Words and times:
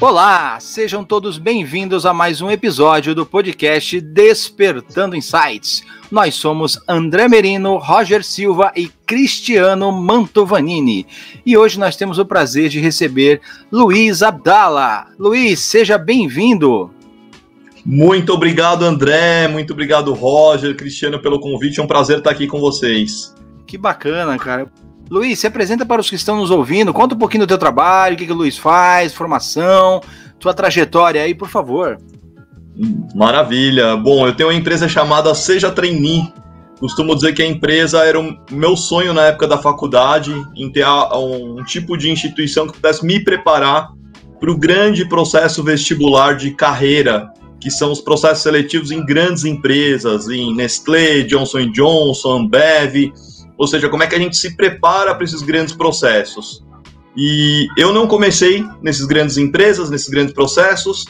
Olá, 0.00 0.58
sejam 0.60 1.04
todos 1.04 1.36
bem-vindos 1.36 2.06
a 2.06 2.14
mais 2.14 2.40
um 2.40 2.50
episódio 2.50 3.14
do 3.14 3.26
podcast 3.26 4.00
Despertando 4.00 5.14
Insights. 5.14 5.84
Nós 6.10 6.36
somos 6.36 6.80
André 6.88 7.28
Merino, 7.28 7.76
Roger 7.76 8.24
Silva 8.24 8.72
e 8.74 8.88
Cristiano 9.04 9.92
Mantovanini. 9.92 11.06
E 11.44 11.54
hoje 11.54 11.78
nós 11.78 11.96
temos 11.96 12.18
o 12.18 12.24
prazer 12.24 12.70
de 12.70 12.80
receber 12.80 13.42
Luiz 13.70 14.22
Abdala. 14.22 15.06
Luiz, 15.18 15.60
seja 15.60 15.98
bem-vindo. 15.98 16.90
Muito 17.84 18.32
obrigado, 18.32 18.86
André. 18.86 19.48
Muito 19.48 19.74
obrigado, 19.74 20.14
Roger, 20.14 20.74
Cristiano, 20.74 21.20
pelo 21.20 21.38
convite. 21.38 21.78
É 21.78 21.82
um 21.82 21.86
prazer 21.86 22.18
estar 22.18 22.30
aqui 22.30 22.46
com 22.46 22.58
vocês. 22.58 23.34
Que 23.66 23.76
bacana, 23.76 24.38
cara. 24.38 24.72
Luiz, 25.10 25.40
se 25.40 25.46
apresenta 25.48 25.84
para 25.84 26.00
os 26.00 26.08
que 26.08 26.14
estão 26.14 26.36
nos 26.36 26.52
ouvindo, 26.52 26.94
conta 26.94 27.16
um 27.16 27.18
pouquinho 27.18 27.44
do 27.44 27.48
teu 27.48 27.58
trabalho, 27.58 28.14
o 28.14 28.16
que, 28.16 28.26
que 28.26 28.32
o 28.32 28.36
Luiz 28.36 28.56
faz, 28.56 29.12
formação, 29.12 30.00
tua 30.38 30.54
trajetória 30.54 31.20
aí, 31.20 31.34
por 31.34 31.48
favor. 31.48 31.98
Maravilha. 33.12 33.96
Bom, 33.96 34.24
eu 34.24 34.34
tenho 34.36 34.48
uma 34.48 34.54
empresa 34.54 34.88
chamada 34.88 35.34
Seja 35.34 35.70
Trainee. 35.70 36.32
Costumo 36.78 37.16
dizer 37.16 37.34
que 37.34 37.42
a 37.42 37.46
empresa 37.46 38.04
era 38.04 38.18
o 38.18 38.36
meu 38.52 38.76
sonho 38.76 39.12
na 39.12 39.26
época 39.26 39.48
da 39.48 39.58
faculdade, 39.58 40.32
em 40.56 40.70
ter 40.70 40.86
um 40.86 41.62
tipo 41.64 41.96
de 41.96 42.08
instituição 42.08 42.68
que 42.68 42.74
pudesse 42.74 43.04
me 43.04 43.18
preparar 43.22 43.90
para 44.38 44.50
o 44.50 44.56
grande 44.56 45.06
processo 45.06 45.62
vestibular 45.62 46.36
de 46.36 46.52
carreira, 46.52 47.28
que 47.60 47.70
são 47.70 47.90
os 47.90 48.00
processos 48.00 48.44
seletivos 48.44 48.90
em 48.92 49.04
grandes 49.04 49.44
empresas, 49.44 50.28
em 50.28 50.54
Nestlé, 50.54 51.22
Johnson 51.22 51.70
Johnson, 51.70 52.38
Ambev, 52.38 53.12
ou 53.60 53.66
seja, 53.66 53.90
como 53.90 54.02
é 54.02 54.06
que 54.06 54.14
a 54.14 54.18
gente 54.18 54.38
se 54.38 54.56
prepara 54.56 55.14
para 55.14 55.22
esses 55.22 55.42
grandes 55.42 55.74
processos. 55.74 56.64
E 57.14 57.68
eu 57.76 57.92
não 57.92 58.06
comecei 58.06 58.64
nesses 58.80 59.04
grandes 59.04 59.36
empresas, 59.36 59.90
nesses 59.90 60.08
grandes 60.08 60.32
processos, 60.32 61.04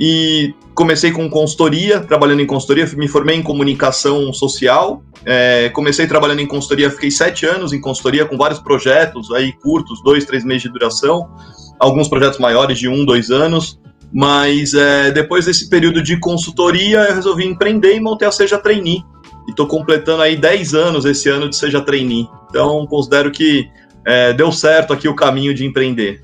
e 0.00 0.52
comecei 0.74 1.12
com 1.12 1.30
consultoria, 1.30 2.00
trabalhando 2.00 2.40
em 2.40 2.46
consultoria, 2.46 2.90
me 2.96 3.06
formei 3.06 3.36
em 3.36 3.42
comunicação 3.42 4.32
social, 4.32 5.00
é, 5.24 5.68
comecei 5.68 6.08
trabalhando 6.08 6.40
em 6.40 6.46
consultoria, 6.46 6.90
fiquei 6.90 7.08
sete 7.08 7.46
anos 7.46 7.72
em 7.72 7.80
consultoria 7.80 8.24
com 8.24 8.36
vários 8.36 8.58
projetos 8.58 9.30
aí 9.30 9.52
curtos, 9.52 10.02
dois, 10.02 10.24
três 10.24 10.44
meses 10.44 10.62
de 10.62 10.70
duração, 10.70 11.30
alguns 11.78 12.08
projetos 12.08 12.40
maiores 12.40 12.80
de 12.80 12.88
um, 12.88 13.04
dois 13.04 13.30
anos, 13.30 13.78
mas 14.12 14.74
é, 14.74 15.12
depois 15.12 15.44
desse 15.44 15.70
período 15.70 16.02
de 16.02 16.18
consultoria 16.18 16.98
eu 17.04 17.14
resolvi 17.14 17.46
empreender 17.46 17.94
e 17.94 18.00
montei 18.00 18.26
a 18.26 18.32
Seja 18.32 18.58
Trainee, 18.58 19.04
e 19.46 19.50
estou 19.50 19.66
completando 19.66 20.22
aí 20.22 20.36
10 20.36 20.74
anos 20.74 21.04
esse 21.04 21.28
ano 21.28 21.48
de 21.48 21.56
Seja 21.56 21.80
Trainee. 21.80 22.28
Então, 22.48 22.86
considero 22.86 23.30
que 23.30 23.68
é, 24.04 24.32
deu 24.32 24.50
certo 24.52 24.92
aqui 24.92 25.08
o 25.08 25.14
caminho 25.14 25.54
de 25.54 25.64
empreender. 25.64 26.20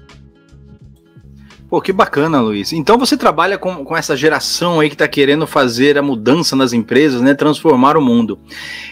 Pô, 1.69 1.83
que 1.83 1.93
bacana, 1.93 2.41
Luiz. 2.41 2.73
Então 2.73 2.97
você 2.97 3.15
trabalha 3.15 3.59
com, 3.59 3.85
com 3.85 3.95
essa 3.95 4.17
geração 4.17 4.81
aí 4.81 4.89
que 4.89 4.95
está 4.95 5.07
querendo 5.07 5.47
fazer 5.47 5.99
a 5.99 6.03
mudança 6.03 6.57
nas 6.57 6.73
empresas, 6.73 7.21
né? 7.21 7.35
Transformar 7.35 7.95
o 7.95 8.01
mundo. 8.01 8.39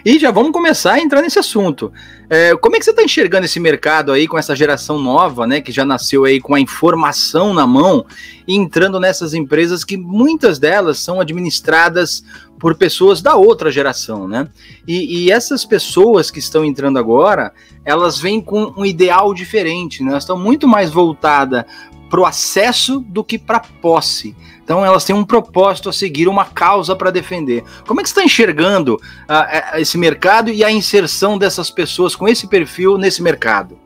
E 0.05 0.19
já 0.19 0.30
vamos 0.30 0.52
começar 0.52 0.92
a 0.92 1.00
entrar 1.00 1.22
nesse 1.22 1.38
assunto. 1.38 1.91
É, 2.28 2.54
como 2.56 2.77
é 2.77 2.78
que 2.78 2.84
você 2.84 2.91
está 2.91 3.02
enxergando 3.02 3.47
esse 3.47 3.58
mercado 3.58 4.12
aí 4.12 4.28
com 4.28 4.36
essa 4.36 4.54
geração 4.54 4.98
nova, 4.98 5.47
né? 5.47 5.62
Que 5.62 5.72
já 5.72 5.86
nasceu 5.86 6.27
aí 6.27 6.38
com 6.38 6.54
a 6.54 6.60
informação 6.60 7.54
na 7.54 7.66
mão 7.66 8.04
e 8.47 8.54
entrando 8.54 9.00
nessas 9.00 9.32
empresas 9.32 9.82
que 9.82 9.97
muitas 9.97 10.58
delas 10.58 10.98
são 10.98 11.19
administradas 11.19 12.22
por 12.58 12.74
pessoas 12.74 13.22
da 13.22 13.36
outra 13.36 13.70
geração, 13.70 14.28
né? 14.28 14.48
E, 14.86 15.24
e, 15.24 15.30
essas 15.30 15.64
pessoas 15.64 16.30
que 16.30 16.38
estão 16.38 16.64
entrando 16.64 16.98
agora, 16.98 17.52
elas 17.84 18.19
vêm 18.19 18.41
com 18.41 18.72
um 18.77 18.84
ideal 18.84 19.32
diferente, 19.32 20.02
né? 20.02 20.10
Elas 20.10 20.25
estão 20.25 20.38
muito 20.38 20.66
mais 20.69 20.91
voltadas 20.91 21.65
para 22.09 22.21
o 22.21 22.27
acesso 22.27 23.00
do 23.00 23.25
que 23.25 23.39
para 23.39 23.61
posse. 23.61 24.37
Então 24.62 24.84
elas 24.84 25.05
têm 25.05 25.15
um 25.15 25.25
propósito 25.25 25.89
a 25.89 25.93
seguir, 25.93 26.28
uma 26.28 26.44
causa 26.44 26.97
para 26.97 27.11
defender. 27.11 27.62
Como 27.87 28.00
é 28.00 28.03
que 28.03 28.09
está 28.09 28.25
enxergando 28.25 28.94
uh, 28.94 29.78
esse 29.78 29.97
mercado 29.97 30.50
e 30.50 30.65
a 30.65 30.71
inserção 30.71 31.39
dessas 31.39 31.71
pessoas 31.71 32.16
com 32.16 32.27
esse 32.27 32.49
perfil 32.49 32.99
nesse 32.99 33.22
mercado? 33.22 33.78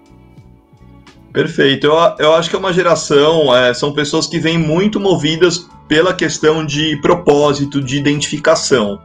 Perfeito. 1.32 1.86
Eu, 1.86 1.94
eu 2.18 2.34
acho 2.34 2.50
que 2.50 2.56
é 2.56 2.58
uma 2.58 2.72
geração, 2.72 3.54
é, 3.54 3.72
são 3.72 3.92
pessoas 3.92 4.26
que 4.26 4.38
vêm 4.38 4.58
muito 4.58 4.98
movidas 4.98 5.68
pela 5.86 6.14
questão 6.14 6.64
de 6.64 6.96
propósito, 7.00 7.80
de 7.80 7.96
identificação. 7.96 8.98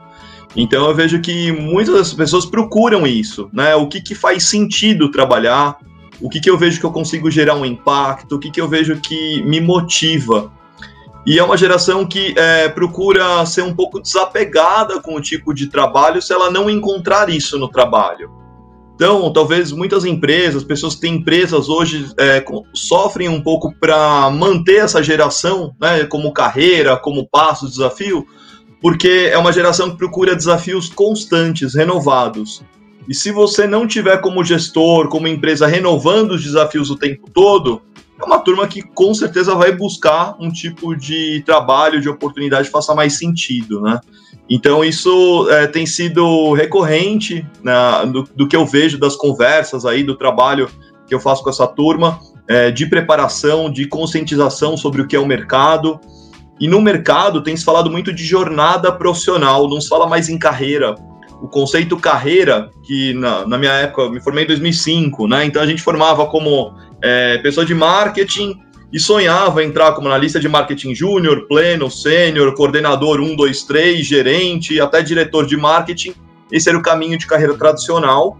Então 0.55 0.87
eu 0.87 0.95
vejo 0.95 1.19
que 1.19 1.51
muitas 1.51 1.95
das 1.95 2.13
pessoas 2.13 2.45
procuram 2.45 3.05
isso, 3.05 3.49
né? 3.51 3.75
O 3.75 3.87
que, 3.87 4.01
que 4.01 4.15
faz 4.15 4.45
sentido 4.45 5.11
trabalhar, 5.11 5.77
o 6.21 6.29
que, 6.29 6.39
que 6.39 6.49
eu 6.49 6.57
vejo 6.57 6.79
que 6.79 6.85
eu 6.85 6.91
consigo 6.91 7.29
gerar 7.29 7.55
um 7.55 7.65
impacto, 7.65 8.35
o 8.35 8.39
que, 8.39 8.51
que 8.51 8.61
eu 8.61 8.67
vejo 8.67 8.99
que 8.99 9.43
me 9.43 9.59
motiva. 9.59 10.51
E 11.25 11.39
é 11.39 11.43
uma 11.43 11.57
geração 11.57 12.05
que 12.05 12.35
é, 12.37 12.69
procura 12.69 13.45
ser 13.45 13.63
um 13.63 13.73
pouco 13.73 13.99
desapegada 13.99 15.01
com 15.01 15.15
o 15.15 15.21
tipo 15.21 15.53
de 15.53 15.67
trabalho 15.67 16.21
se 16.21 16.31
ela 16.31 16.51
não 16.51 16.69
encontrar 16.69 17.29
isso 17.29 17.57
no 17.57 17.67
trabalho. 17.67 18.29
Então, 18.95 19.31
talvez 19.33 19.73
muitas 19.73 20.05
empresas, 20.05 20.63
pessoas 20.63 20.95
que 20.95 21.01
têm 21.01 21.15
empresas 21.15 21.67
hoje, 21.67 22.13
é, 22.17 22.43
sofrem 22.73 23.27
um 23.27 23.41
pouco 23.41 23.73
para 23.77 24.29
manter 24.29 24.77
essa 24.77 25.03
geração, 25.03 25.75
né, 25.81 26.05
como 26.05 26.31
carreira, 26.31 26.95
como 26.95 27.27
passo, 27.27 27.67
desafio, 27.67 28.25
porque 28.81 29.29
é 29.31 29.37
uma 29.37 29.51
geração 29.51 29.91
que 29.91 29.97
procura 29.97 30.35
desafios 30.35 30.87
constantes, 30.87 31.75
renovados. 31.75 32.63
E 33.07 33.13
se 33.13 33.31
você 33.31 33.67
não 33.67 33.87
tiver 33.87 34.17
como 34.17 34.43
gestor, 34.43 35.09
como 35.09 35.27
empresa, 35.27 35.67
renovando 35.67 36.31
os 36.31 36.43
desafios 36.43 36.89
o 36.89 36.95
tempo 36.95 37.29
todo, 37.31 37.81
é 38.19 38.25
uma 38.25 38.39
turma 38.39 38.67
que 38.67 38.81
com 38.81 39.13
certeza 39.13 39.53
vai 39.55 39.71
buscar 39.71 40.35
um 40.39 40.49
tipo 40.49 40.95
de 40.95 41.43
trabalho, 41.45 42.01
de 42.01 42.09
oportunidade 42.09 42.67
que 42.67 42.71
faça 42.71 42.95
mais 42.95 43.17
sentido, 43.17 43.81
né? 43.81 43.99
Então 44.49 44.83
isso 44.83 45.47
é, 45.49 45.67
tem 45.67 45.85
sido 45.85 46.53
recorrente 46.53 47.45
né, 47.63 47.73
do, 48.11 48.23
do, 48.35 48.47
que 48.47 48.55
eu 48.55 48.65
vejo 48.65 48.97
das 48.97 49.15
conversas 49.15 49.85
aí, 49.85 50.03
do 50.03 50.15
trabalho 50.15 50.69
que 51.07 51.13
eu 51.13 51.19
faço 51.19 51.43
com 51.43 51.49
essa 51.49 51.67
turma, 51.67 52.19
é, 52.47 52.71
de 52.71 52.85
preparação, 52.85 53.71
de 53.71 53.87
conscientização 53.87 54.77
sobre 54.77 55.01
o 55.01 55.07
que 55.07 55.15
é 55.15 55.19
o 55.19 55.25
mercado. 55.25 55.99
E 56.59 56.67
no 56.67 56.79
mercado 56.79 57.43
tem 57.43 57.57
se 57.57 57.65
falado 57.65 57.91
muito 57.91 58.13
de 58.13 58.23
jornada 58.23 58.91
profissional, 58.91 59.67
não 59.67 59.81
se 59.81 59.89
fala 59.89 60.07
mais 60.07 60.29
em 60.29 60.37
carreira 60.37 60.95
o 61.45 61.47
conceito 61.47 61.95
carreira, 61.95 62.71
que 62.83 63.13
na, 63.13 63.47
na 63.47 63.57
minha 63.57 63.71
época, 63.71 64.01
eu 64.01 64.11
me 64.11 64.19
formei 64.19 64.45
em 64.45 64.47
2005, 64.47 65.27
né? 65.27 65.45
Então 65.45 65.61
a 65.61 65.65
gente 65.67 65.81
formava 65.81 66.25
como 66.25 66.73
é, 67.03 67.37
pessoa 67.37 67.63
de 67.63 67.75
marketing 67.75 68.59
e 68.91 68.99
sonhava 68.99 69.63
entrar 69.63 69.91
como 69.93 70.09
na 70.09 70.17
lista 70.17 70.39
de 70.39 70.49
marketing 70.49 70.95
júnior, 70.95 71.47
pleno, 71.47 71.89
sênior, 71.89 72.55
coordenador 72.55 73.19
1, 73.19 73.35
2, 73.35 73.63
3, 73.63 74.05
gerente, 74.05 74.81
até 74.81 75.03
diretor 75.03 75.45
de 75.45 75.55
marketing. 75.55 76.15
Esse 76.51 76.67
era 76.67 76.77
o 76.77 76.81
caminho 76.81 77.17
de 77.17 77.27
carreira 77.27 77.53
tradicional. 77.53 78.39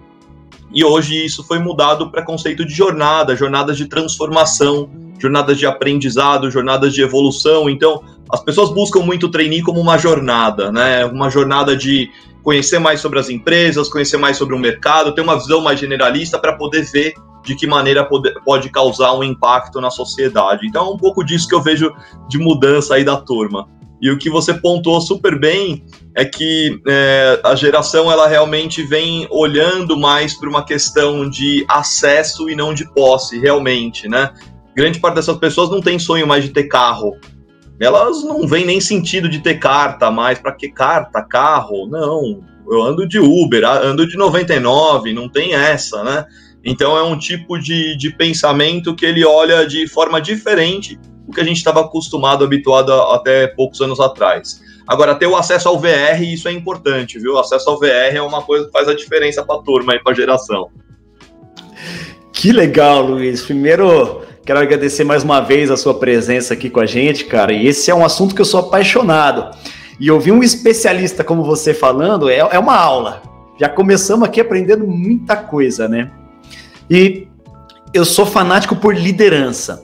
E 0.74 0.84
hoje 0.84 1.24
isso 1.24 1.44
foi 1.44 1.60
mudado 1.60 2.10
para 2.10 2.24
conceito 2.24 2.66
de 2.66 2.74
jornada, 2.74 3.36
jornadas 3.36 3.78
de 3.78 3.86
transformação, 3.86 4.90
jornadas 5.20 5.60
de 5.60 5.68
aprendizado, 5.68 6.50
jornadas 6.50 6.92
de 6.92 7.04
evolução. 7.04 7.70
Então, 7.70 8.04
as 8.32 8.42
pessoas 8.42 8.74
buscam 8.74 9.02
muito 9.02 9.28
o 9.28 9.30
trainee 9.30 9.62
como 9.62 9.80
uma 9.80 9.98
jornada, 9.98 10.72
né? 10.72 11.06
Uma 11.06 11.30
jornada 11.30 11.78
de 11.78 12.10
conhecer 12.46 12.78
mais 12.78 13.02
sobre 13.02 13.20
as 13.20 13.28
empresas, 13.28 13.90
conhecer 13.90 14.18
mais 14.18 14.38
sobre 14.38 14.54
o 14.54 14.60
mercado, 14.60 15.16
ter 15.16 15.22
uma 15.22 15.36
visão 15.36 15.62
mais 15.62 15.80
generalista 15.80 16.38
para 16.38 16.54
poder 16.54 16.84
ver 16.84 17.16
de 17.44 17.56
que 17.56 17.66
maneira 17.66 18.06
pode, 18.06 18.32
pode 18.44 18.70
causar 18.70 19.14
um 19.14 19.24
impacto 19.24 19.82
na 19.82 19.90
sociedade. 19.90 20.68
Então 20.68 20.86
é 20.86 20.90
um 20.92 20.98
pouco 20.98 21.24
disso 21.24 21.48
que 21.48 21.56
eu 21.56 21.62
vejo 21.62 21.92
de 22.30 22.38
mudança 22.38 22.94
aí 22.94 23.04
da 23.04 23.18
turma. 23.18 23.68
E 24.00 24.12
o 24.12 24.18
que 24.18 24.30
você 24.30 24.54
pontuou 24.54 25.02
super 25.02 25.40
bem 25.40 25.84
é 26.16 26.24
que 26.24 26.80
é, 26.88 27.42
a 27.44 27.56
geração 27.56 28.12
ela 28.12 28.28
realmente 28.28 28.84
vem 28.84 29.28
olhando 29.32 29.98
mais 29.98 30.36
para 30.36 30.48
uma 30.48 30.64
questão 30.64 31.28
de 31.28 31.66
acesso 31.68 32.48
e 32.48 32.56
não 32.56 32.76
de 32.76 32.86
posse, 32.94 33.40
realmente, 33.40 34.08
né? 34.08 34.32
Grande 34.76 35.00
parte 35.00 35.16
dessas 35.16 35.38
pessoas 35.38 35.72
não 35.72 35.82
tem 35.82 35.98
sonho 35.98 36.28
mais 36.28 36.44
de 36.44 36.52
ter 36.52 36.66
carro, 36.66 37.16
elas 37.80 38.24
não 38.24 38.48
veem 38.48 38.66
nem 38.66 38.80
sentido 38.80 39.28
de 39.28 39.40
ter 39.40 39.56
carta 39.56 40.10
mais. 40.10 40.40
Para 40.40 40.54
que 40.54 40.70
carta, 40.70 41.22
carro? 41.22 41.88
Não, 41.88 42.42
eu 42.70 42.82
ando 42.82 43.08
de 43.08 43.20
Uber, 43.20 43.64
ando 43.66 44.08
de 44.08 44.18
99, 44.18 45.14
não 45.14 45.30
tem 45.30 45.54
essa, 45.54 46.04
né? 46.04 46.26
Então 46.64 46.98
é 46.98 47.04
um 47.04 47.18
tipo 47.18 47.60
de, 47.60 47.96
de 47.96 48.10
pensamento 48.10 48.96
que 48.96 49.06
ele 49.06 49.24
olha 49.24 49.68
de 49.68 49.88
forma 49.88 50.20
diferente 50.20 51.00
do 51.28 51.34
que 51.34 51.42
a 51.42 51.44
gente 51.44 51.58
estava 51.58 51.82
acostumado, 51.82 52.44
habituado 52.44 52.92
até 52.92 53.48
poucos 53.48 53.82
anos 53.82 54.00
atrás. 54.00 54.64
Agora, 54.88 55.16
ter 55.16 55.28
o 55.28 55.36
acesso 55.36 55.68
ao 55.68 55.80
VR, 55.80 56.22
isso 56.22 56.48
é 56.48 56.52
importante, 56.52 57.20
viu? 57.20 57.34
O 57.34 57.40
acesso 57.40 57.70
ao 57.70 57.80
VR 57.80 58.16
é 58.16 58.22
uma 58.22 58.42
coisa 58.42 58.66
que 58.66 58.72
faz 58.72 58.88
a 58.88 58.94
diferença 58.94 59.44
para 59.44 59.56
a 59.56 59.64
turma 59.64 59.96
e 59.96 60.00
para 60.00 60.12
a 60.12 60.16
geração. 60.16 60.70
Que 62.32 62.52
legal, 62.52 63.02
Luiz. 63.02 63.42
Primeiro, 63.42 64.22
Quero 64.46 64.60
agradecer 64.60 65.04
mais 65.04 65.24
uma 65.24 65.42
vez 65.42 65.72
a 65.72 65.78
sua 65.78 65.96
presença 65.96 66.54
aqui 66.54 66.70
com 66.70 66.80
a 66.80 66.86
gente, 66.86 67.26
cara. 67.26 67.52
E 67.52 67.66
esse 67.66 67.90
é 67.90 67.96
um 67.96 68.06
assunto 68.06 68.36
que 68.36 68.42
eu 68.42 68.46
sou 68.46 68.60
apaixonado. 68.60 69.58
E 70.00 70.12
ouvir 70.12 70.32
um 70.32 70.44
especialista 70.44 71.24
como 71.24 71.44
você 71.44 71.74
falando 71.74 72.30
é, 72.30 72.38
é 72.38 72.60
uma 72.60 72.76
aula. 72.76 73.24
Já 73.60 73.68
começamos 73.68 74.28
aqui 74.28 74.40
aprendendo 74.40 74.86
muita 74.86 75.36
coisa, 75.36 75.88
né? 75.88 76.12
E 76.88 77.28
eu 77.92 78.06
sou 78.06 78.24
fanático 78.24 78.76
por 78.76 78.96
liderança. 78.96 79.84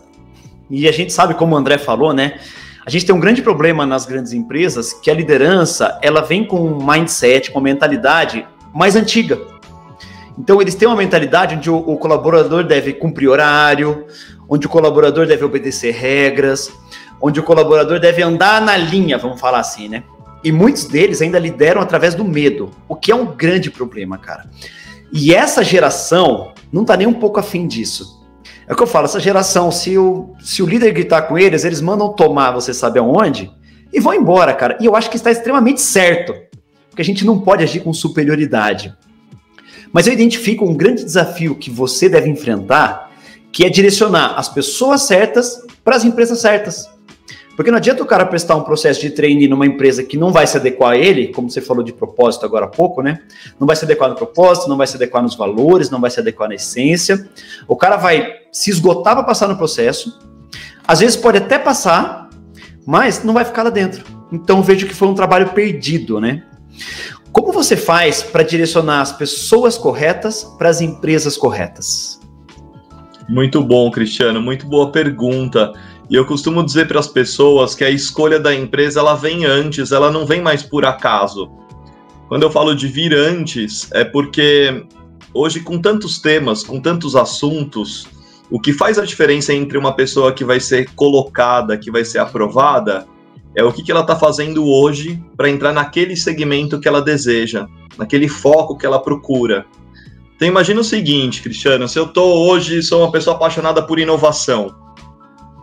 E 0.70 0.88
a 0.88 0.92
gente 0.92 1.12
sabe, 1.12 1.34
como 1.34 1.56
o 1.56 1.58
André 1.58 1.80
falou, 1.80 2.14
né? 2.14 2.40
A 2.86 2.90
gente 2.92 3.04
tem 3.04 3.16
um 3.16 3.20
grande 3.20 3.42
problema 3.42 3.84
nas 3.84 4.06
grandes 4.06 4.32
empresas 4.32 4.94
que 4.94 5.10
a 5.10 5.14
liderança 5.16 5.98
ela 6.04 6.22
vem 6.22 6.46
com 6.46 6.62
um 6.62 6.86
mindset, 6.86 7.50
com 7.50 7.58
uma 7.58 7.64
mentalidade 7.64 8.46
mais 8.72 8.96
antiga. 8.96 9.40
Então 10.38 10.62
eles 10.62 10.76
têm 10.76 10.88
uma 10.88 10.98
mentalidade 10.98 11.56
onde 11.56 11.70
o, 11.70 11.78
o 11.78 11.98
colaborador 11.98 12.64
deve 12.64 12.94
cumprir 12.94 13.28
horário, 13.28 14.06
onde 14.52 14.68
o 14.68 14.70
colaborador 14.70 15.26
deve 15.26 15.46
obedecer 15.46 15.94
regras, 15.94 16.70
onde 17.22 17.40
o 17.40 17.44
colaborador 17.44 18.02
deve 18.02 18.22
andar 18.22 18.62
na 18.62 18.76
linha, 18.76 19.18
vamos 19.18 19.40
falar 19.40 19.62
assim, 19.62 19.88
né? 19.88 20.04
E 20.44 20.52
muitos 20.52 20.84
deles 20.84 21.22
ainda 21.22 21.40
lideram 21.40 21.80
através 21.80 22.14
do 22.14 22.26
medo, 22.26 22.70
o 22.86 22.94
que 22.94 23.14
é 23.14 23.16
um 23.16 23.28
grande 23.28 23.72
problema, 23.72 24.18
cara. 24.18 24.50
E 25.10 25.34
essa 25.34 25.64
geração 25.64 26.52
não 26.70 26.84
tá 26.84 26.98
nem 26.98 27.08
um 27.08 27.14
pouco 27.14 27.40
afim 27.40 27.66
disso. 27.66 28.22
É 28.68 28.74
o 28.74 28.76
que 28.76 28.84
eu 28.84 28.88
falo, 28.88 29.06
essa 29.06 29.22
geração, 29.22 29.72
se 29.72 29.98
o, 29.98 30.34
se 30.42 30.62
o 30.62 30.66
líder 30.66 30.92
gritar 30.92 31.22
com 31.24 31.38
eles, 31.38 31.64
eles 31.64 31.80
mandam 31.80 32.12
tomar 32.12 32.52
você 32.52 32.74
sabe 32.74 33.00
aonde 33.00 33.50
e 33.94 34.02
vão 34.02 34.14
embora, 34.14 34.54
cara. 34.54 34.78
E 34.82 34.86
eu 34.86 34.98
acho 34.98 35.10
que 35.10 35.16
está 35.16 35.32
extremamente 35.32 35.80
certo, 35.80 36.34
porque 36.90 37.02
a 37.02 37.06
gente 37.06 37.26
não 37.26 37.40
pode 37.40 37.64
agir 37.64 37.80
com 37.80 37.94
superioridade. 37.94 38.94
Mas 39.94 40.08
eu 40.08 40.14
identifico 40.14 40.66
um 40.66 40.76
grande 40.76 41.06
desafio 41.06 41.56
que 41.56 41.70
você 41.70 42.10
deve 42.10 42.30
enfrentar, 42.30 43.11
que 43.52 43.66
é 43.66 43.70
direcionar 43.70 44.38
as 44.38 44.50
pessoas 44.50 45.04
certas 45.04 45.66
para 45.84 45.96
as 45.96 46.06
empresas 46.06 46.40
certas. 46.40 46.90
Porque 47.56 47.70
não 47.70 47.78
adianta 47.78 48.02
o 48.02 48.06
cara 48.06 48.26
prestar 48.26 48.56
um 48.56 48.64
processo 48.64 49.02
de 49.02 49.10
trainee 49.10 49.48
numa 49.48 49.66
empresa 49.66 50.04
que 50.04 50.18
não 50.18 50.32
vai 50.32 50.48
se 50.48 50.58
adequar 50.58 50.94
a 50.94 50.98
ele, 50.98 51.28
como 51.28 51.50
você 51.50 51.62
falou 51.62 51.84
de 51.84 51.92
propósito 51.92 52.46
agora 52.46 52.66
há 52.66 52.70
pouco, 52.70 53.02
né? 53.02 53.20
Não 53.60 53.68
vai 53.68 53.76
se 53.76 53.84
adequar 53.84 54.10
no 54.10 54.16
propósito, 54.16 54.70
não 54.70 54.78
vai 54.78 54.88
se 54.88 54.96
adequar 54.96 55.22
nos 55.22 55.36
valores, 55.36 55.90
não 55.90 56.00
vai 56.00 56.10
se 56.10 56.20
adequar 56.20 56.48
na 56.48 56.56
essência. 56.56 57.30
O 57.68 57.76
cara 57.76 57.98
vai 57.98 58.36
se 58.52 58.70
esgotar 58.70 59.16
para 59.16 59.24
passar 59.24 59.48
no 59.48 59.58
processo. 59.58 60.18
Às 60.88 61.02
vezes 61.02 61.16
pode 61.16 61.38
até 61.38 61.60
passar, 61.60 62.30
mas 62.86 63.24
não 63.24 63.34
vai 63.34 63.44
ficar 63.44 63.64
lá 63.64 63.70
dentro. 63.70 64.04
Então 64.32 64.64
vejo 64.64 64.88
que 64.88 64.96
foi 64.96 65.10
um 65.10 65.14
trabalho 65.14 65.50
perdido, 65.50 66.20
né? 66.20 66.44
Como 67.32 67.52
você 67.52 67.78
faz 67.78 68.24
para 68.24 68.44
direcionar 68.44 69.02
as 69.02 69.12
pessoas 69.12 69.78
corretas 69.78 70.44
para 70.58 70.70
as 70.70 70.82
empresas 70.82 71.38
corretas? 71.38 72.20
Muito 73.30 73.64
bom, 73.64 73.90
Cristiano, 73.92 74.42
muito 74.42 74.66
boa 74.66 74.92
pergunta. 74.92 75.74
E 76.10 76.16
eu 76.16 76.26
costumo 76.26 76.64
dizer 76.64 76.88
para 76.88 77.00
as 77.00 77.08
pessoas 77.08 77.74
que 77.74 77.84
a 77.84 77.90
escolha 77.90 78.40
da 78.40 78.54
empresa 78.54 79.00
ela 79.00 79.16
vem 79.16 79.46
antes, 79.46 79.92
ela 79.92 80.12
não 80.12 80.26
vem 80.26 80.42
mais 80.42 80.62
por 80.64 80.86
acaso. 80.86 81.50
Quando 82.28 82.44
eu 82.44 82.52
falo 82.52 82.76
de 82.76 82.88
vir 82.88 83.14
antes, 83.14 83.90
é 83.94 84.04
porque 84.04 84.86
hoje, 85.34 85.62
com 85.62 85.80
tantos 85.80 86.20
temas, 86.20 86.64
com 86.64 86.80
tantos 86.80 87.16
assuntos, 87.16 88.08
o 88.50 88.60
que 88.60 88.74
faz 88.74 89.00
a 89.00 89.06
diferença 89.06 89.54
entre 89.54 89.78
uma 89.78 89.94
pessoa 89.94 90.34
que 90.34 90.44
vai 90.44 90.60
ser 90.60 90.90
colocada, 90.96 91.78
que 91.78 91.90
vai 91.90 92.04
ser 92.04 92.20
aprovada, 92.20 93.08
é 93.56 93.64
o 93.64 93.72
que, 93.72 93.84
que 93.84 93.92
ela 93.92 94.02
está 94.02 94.16
fazendo 94.16 94.66
hoje 94.66 95.22
para 95.36 95.50
entrar 95.50 95.74
naquele 95.74 96.16
segmento 96.16 96.80
que 96.80 96.88
ela 96.88 97.02
deseja, 97.02 97.68
naquele 97.98 98.28
foco 98.28 98.78
que 98.78 98.86
ela 98.86 99.00
procura. 99.00 99.66
Então 100.42 100.50
imagina 100.50 100.82
o 100.82 100.84
seguinte, 100.84 101.40
Cristiano, 101.40 101.88
se 101.88 102.00
eu 102.00 102.06
estou 102.06 102.50
hoje, 102.50 102.82
sou 102.82 103.04
uma 103.04 103.12
pessoa 103.12 103.36
apaixonada 103.36 103.80
por 103.80 104.00
inovação, 104.00 104.76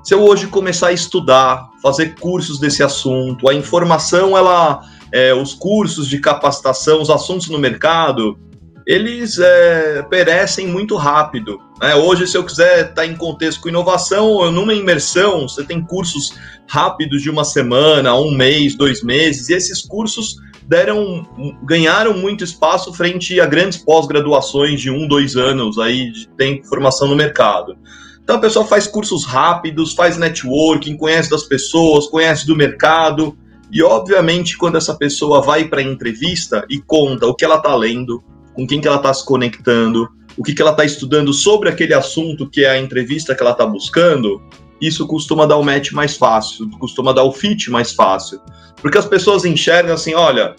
se 0.05 0.15
eu 0.15 0.23
hoje 0.23 0.47
começar 0.47 0.87
a 0.87 0.93
estudar, 0.93 1.69
fazer 1.83 2.15
cursos 2.15 2.61
desse 2.61 2.81
assunto, 2.81 3.49
a 3.49 3.55
informação, 3.55 4.39
ela, 4.39 4.81
é, 5.11 5.35
os 5.35 5.53
cursos 5.53 6.07
de 6.07 6.21
capacitação, 6.21 7.03
os 7.03 7.11
assuntos 7.11 7.49
no 7.49 7.59
mercado, 7.59 8.39
eles 8.87 9.41
é, 9.41 10.05
perecem 10.09 10.69
muito 10.69 10.95
rápido. 10.95 11.59
Né? 11.83 11.97
Hoje, 11.97 12.29
se 12.29 12.39
eu 12.39 12.45
quiser 12.45 12.83
estar 12.83 12.95
tá 12.95 13.07
em 13.07 13.17
contexto 13.17 13.61
com 13.61 13.69
inovação, 13.69 14.49
numa 14.53 14.75
imersão, 14.75 15.49
você 15.49 15.65
tem 15.65 15.85
cursos 15.85 16.35
rápidos 16.69 17.21
de 17.21 17.29
uma 17.29 17.43
semana, 17.43 18.15
um 18.15 18.31
mês, 18.31 18.77
dois 18.77 19.03
meses, 19.03 19.49
e 19.49 19.55
esses 19.55 19.83
cursos 19.83 20.37
deram, 20.69 21.27
ganharam 21.65 22.13
muito 22.13 22.45
espaço 22.45 22.93
frente 22.93 23.41
a 23.41 23.47
grandes 23.47 23.79
pós-graduações 23.79 24.81
de 24.81 24.91
um, 24.91 25.09
dois 25.09 25.35
anos 25.35 25.79
aí 25.79 26.13
de 26.13 26.29
tempo 26.29 26.67
formação 26.69 27.09
no 27.09 27.17
mercado. 27.17 27.75
Então 28.23 28.37
a 28.37 28.39
pessoa 28.39 28.67
faz 28.67 28.87
cursos 28.87 29.25
rápidos, 29.25 29.95
faz 29.95 30.19
networking, 30.19 30.99
conhece 30.99 31.31
das 31.31 31.45
pessoas, 31.45 32.07
conhece 32.09 32.47
do 32.47 32.55
mercado. 32.55 33.37
E 33.73 33.83
obviamente, 33.83 34.59
quando 34.59 34.77
essa 34.77 34.95
pessoa 34.95 35.41
vai 35.41 35.65
para 35.65 35.81
a 35.81 35.83
entrevista 35.85 36.65
e 36.69 36.79
conta 36.79 37.27
o 37.27 37.35
que 37.35 37.47
ela 37.47 37.57
está 37.57 37.75
lendo, 37.75 38.23
com 38.53 38.67
quem 38.67 38.81
que 38.81 38.87
ela 38.87 38.99
está 38.99 39.13
se 39.15 39.25
conectando, 39.25 40.07
o 40.37 40.43
que, 40.43 40.55
que 40.55 40.61
ela 40.61 40.73
está 40.73 40.85
estudando 40.85 41.33
sobre 41.33 41.71
aquele 41.71 41.95
assunto 41.95 42.49
que 42.49 42.65
é 42.65 42.71
a 42.71 42.79
entrevista 42.79 43.35
que 43.35 43.43
ela 43.43 43.53
está 43.53 43.65
buscando, 43.65 44.43
isso 44.81 45.07
costuma 45.07 45.47
dar 45.47 45.57
o 45.57 45.63
match 45.63 45.93
mais 45.93 46.17
fácil, 46.17 46.69
costuma 46.79 47.13
dar 47.13 47.25
o 47.25 47.33
fit 47.33 47.71
mais 47.71 47.93
fácil. 47.93 48.41
Porque 48.81 48.99
as 48.99 49.07
pessoas 49.07 49.45
enxergam 49.45 49.95
assim: 49.95 50.15
olha, 50.15 50.55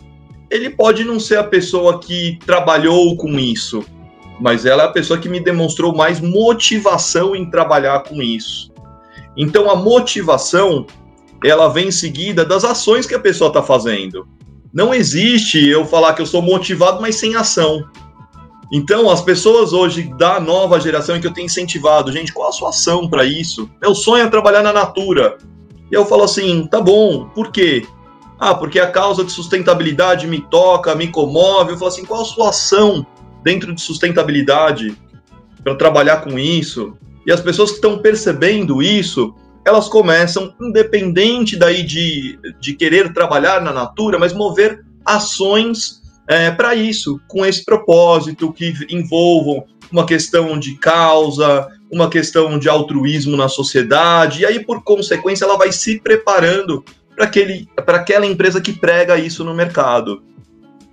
ele 0.49 0.69
pode 0.69 1.03
não 1.03 1.19
ser 1.19 1.37
a 1.37 1.43
pessoa 1.43 1.99
que 1.99 2.39
trabalhou 2.45 3.15
com 3.15 3.39
isso, 3.39 3.83
mas 4.39 4.65
ela 4.65 4.83
é 4.83 4.85
a 4.87 4.91
pessoa 4.91 5.19
que 5.19 5.29
me 5.29 5.39
demonstrou 5.39 5.95
mais 5.95 6.19
motivação 6.19 7.35
em 7.35 7.49
trabalhar 7.49 8.03
com 8.03 8.21
isso. 8.21 8.71
Então 9.37 9.69
a 9.69 9.75
motivação 9.75 10.85
ela 11.43 11.69
vem 11.69 11.87
em 11.87 11.91
seguida 11.91 12.43
das 12.43 12.65
ações 12.65 13.05
que 13.05 13.15
a 13.15 13.19
pessoa 13.19 13.49
está 13.49 13.63
fazendo. 13.63 14.27
Não 14.73 14.93
existe 14.93 15.67
eu 15.67 15.85
falar 15.85 16.13
que 16.13 16.21
eu 16.21 16.25
sou 16.25 16.41
motivado, 16.41 17.01
mas 17.01 17.15
sem 17.15 17.35
ação. 17.35 17.83
Então, 18.71 19.09
as 19.09 19.21
pessoas 19.21 19.73
hoje 19.73 20.13
da 20.17 20.39
nova 20.39 20.79
geração 20.79 21.15
em 21.15 21.21
que 21.21 21.25
eu 21.25 21.33
tenho 21.33 21.45
incentivado, 21.45 22.11
gente, 22.11 22.31
qual 22.31 22.49
a 22.49 22.51
sua 22.51 22.69
ação 22.69 23.09
para 23.09 23.25
isso? 23.25 23.69
Meu 23.81 23.95
sonho 23.95 24.25
é 24.25 24.29
trabalhar 24.29 24.61
na 24.61 24.71
Natura. 24.71 25.37
E 25.91 25.95
eu 25.95 26.05
falo 26.05 26.23
assim, 26.23 26.67
tá 26.67 26.79
bom, 26.79 27.29
por 27.29 27.51
quê? 27.51 27.85
Ah, 28.39 28.53
porque 28.53 28.79
a 28.79 28.91
causa 28.91 29.23
de 29.23 29.31
sustentabilidade 29.31 30.27
me 30.27 30.39
toca, 30.39 30.93
me 30.93 31.07
comove. 31.07 31.71
Eu 31.71 31.77
falo 31.77 31.89
assim, 31.89 32.05
qual 32.05 32.21
a 32.21 32.25
sua 32.25 32.49
ação 32.49 33.05
dentro 33.43 33.73
de 33.73 33.81
sustentabilidade 33.81 34.95
para 35.63 35.75
trabalhar 35.75 36.17
com 36.17 36.37
isso. 36.37 36.93
E 37.25 37.31
as 37.31 37.41
pessoas 37.41 37.69
que 37.71 37.75
estão 37.77 37.99
percebendo 37.99 38.81
isso, 38.81 39.33
elas 39.65 39.87
começam, 39.87 40.53
independente 40.59 41.57
daí 41.57 41.83
de, 41.83 42.39
de 42.59 42.73
querer 42.73 43.13
trabalhar 43.13 43.61
na 43.61 43.71
natura, 43.71 44.17
mas 44.17 44.33
mover 44.33 44.83
ações 45.05 45.98
é, 46.29 46.51
para 46.51 46.75
isso, 46.75 47.19
com 47.27 47.43
esse 47.43 47.65
propósito, 47.65 48.53
que 48.53 48.71
envolvam 48.87 49.65
uma 49.91 50.05
questão 50.05 50.59
de 50.59 50.77
causa, 50.77 51.67
uma 51.91 52.07
questão 52.07 52.59
de 52.59 52.69
altruísmo 52.69 53.35
na 53.35 53.49
sociedade, 53.49 54.41
e 54.41 54.45
aí, 54.45 54.63
por 54.63 54.83
consequência, 54.83 55.43
ela 55.43 55.57
vai 55.57 55.71
se 55.71 55.99
preparando 55.99 56.85
para 57.15 57.97
aquela 57.97 58.27
empresa 58.27 58.61
que 58.61 58.71
prega 58.71 59.17
isso 59.17 59.43
no 59.43 59.55
mercado. 59.55 60.21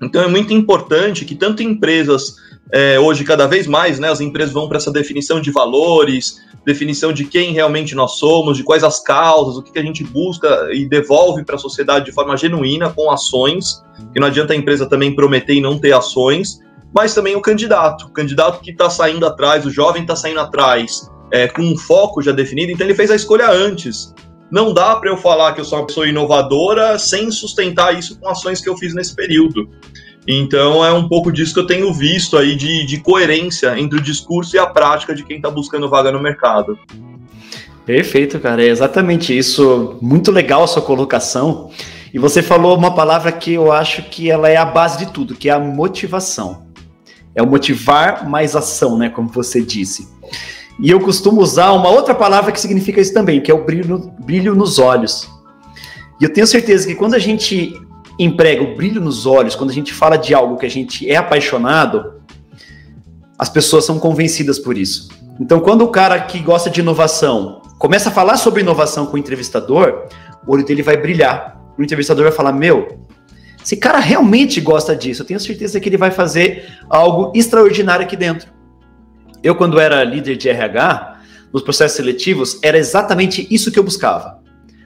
Então 0.02 0.22
é 0.22 0.28
muito 0.28 0.52
importante 0.52 1.24
que 1.24 1.34
tanto 1.34 1.62
empresas 1.62 2.36
é, 2.72 2.98
hoje 2.98 3.24
cada 3.24 3.46
vez 3.46 3.66
mais, 3.66 3.98
né, 3.98 4.10
as 4.10 4.20
empresas 4.20 4.52
vão 4.52 4.68
para 4.68 4.76
essa 4.76 4.90
definição 4.90 5.40
de 5.40 5.50
valores, 5.50 6.40
definição 6.64 7.12
de 7.12 7.24
quem 7.24 7.52
realmente 7.52 7.94
nós 7.94 8.18
somos, 8.18 8.56
de 8.56 8.64
quais 8.64 8.82
as 8.82 9.00
causas, 9.00 9.56
o 9.56 9.62
que, 9.62 9.70
que 9.70 9.78
a 9.78 9.82
gente 9.82 10.02
busca 10.02 10.68
e 10.72 10.84
devolve 10.84 11.44
para 11.44 11.54
a 11.54 11.58
sociedade 11.58 12.06
de 12.06 12.12
forma 12.12 12.36
genuína 12.36 12.90
com 12.90 13.10
ações. 13.10 13.84
Que 14.12 14.18
não 14.18 14.26
adianta 14.26 14.52
a 14.52 14.56
empresa 14.56 14.84
também 14.86 15.14
prometer 15.14 15.54
e 15.54 15.60
não 15.60 15.78
ter 15.78 15.92
ações, 15.92 16.60
mas 16.92 17.14
também 17.14 17.36
o 17.36 17.40
candidato, 17.40 18.06
o 18.06 18.10
candidato 18.10 18.60
que 18.60 18.72
está 18.72 18.90
saindo 18.90 19.24
atrás, 19.24 19.64
o 19.64 19.70
jovem 19.70 20.02
está 20.02 20.16
saindo 20.16 20.40
atrás, 20.40 21.08
é, 21.30 21.46
com 21.46 21.62
um 21.62 21.76
foco 21.76 22.20
já 22.20 22.32
definido. 22.32 22.72
Então 22.72 22.84
ele 22.84 22.94
fez 22.94 23.10
a 23.12 23.16
escolha 23.16 23.48
antes. 23.48 24.12
Não 24.50 24.72
dá 24.72 24.96
para 24.96 25.10
eu 25.10 25.16
falar 25.16 25.52
que 25.52 25.60
eu 25.60 25.64
sou 25.64 25.78
uma 25.78 25.86
pessoa 25.86 26.08
inovadora 26.08 26.98
sem 26.98 27.30
sustentar 27.30 27.98
isso 27.98 28.18
com 28.18 28.28
ações 28.28 28.60
que 28.60 28.68
eu 28.68 28.76
fiz 28.76 28.94
nesse 28.94 29.14
período. 29.14 29.68
Então 30.26 30.84
é 30.84 30.92
um 30.92 31.08
pouco 31.08 31.30
disso 31.30 31.54
que 31.54 31.60
eu 31.60 31.66
tenho 31.66 31.92
visto 31.92 32.36
aí 32.36 32.56
de, 32.56 32.84
de 32.84 32.98
coerência 32.98 33.78
entre 33.78 33.98
o 33.98 34.02
discurso 34.02 34.56
e 34.56 34.58
a 34.58 34.66
prática 34.66 35.14
de 35.14 35.24
quem 35.24 35.36
está 35.36 35.50
buscando 35.50 35.88
vaga 35.88 36.10
no 36.10 36.20
mercado. 36.20 36.78
Perfeito, 37.84 38.40
cara. 38.40 38.64
É 38.64 38.68
exatamente 38.68 39.36
isso. 39.36 39.96
Muito 40.02 40.32
legal 40.32 40.64
a 40.64 40.66
sua 40.66 40.82
colocação. 40.82 41.70
E 42.12 42.18
você 42.18 42.42
falou 42.42 42.76
uma 42.76 42.94
palavra 42.94 43.30
que 43.30 43.52
eu 43.52 43.70
acho 43.70 44.02
que 44.02 44.28
ela 44.28 44.48
é 44.48 44.56
a 44.56 44.64
base 44.64 44.98
de 44.98 45.12
tudo, 45.12 45.36
que 45.36 45.48
é 45.48 45.52
a 45.52 45.60
motivação. 45.60 46.66
É 47.34 47.42
o 47.42 47.46
motivar 47.46 48.28
mais 48.28 48.56
ação, 48.56 48.98
né? 48.98 49.08
Como 49.08 49.28
você 49.28 49.62
disse. 49.62 50.08
E 50.78 50.90
eu 50.90 51.00
costumo 51.00 51.40
usar 51.40 51.72
uma 51.72 51.88
outra 51.88 52.14
palavra 52.14 52.52
que 52.52 52.60
significa 52.60 53.00
isso 53.00 53.14
também, 53.14 53.40
que 53.40 53.50
é 53.50 53.54
o 53.54 53.64
brilho, 53.64 54.12
brilho 54.20 54.54
nos 54.54 54.78
olhos. 54.78 55.28
E 56.20 56.24
eu 56.24 56.32
tenho 56.32 56.46
certeza 56.46 56.86
que 56.86 56.94
quando 56.94 57.14
a 57.14 57.18
gente 57.18 57.74
emprega 58.18 58.62
o 58.62 58.76
brilho 58.76 59.00
nos 59.00 59.26
olhos, 59.26 59.54
quando 59.54 59.70
a 59.70 59.74
gente 59.74 59.92
fala 59.92 60.16
de 60.16 60.34
algo 60.34 60.56
que 60.56 60.66
a 60.66 60.70
gente 60.70 61.08
é 61.08 61.16
apaixonado, 61.16 62.14
as 63.38 63.48
pessoas 63.48 63.84
são 63.84 63.98
convencidas 63.98 64.58
por 64.58 64.76
isso. 64.76 65.08
Então, 65.38 65.60
quando 65.60 65.82
o 65.82 65.88
cara 65.88 66.18
que 66.20 66.38
gosta 66.38 66.70
de 66.70 66.80
inovação 66.80 67.60
começa 67.78 68.08
a 68.08 68.12
falar 68.12 68.36
sobre 68.38 68.62
inovação 68.62 69.06
com 69.06 69.16
o 69.16 69.18
entrevistador, 69.18 70.06
o 70.46 70.52
olho 70.52 70.64
dele 70.64 70.82
vai 70.82 70.96
brilhar. 70.96 71.60
O 71.78 71.82
entrevistador 71.82 72.24
vai 72.24 72.32
falar: 72.32 72.52
Meu, 72.52 73.00
esse 73.62 73.76
cara 73.76 73.98
realmente 73.98 74.60
gosta 74.60 74.96
disso. 74.96 75.22
Eu 75.22 75.26
tenho 75.26 75.40
certeza 75.40 75.78
que 75.78 75.88
ele 75.88 75.98
vai 75.98 76.10
fazer 76.10 76.78
algo 76.88 77.32
extraordinário 77.34 78.06
aqui 78.06 78.16
dentro. 78.16 78.55
Eu, 79.46 79.54
quando 79.54 79.78
era 79.78 80.02
líder 80.02 80.36
de 80.36 80.48
RH, 80.48 81.20
nos 81.52 81.62
processos 81.62 81.96
seletivos, 81.96 82.58
era 82.64 82.76
exatamente 82.76 83.46
isso 83.48 83.70
que 83.70 83.78
eu 83.78 83.84
buscava. 83.84 84.42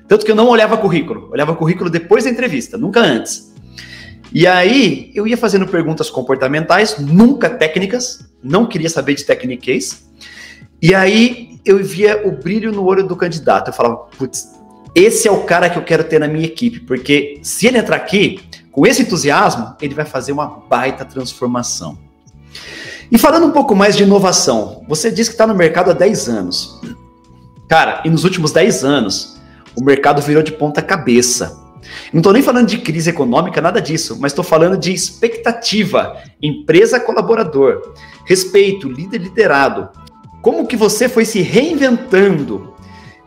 Tanto 0.07 0.23
que 0.23 0.31
eu 0.31 0.35
não 0.35 0.49
olhava 0.49 0.77
currículo, 0.77 1.31
olhava 1.33 1.57
currículo 1.57 1.89
depois 1.89 2.25
da 2.25 2.31
entrevista, 2.31 2.77
nunca 2.77 3.01
antes. 3.01 3.55
E 4.31 4.47
aí 4.47 5.13
eu 5.15 5.27
ia 5.27 5.39
fazendo 5.39 5.67
perguntas 5.67 6.11
comportamentais, 6.11 6.99
nunca 6.99 7.49
técnicas, 7.49 8.31
não 8.43 8.67
queria 8.67 8.91
saber 8.91 9.15
de 9.15 9.25
techniques. 9.25 10.07
E 10.83 10.95
aí 10.95 11.59
eu 11.65 11.83
via 11.83 12.29
o 12.29 12.31
brilho 12.31 12.71
no 12.71 12.85
olho 12.85 13.09
do 13.09 13.17
candidato. 13.17 13.69
Eu 13.69 13.73
falava, 13.73 13.97
putz, 14.19 14.53
esse 14.95 15.27
é 15.27 15.33
o 15.33 15.45
cara 15.45 15.71
que 15.71 15.79
eu 15.79 15.83
quero 15.83 16.05
ter 16.05 16.21
na 16.21 16.29
minha 16.29 16.45
equipe, 16.45 16.81
porque 16.81 17.41
se 17.43 17.67
ele 17.67 17.79
entrar 17.79 17.97
aqui 17.97 18.41
com 18.71 18.87
esse 18.87 19.01
entusiasmo, 19.01 19.75
ele 19.81 19.95
vai 19.95 20.05
fazer 20.05 20.33
uma 20.33 20.47
baita 20.47 21.03
transformação. 21.03 22.10
E 23.11 23.19
falando 23.19 23.47
um 23.47 23.51
pouco 23.51 23.75
mais 23.75 23.97
de 23.97 24.05
inovação, 24.05 24.85
você 24.89 25.11
disse 25.11 25.31
que 25.31 25.35
está 25.35 25.47
no 25.47 25.55
mercado 25.55 25.91
há 25.91 25.95
10 25.95 26.29
anos. 26.29 26.81
Cara, 27.69 28.03
e 28.05 28.11
nos 28.11 28.25
últimos 28.25 28.53
10 28.53 28.85
anos, 28.85 29.41
o 29.77 29.83
mercado 29.83 30.23
virou 30.23 30.43
de 30.43 30.53
ponta 30.53 30.81
cabeça. 30.81 31.59
Não 32.13 32.21
estou 32.21 32.33
nem 32.33 32.43
falando 32.43 32.69
de 32.69 32.79
crise 32.79 33.11
econômica, 33.11 33.61
nada 33.61 33.81
disso, 33.81 34.17
mas 34.21 34.31
estou 34.31 34.45
falando 34.45 34.77
de 34.77 34.93
expectativa, 34.93 36.17
empresa 36.41 37.01
colaborador, 37.01 37.95
respeito, 38.25 38.89
líder 38.89 39.19
liderado. 39.19 39.89
Como 40.41 40.67
que 40.67 40.77
você 40.77 41.09
foi 41.09 41.25
se 41.25 41.41
reinventando, 41.41 42.75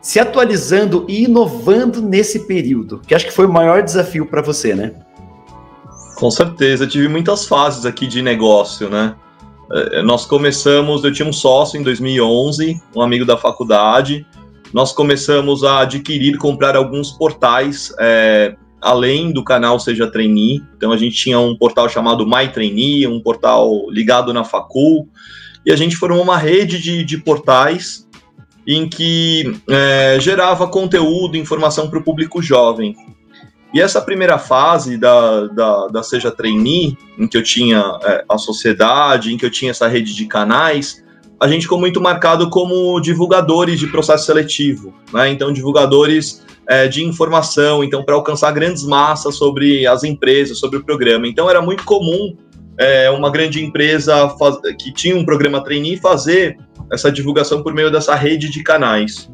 se 0.00 0.18
atualizando 0.18 1.04
e 1.08 1.24
inovando 1.24 2.00
nesse 2.00 2.40
período? 2.40 3.00
Que 3.06 3.14
acho 3.14 3.26
que 3.26 3.32
foi 3.32 3.46
o 3.46 3.52
maior 3.52 3.82
desafio 3.82 4.24
para 4.24 4.40
você, 4.40 4.74
né? 4.74 4.92
Com 6.16 6.30
certeza, 6.30 6.86
tive 6.86 7.08
muitas 7.08 7.46
fases 7.46 7.84
aqui 7.84 8.06
de 8.06 8.22
negócio, 8.22 8.88
né? 8.88 9.14
É, 9.72 10.02
nós 10.02 10.26
começamos, 10.26 11.04
eu 11.04 11.12
tinha 11.12 11.28
um 11.28 11.32
sócio 11.32 11.78
em 11.78 11.82
2011, 11.82 12.80
um 12.94 13.02
amigo 13.02 13.24
da 13.24 13.36
faculdade. 13.36 14.26
Nós 14.72 14.92
começamos 14.92 15.64
a 15.64 15.80
adquirir, 15.80 16.36
comprar 16.36 16.76
alguns 16.76 17.12
portais, 17.12 17.94
é, 17.98 18.56
além 18.80 19.32
do 19.32 19.42
canal 19.42 19.78
Seja 19.78 20.10
Trainee. 20.10 20.62
Então 20.76 20.92
a 20.92 20.96
gente 20.96 21.16
tinha 21.16 21.38
um 21.38 21.56
portal 21.56 21.88
chamado 21.88 22.26
My 22.26 22.48
Trainee, 22.52 23.06
um 23.06 23.20
portal 23.20 23.90
ligado 23.90 24.32
na 24.32 24.44
Facul, 24.44 25.08
e 25.64 25.72
a 25.72 25.76
gente 25.76 25.96
formou 25.96 26.22
uma 26.22 26.36
rede 26.36 26.78
de, 26.80 27.04
de 27.04 27.18
portais 27.18 28.04
em 28.66 28.88
que 28.88 29.60
é, 29.68 30.18
gerava 30.20 30.66
conteúdo, 30.66 31.36
informação 31.36 31.88
para 31.88 31.98
o 31.98 32.02
público 32.02 32.42
jovem. 32.42 32.96
E 33.74 33.80
essa 33.80 34.00
primeira 34.00 34.38
fase 34.38 34.96
da, 34.96 35.48
da, 35.48 35.88
da 35.88 36.02
Seja 36.04 36.30
Trainee, 36.30 36.96
em 37.18 37.26
que 37.26 37.36
eu 37.36 37.42
tinha 37.42 37.98
é, 38.04 38.24
a 38.28 38.38
sociedade, 38.38 39.34
em 39.34 39.36
que 39.36 39.44
eu 39.44 39.50
tinha 39.50 39.72
essa 39.72 39.88
rede 39.88 40.14
de 40.14 40.26
canais, 40.26 41.02
a 41.40 41.48
gente 41.48 41.62
ficou 41.62 41.80
muito 41.80 42.00
marcado 42.00 42.48
como 42.48 43.00
divulgadores 43.00 43.80
de 43.80 43.88
processo 43.88 44.26
seletivo, 44.26 44.94
né? 45.12 45.28
Então, 45.28 45.52
divulgadores 45.52 46.44
é, 46.68 46.86
de 46.86 47.02
informação, 47.02 47.82
então, 47.82 48.04
para 48.04 48.14
alcançar 48.14 48.52
grandes 48.52 48.84
massas 48.84 49.34
sobre 49.34 49.84
as 49.88 50.04
empresas, 50.04 50.60
sobre 50.60 50.78
o 50.78 50.84
programa. 50.84 51.26
Então, 51.26 51.50
era 51.50 51.60
muito 51.60 51.84
comum 51.84 52.36
é, 52.78 53.10
uma 53.10 53.28
grande 53.28 53.64
empresa 53.64 54.28
faz, 54.38 54.56
que 54.78 54.92
tinha 54.92 55.16
um 55.16 55.24
programa 55.24 55.60
trainee 55.62 55.96
fazer 55.96 56.56
essa 56.92 57.10
divulgação 57.10 57.60
por 57.60 57.74
meio 57.74 57.90
dessa 57.90 58.14
rede 58.14 58.48
de 58.50 58.62
canais. 58.62 59.28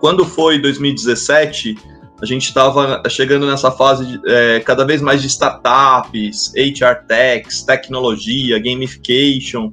Quando 0.00 0.24
foi 0.24 0.58
2017, 0.58 1.76
a 2.22 2.26
gente 2.26 2.44
estava 2.46 3.02
chegando 3.08 3.46
nessa 3.46 3.72
fase 3.72 4.06
de, 4.06 4.20
é, 4.30 4.60
cada 4.60 4.84
vez 4.84 5.02
mais 5.02 5.20
de 5.20 5.26
startups, 5.26 6.52
HR 6.56 7.04
techs, 7.08 7.64
tecnologia, 7.64 8.60
gamification. 8.60 9.72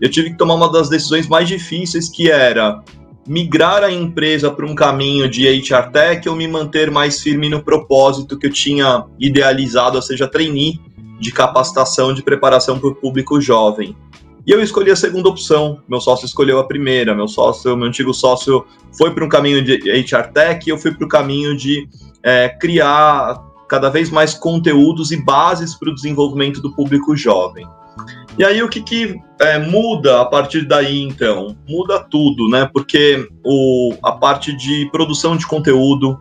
Eu 0.00 0.10
tive 0.10 0.30
que 0.30 0.38
tomar 0.38 0.54
uma 0.54 0.72
das 0.72 0.88
decisões 0.88 1.28
mais 1.28 1.46
difíceis, 1.46 2.08
que 2.08 2.30
era 2.30 2.82
migrar 3.28 3.84
a 3.84 3.92
empresa 3.92 4.50
para 4.50 4.64
um 4.64 4.74
caminho 4.74 5.28
de 5.28 5.46
HR 5.46 5.90
tech 5.92 6.26
ou 6.26 6.34
me 6.34 6.48
manter 6.48 6.90
mais 6.90 7.20
firme 7.20 7.50
no 7.50 7.62
propósito 7.62 8.38
que 8.38 8.46
eu 8.46 8.52
tinha 8.52 9.04
idealizado, 9.18 9.96
ou 9.96 10.02
seja, 10.02 10.26
trainee 10.26 10.80
de 11.20 11.30
capacitação, 11.30 12.14
de 12.14 12.22
preparação 12.22 12.78
para 12.78 12.88
o 12.88 12.94
público 12.94 13.38
jovem. 13.42 13.94
E 14.46 14.52
eu 14.52 14.62
escolhi 14.62 14.90
a 14.90 14.96
segunda 14.96 15.28
opção. 15.28 15.80
Meu 15.88 16.00
sócio 16.00 16.26
escolheu 16.26 16.58
a 16.58 16.66
primeira. 16.66 17.14
Meu 17.14 17.28
sócio, 17.28 17.76
meu 17.76 17.88
antigo 17.88 18.14
sócio, 18.14 18.64
foi 18.96 19.12
para 19.12 19.24
um 19.24 19.28
caminho 19.28 19.62
de 19.62 19.74
HR 19.74 20.32
Tech 20.32 20.66
e 20.66 20.70
eu 20.70 20.78
fui 20.78 20.92
para 20.92 21.04
o 21.04 21.08
caminho 21.08 21.56
de 21.56 21.88
é, 22.22 22.48
criar 22.48 23.42
cada 23.68 23.88
vez 23.88 24.10
mais 24.10 24.34
conteúdos 24.34 25.12
e 25.12 25.22
bases 25.22 25.74
para 25.74 25.90
o 25.90 25.94
desenvolvimento 25.94 26.60
do 26.60 26.74
público 26.74 27.14
jovem. 27.14 27.66
E 28.38 28.44
aí 28.44 28.62
o 28.62 28.68
que, 28.68 28.80
que 28.80 29.20
é, 29.40 29.58
muda 29.58 30.20
a 30.20 30.24
partir 30.24 30.66
daí, 30.66 31.02
então? 31.02 31.56
Muda 31.68 32.00
tudo, 32.00 32.48
né? 32.48 32.68
Porque 32.72 33.28
o, 33.44 33.94
a 34.02 34.12
parte 34.12 34.56
de 34.56 34.88
produção 34.90 35.36
de 35.36 35.46
conteúdo, 35.46 36.18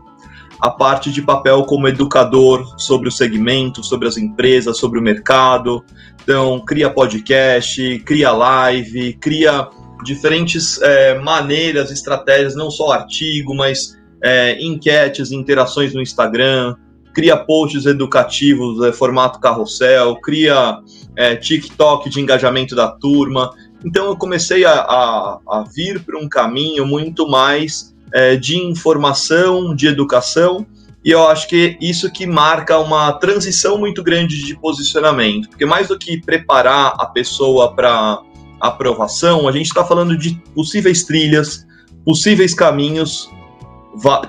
a 0.60 0.70
parte 0.70 1.12
de 1.12 1.22
papel 1.22 1.63
como 1.63 1.88
educador 1.88 2.66
sobre 2.78 3.08
o 3.08 3.12
segmento, 3.12 3.84
sobre 3.84 4.08
as 4.08 4.18
empresas, 4.18 4.78
sobre 4.78 5.00
o 5.00 5.01
mercado. 5.01 5.84
Então, 6.22 6.60
cria 6.60 6.89
podcast, 6.89 8.00
cria 8.06 8.32
live, 8.32 9.13
cria 9.13 9.70
diferentes 10.04 10.82
é, 10.82 11.18
maneiras, 11.20 11.92
estratégias, 11.92 12.56
não 12.56 12.70
só 12.70 12.92
artigo, 12.92 13.56
mas 13.56 13.98
é, 14.22 14.62
enquetes, 14.62 15.32
interações 15.32 15.94
no 15.94 16.01
Instagram, 16.01 16.75
cria 17.13 17.38
posts 17.38 17.86
educativos, 17.86 18.86
é, 18.86 18.92
formato 18.92 19.39
carrossel, 19.39 20.16
cria 20.22 20.80
é, 21.16 21.36
TikTok 21.36 22.10
de 22.10 22.20
engajamento 22.20 22.75
da 22.75 22.89
turma. 22.89 23.51
Então 23.84 24.06
eu 24.06 24.18
comecei 24.18 24.66
a, 24.66 24.74
a, 24.74 25.39
a 25.50 25.63
vir 25.74 26.04
para 26.04 26.20
um 26.20 26.28
caminho 26.28 26.86
muito 26.86 27.28
mais 27.28 27.96
é, 28.13 28.36
de 28.36 28.58
informação, 28.58 29.75
de 29.75 29.88
educação, 29.88 30.66
e 31.04 31.12
eu 31.12 31.28
acho 31.28 31.48
que 31.48 31.78
isso 31.80 32.12
que 32.12 32.25
marca 32.28 32.78
uma 32.78 33.13
transição 33.13 33.78
muito 33.78 34.04
grande 34.04 34.44
de 34.44 34.56
posicionamento, 34.60 35.50
porque 35.50 35.66
mais 35.66 35.88
do 35.88 35.98
que 35.98 36.22
preparar 36.22 36.94
a 36.98 37.06
pessoa 37.06 37.74
para 37.74 38.20
aprovação, 38.60 39.48
a 39.48 39.51
gente 39.51 39.68
está 39.68 39.86
falando 39.86 40.18
de 40.18 40.36
possíveis 40.54 41.04
trilhas, 41.04 41.66
possíveis 42.04 42.54
caminhos, 42.54 43.30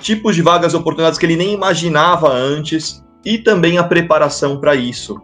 tipos 0.00 0.36
de 0.36 0.42
vagas 0.42 0.72
e 0.72 0.76
oportunidades 0.76 1.18
que 1.18 1.26
ele 1.26 1.36
nem 1.36 1.52
imaginava 1.52 2.32
antes, 2.32 3.02
e 3.24 3.38
também 3.38 3.78
a 3.78 3.84
preparação 3.84 4.58
para 4.58 4.74
isso. 4.74 5.20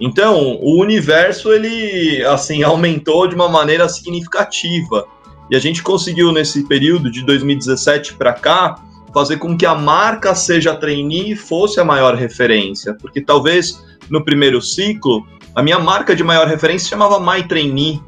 Então, 0.00 0.58
o 0.60 0.80
universo 0.80 1.52
ele 1.52 2.24
assim 2.24 2.62
aumentou 2.64 3.26
de 3.26 3.34
uma 3.34 3.48
maneira 3.48 3.88
significativa. 3.88 5.06
E 5.54 5.56
a 5.56 5.60
gente 5.60 5.84
conseguiu, 5.84 6.32
nesse 6.32 6.64
período 6.64 7.08
de 7.08 7.24
2017 7.24 8.14
para 8.14 8.32
cá, 8.32 8.74
fazer 9.12 9.36
com 9.36 9.56
que 9.56 9.64
a 9.64 9.72
marca 9.72 10.34
seja 10.34 10.74
trainee 10.74 11.36
fosse 11.36 11.78
a 11.78 11.84
maior 11.84 12.16
referência. 12.16 12.92
Porque 12.92 13.20
talvez 13.20 13.80
no 14.10 14.24
primeiro 14.24 14.60
ciclo, 14.60 15.24
a 15.54 15.62
minha 15.62 15.78
marca 15.78 16.16
de 16.16 16.24
maior 16.24 16.48
referência 16.48 16.88
chamava 16.88 17.20
My 17.20 17.46
Trainee. 17.46 18.02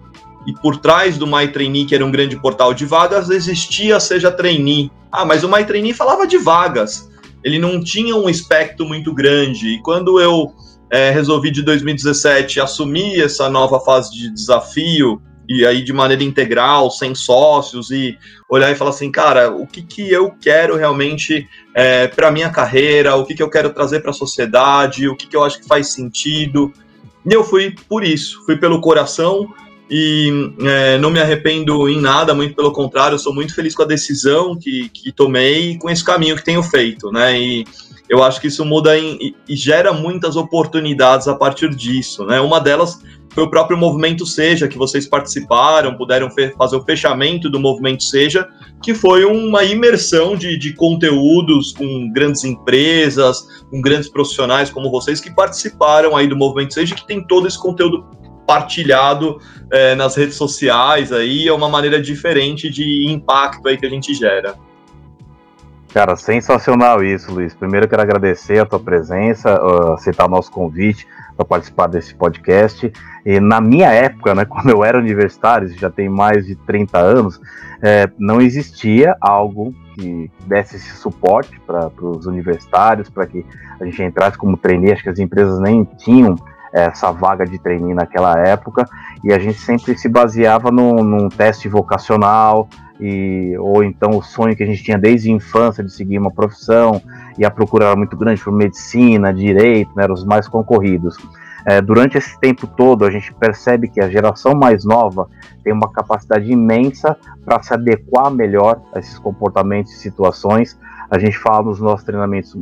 E 0.44 0.52
por 0.54 0.78
trás 0.78 1.16
do 1.16 1.24
My 1.24 1.46
Trainee, 1.46 1.86
que 1.86 1.94
era 1.94 2.04
um 2.04 2.10
grande 2.10 2.34
portal 2.34 2.74
de 2.74 2.84
vagas, 2.84 3.30
existia 3.30 4.00
Seja 4.00 4.32
Trainee. 4.32 4.90
Ah, 5.12 5.24
mas 5.24 5.44
o 5.44 5.48
My 5.48 5.64
Trainee 5.64 5.94
falava 5.94 6.26
de 6.26 6.38
vagas. 6.38 7.08
Ele 7.44 7.60
não 7.60 7.80
tinha 7.80 8.16
um 8.16 8.28
espectro 8.28 8.84
muito 8.84 9.14
grande. 9.14 9.68
E 9.68 9.82
quando 9.82 10.18
eu 10.18 10.52
é, 10.90 11.12
resolvi, 11.12 11.52
de 11.52 11.62
2017, 11.62 12.58
assumir 12.58 13.20
essa 13.20 13.48
nova 13.48 13.78
fase 13.78 14.10
de 14.10 14.34
desafio 14.34 15.22
e 15.48 15.64
aí 15.66 15.82
de 15.82 15.92
maneira 15.92 16.22
integral, 16.22 16.90
sem 16.90 17.14
sócios, 17.14 17.90
e 17.90 18.18
olhar 18.48 18.70
e 18.70 18.74
falar 18.74 18.90
assim, 18.90 19.10
cara, 19.10 19.50
o 19.50 19.66
que, 19.66 19.82
que 19.82 20.10
eu 20.10 20.30
quero 20.40 20.76
realmente 20.76 21.48
é, 21.74 22.08
para 22.08 22.30
minha 22.30 22.50
carreira, 22.50 23.16
o 23.16 23.24
que, 23.24 23.34
que 23.34 23.42
eu 23.42 23.50
quero 23.50 23.70
trazer 23.70 24.00
para 24.00 24.10
a 24.10 24.14
sociedade, 24.14 25.08
o 25.08 25.16
que, 25.16 25.26
que 25.26 25.36
eu 25.36 25.44
acho 25.44 25.60
que 25.60 25.66
faz 25.66 25.88
sentido. 25.88 26.72
E 27.24 27.32
eu 27.32 27.42
fui 27.42 27.74
por 27.88 28.04
isso, 28.04 28.44
fui 28.44 28.56
pelo 28.56 28.80
coração 28.80 29.52
e 29.88 30.52
é, 30.60 30.98
não 30.98 31.10
me 31.10 31.20
arrependo 31.20 31.88
em 31.88 32.00
nada, 32.00 32.34
muito 32.34 32.54
pelo 32.54 32.72
contrário, 32.72 33.18
sou 33.18 33.34
muito 33.34 33.54
feliz 33.54 33.74
com 33.74 33.82
a 33.82 33.86
decisão 33.86 34.56
que, 34.56 34.88
que 34.88 35.12
tomei 35.12 35.72
e 35.72 35.78
com 35.78 35.88
esse 35.88 36.04
caminho 36.04 36.36
que 36.36 36.44
tenho 36.44 36.62
feito, 36.62 37.10
né? 37.12 37.40
E 37.40 37.64
eu 38.08 38.22
acho 38.22 38.40
que 38.40 38.48
isso 38.48 38.64
muda 38.64 38.98
em, 38.98 39.16
e, 39.20 39.36
e 39.48 39.56
gera 39.56 39.92
muitas 39.92 40.36
oportunidades 40.36 41.28
a 41.28 41.34
partir 41.34 41.70
disso, 41.74 42.24
né? 42.24 42.40
Uma 42.40 42.60
delas 42.60 43.00
foi 43.36 43.44
o 43.44 43.50
próprio 43.50 43.76
Movimento 43.76 44.24
Seja, 44.24 44.66
que 44.66 44.78
vocês 44.78 45.06
participaram, 45.06 45.94
puderam 45.94 46.30
fazer 46.56 46.76
o 46.76 46.82
fechamento 46.82 47.50
do 47.50 47.60
Movimento 47.60 48.02
Seja, 48.02 48.48
que 48.82 48.94
foi 48.94 49.26
uma 49.26 49.62
imersão 49.62 50.34
de, 50.34 50.58
de 50.58 50.72
conteúdos 50.72 51.72
com 51.72 52.10
grandes 52.12 52.44
empresas, 52.44 53.46
com 53.70 53.80
grandes 53.82 54.08
profissionais 54.08 54.70
como 54.70 54.90
vocês 54.90 55.20
que 55.20 55.30
participaram 55.30 56.16
aí 56.16 56.26
do 56.26 56.34
Movimento 56.34 56.72
Seja, 56.72 56.94
que 56.94 57.06
tem 57.06 57.22
todo 57.26 57.46
esse 57.46 57.60
conteúdo 57.60 58.06
partilhado 58.46 59.40
é, 59.72 59.94
nas 59.94 60.14
redes 60.14 60.36
sociais 60.36 61.12
aí, 61.12 61.48
é 61.48 61.52
uma 61.52 61.68
maneira 61.68 62.00
diferente 62.00 62.70
de 62.70 63.10
impacto 63.10 63.66
aí 63.68 63.76
que 63.76 63.86
a 63.86 63.90
gente 63.90 64.14
gera. 64.14 64.54
Cara, 65.92 66.14
sensacional 66.14 67.02
isso, 67.02 67.32
Luiz. 67.32 67.54
Primeiro 67.54 67.88
quero 67.88 68.02
agradecer 68.02 68.58
a 68.58 68.66
tua 68.66 68.78
presença, 68.78 69.58
aceitar 69.94 70.26
o 70.26 70.28
nosso 70.28 70.50
convite 70.50 71.06
para 71.36 71.44
participar 71.44 71.86
desse 71.86 72.14
podcast. 72.14 72.92
E 73.24 73.40
na 73.40 73.60
minha 73.60 73.90
época, 73.90 74.34
né, 74.34 74.44
quando 74.46 74.68
eu 74.68 74.84
era 74.84 74.98
universitário, 74.98 75.68
já 75.68 75.90
tem 75.90 76.08
mais 76.08 76.46
de 76.46 76.54
30 76.54 76.98
anos, 76.98 77.40
é, 77.82 78.10
não 78.18 78.40
existia 78.40 79.16
algo 79.20 79.74
que 79.94 80.30
desse 80.46 80.76
esse 80.76 80.96
suporte 80.96 81.58
para 81.60 81.90
os 82.00 82.26
universitários, 82.26 83.08
para 83.08 83.26
que 83.26 83.44
a 83.80 83.84
gente 83.86 84.02
entrasse 84.02 84.36
como 84.36 84.56
trainee. 84.56 84.92
Acho 84.92 85.02
que 85.02 85.08
as 85.08 85.18
empresas 85.18 85.58
nem 85.60 85.84
tinham 85.96 86.36
essa 86.72 87.10
vaga 87.12 87.44
de 87.44 87.58
trainee 87.58 87.94
naquela 87.94 88.34
época, 88.38 88.86
e 89.24 89.32
a 89.32 89.38
gente 89.38 89.58
sempre 89.58 89.96
se 89.96 90.08
baseava 90.08 90.70
num, 90.70 91.02
num 91.02 91.28
teste 91.28 91.68
vocacional, 91.68 92.68
e, 93.00 93.54
ou 93.58 93.84
então 93.84 94.10
o 94.10 94.22
sonho 94.22 94.56
que 94.56 94.62
a 94.62 94.66
gente 94.66 94.82
tinha 94.82 94.98
desde 94.98 95.30
a 95.30 95.34
infância 95.34 95.84
de 95.84 95.92
seguir 95.92 96.18
uma 96.18 96.30
profissão, 96.30 97.00
e 97.38 97.44
a 97.44 97.50
procura 97.50 97.86
era 97.86 97.96
muito 97.96 98.16
grande 98.16 98.42
por 98.42 98.52
medicina, 98.52 99.32
direito, 99.32 99.90
né, 99.94 100.04
eram 100.04 100.14
os 100.14 100.24
mais 100.24 100.48
concorridos. 100.48 101.16
É, 101.68 101.80
durante 101.80 102.16
esse 102.16 102.38
tempo 102.38 102.64
todo, 102.64 103.04
a 103.04 103.10
gente 103.10 103.34
percebe 103.34 103.88
que 103.88 104.00
a 104.00 104.08
geração 104.08 104.54
mais 104.54 104.84
nova 104.84 105.28
tem 105.64 105.72
uma 105.72 105.90
capacidade 105.90 106.50
imensa 106.50 107.16
para 107.44 107.60
se 107.60 107.74
adequar 107.74 108.30
melhor 108.30 108.80
a 108.94 109.00
esses 109.00 109.18
comportamentos 109.18 109.92
e 109.92 109.96
situações. 109.96 110.78
A 111.10 111.18
gente 111.18 111.38
fala 111.38 111.64
nos 111.64 111.80
nossos 111.80 112.04
treinamentos 112.04 112.56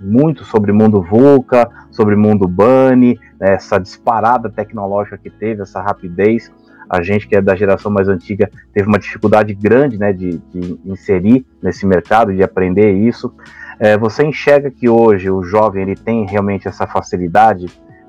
muito 0.00 0.44
sobre 0.44 0.72
mundo 0.72 1.02
VUCA, 1.02 1.68
sobre 1.90 2.16
mundo 2.16 2.48
BUNNY, 2.48 3.18
né, 3.38 3.54
essa 3.54 3.78
disparada 3.78 4.48
tecnológica 4.50 5.18
que 5.18 5.30
teve, 5.30 5.62
essa 5.62 5.80
rapidez. 5.80 6.50
A 6.88 7.02
gente 7.02 7.28
que 7.28 7.36
é 7.36 7.40
da 7.40 7.54
geração 7.54 7.90
mais 7.90 8.08
antiga 8.08 8.50
teve 8.72 8.88
uma 8.88 8.98
dificuldade 8.98 9.54
grande 9.54 9.98
né, 9.98 10.12
de, 10.12 10.38
de 10.52 10.80
inserir 10.84 11.46
nesse 11.62 11.86
mercado, 11.86 12.34
de 12.34 12.42
aprender 12.42 12.92
isso. 12.92 13.32
É, 13.78 13.96
você 13.96 14.24
enxerga 14.24 14.70
que 14.70 14.88
hoje 14.88 15.30
o 15.30 15.42
jovem 15.42 15.82
ele 15.82 15.96
tem 15.96 16.26
realmente 16.26 16.68
essa 16.68 16.86
facilidade 16.86 17.66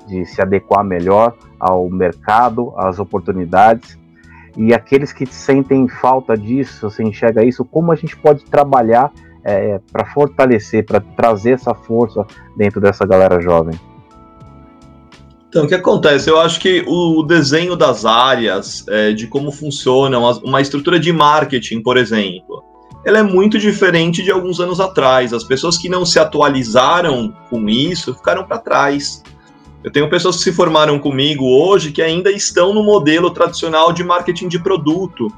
de 0.08 0.26
se 0.26 0.42
adequar 0.42 0.84
melhor 0.84 1.36
ao 1.60 1.90
mercado, 1.90 2.74
às 2.78 3.00
oportunidades, 3.00 3.98
e 4.56 4.74
aqueles 4.74 5.12
que 5.12 5.26
sentem 5.26 5.88
falta 5.88 6.38
disso, 6.38 6.90
você 6.90 7.02
enxerga 7.04 7.44
isso, 7.44 7.66
como 7.66 7.92
a 7.92 7.96
gente 7.96 8.16
pode 8.16 8.46
trabalhar 8.46 9.12
é, 9.44 9.80
para 9.92 10.06
fortalecer, 10.06 10.86
para 10.86 11.00
trazer 11.00 11.52
essa 11.52 11.74
força 11.74 12.26
dentro 12.56 12.80
dessa 12.80 13.06
galera 13.06 13.42
jovem? 13.42 13.80
Então, 15.54 15.66
o 15.66 15.68
que 15.68 15.76
acontece? 15.76 16.28
Eu 16.28 16.40
acho 16.40 16.60
que 16.60 16.84
o 16.88 17.22
desenho 17.22 17.76
das 17.76 18.06
áreas, 18.06 18.84
é, 18.88 19.12
de 19.12 19.28
como 19.28 19.52
funciona 19.52 20.18
uma, 20.18 20.32
uma, 20.40 20.62
estrutura 20.62 21.00
de 21.00 21.14
marketing, 21.14 21.80
por 21.80 21.96
exemplo, 21.96 22.64
ela 23.06 23.20
é 23.20 23.24
muito 23.24 23.60
diferente 23.60 24.24
de 24.24 24.32
alguns 24.32 24.60
anos 24.60 24.80
atrás. 24.80 25.32
As 25.32 25.44
pessoas 25.44 25.78
que 25.78 25.88
não 25.88 26.08
se 26.08 26.18
atualizaram 26.18 27.32
com 27.52 27.70
isso 27.70 28.16
ficaram 28.16 28.46
para 28.46 28.58
trás. 28.58 29.22
Eu 29.84 29.92
tenho 29.92 30.10
pessoas 30.10 30.38
que 30.38 30.44
se 30.44 30.52
formaram 30.52 30.98
comigo 30.98 31.46
hoje 31.46 31.92
que 31.92 32.02
ainda 32.02 32.32
estão 32.32 32.74
no 32.74 32.82
modelo 32.82 33.30
tradicional 33.30 33.94
de 33.94 34.04
marketing 34.04 34.48
de 34.48 34.58
produto, 34.58 35.32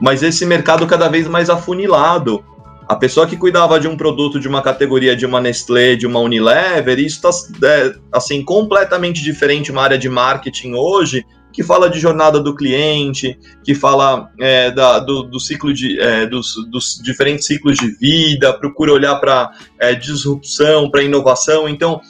mas 0.00 0.24
esse 0.24 0.44
mercado 0.44 0.84
cada 0.84 1.08
vez 1.08 1.28
mais 1.28 1.48
afunilado. 1.48 2.42
A 2.90 2.96
pessoa 2.96 3.24
que 3.24 3.36
cuidava 3.36 3.78
de 3.78 3.86
um 3.86 3.96
produto 3.96 4.40
de 4.40 4.48
uma 4.48 4.60
categoria 4.60 5.14
de 5.14 5.24
uma 5.24 5.40
Nestlé, 5.40 5.94
de 5.94 6.08
uma 6.08 6.18
Unilever, 6.18 6.98
isso 6.98 7.24
está 7.24 7.30
é, 7.64 7.94
assim 8.10 8.44
completamente 8.44 9.22
diferente 9.22 9.70
uma 9.70 9.82
área 9.82 9.96
de 9.96 10.08
marketing 10.08 10.74
hoje 10.74 11.24
que 11.52 11.62
fala 11.62 11.88
de 11.88 12.00
jornada 12.00 12.40
do 12.40 12.52
cliente, 12.52 13.38
que 13.62 13.76
fala 13.76 14.28
é, 14.40 14.72
da, 14.72 14.98
do, 14.98 15.22
do, 15.22 15.38
ciclo 15.38 15.72
de, 15.72 16.00
é, 16.00 16.26
dos, 16.26 16.52
dos, 16.68 17.00
diferentes 17.00 17.46
ciclos 17.46 17.78
de 17.78 17.92
vida, 17.92 18.52
procura 18.54 18.92
olhar 18.92 19.14
para 19.20 19.52
é, 19.78 19.94
disrupção, 19.94 20.90
para 20.90 21.04
inovação. 21.04 21.68
Então, 21.68 22.00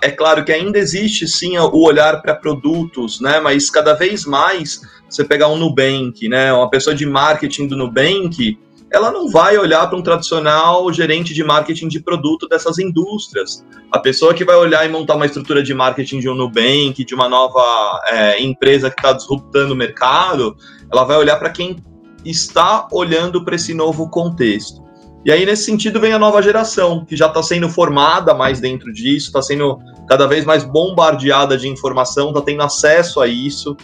é 0.00 0.12
claro 0.12 0.44
que 0.44 0.52
ainda 0.52 0.78
existe 0.78 1.26
sim 1.26 1.58
o 1.58 1.82
olhar 1.82 2.22
para 2.22 2.36
produtos, 2.36 3.20
né? 3.20 3.40
Mas 3.40 3.70
cada 3.70 3.92
vez 3.92 4.24
mais 4.24 4.82
você 5.10 5.24
pegar 5.24 5.48
um 5.48 5.56
Nubank, 5.56 6.28
né? 6.28 6.52
Uma 6.52 6.70
pessoa 6.70 6.94
de 6.94 7.06
marketing 7.06 7.66
do 7.66 7.76
Nubank, 7.76 8.56
ela 8.90 9.10
não 9.10 9.28
vai 9.28 9.56
olhar 9.58 9.86
para 9.86 9.98
um 9.98 10.02
tradicional 10.02 10.90
gerente 10.92 11.34
de 11.34 11.44
marketing 11.44 11.88
de 11.88 12.00
produto 12.00 12.48
dessas 12.48 12.78
indústrias. 12.78 13.64
A 13.92 13.98
pessoa 13.98 14.32
que 14.32 14.44
vai 14.44 14.56
olhar 14.56 14.84
e 14.86 14.88
montar 14.88 15.16
uma 15.16 15.26
estrutura 15.26 15.62
de 15.62 15.74
marketing 15.74 16.20
de 16.20 16.28
um 16.28 16.34
Nubank, 16.34 17.04
de 17.04 17.14
uma 17.14 17.28
nova 17.28 18.00
é, 18.08 18.42
empresa 18.42 18.90
que 18.90 18.98
está 18.98 19.12
disruptando 19.12 19.74
o 19.74 19.76
mercado, 19.76 20.56
ela 20.90 21.04
vai 21.04 21.16
olhar 21.16 21.36
para 21.36 21.50
quem 21.50 21.76
está 22.24 22.88
olhando 22.92 23.44
para 23.44 23.56
esse 23.56 23.74
novo 23.74 24.08
contexto. 24.08 24.82
E 25.24 25.32
aí, 25.32 25.44
nesse 25.44 25.64
sentido, 25.64 26.00
vem 26.00 26.12
a 26.12 26.18
nova 26.18 26.40
geração, 26.40 27.04
que 27.04 27.16
já 27.16 27.26
está 27.26 27.42
sendo 27.42 27.68
formada 27.68 28.32
mais 28.34 28.60
dentro 28.60 28.92
disso, 28.92 29.26
está 29.26 29.42
sendo 29.42 29.78
cada 30.08 30.26
vez 30.26 30.44
mais 30.44 30.64
bombardeada 30.64 31.58
de 31.58 31.68
informação, 31.68 32.28
está 32.28 32.40
tendo 32.40 32.62
acesso 32.62 33.20
a 33.20 33.26
isso. 33.26 33.76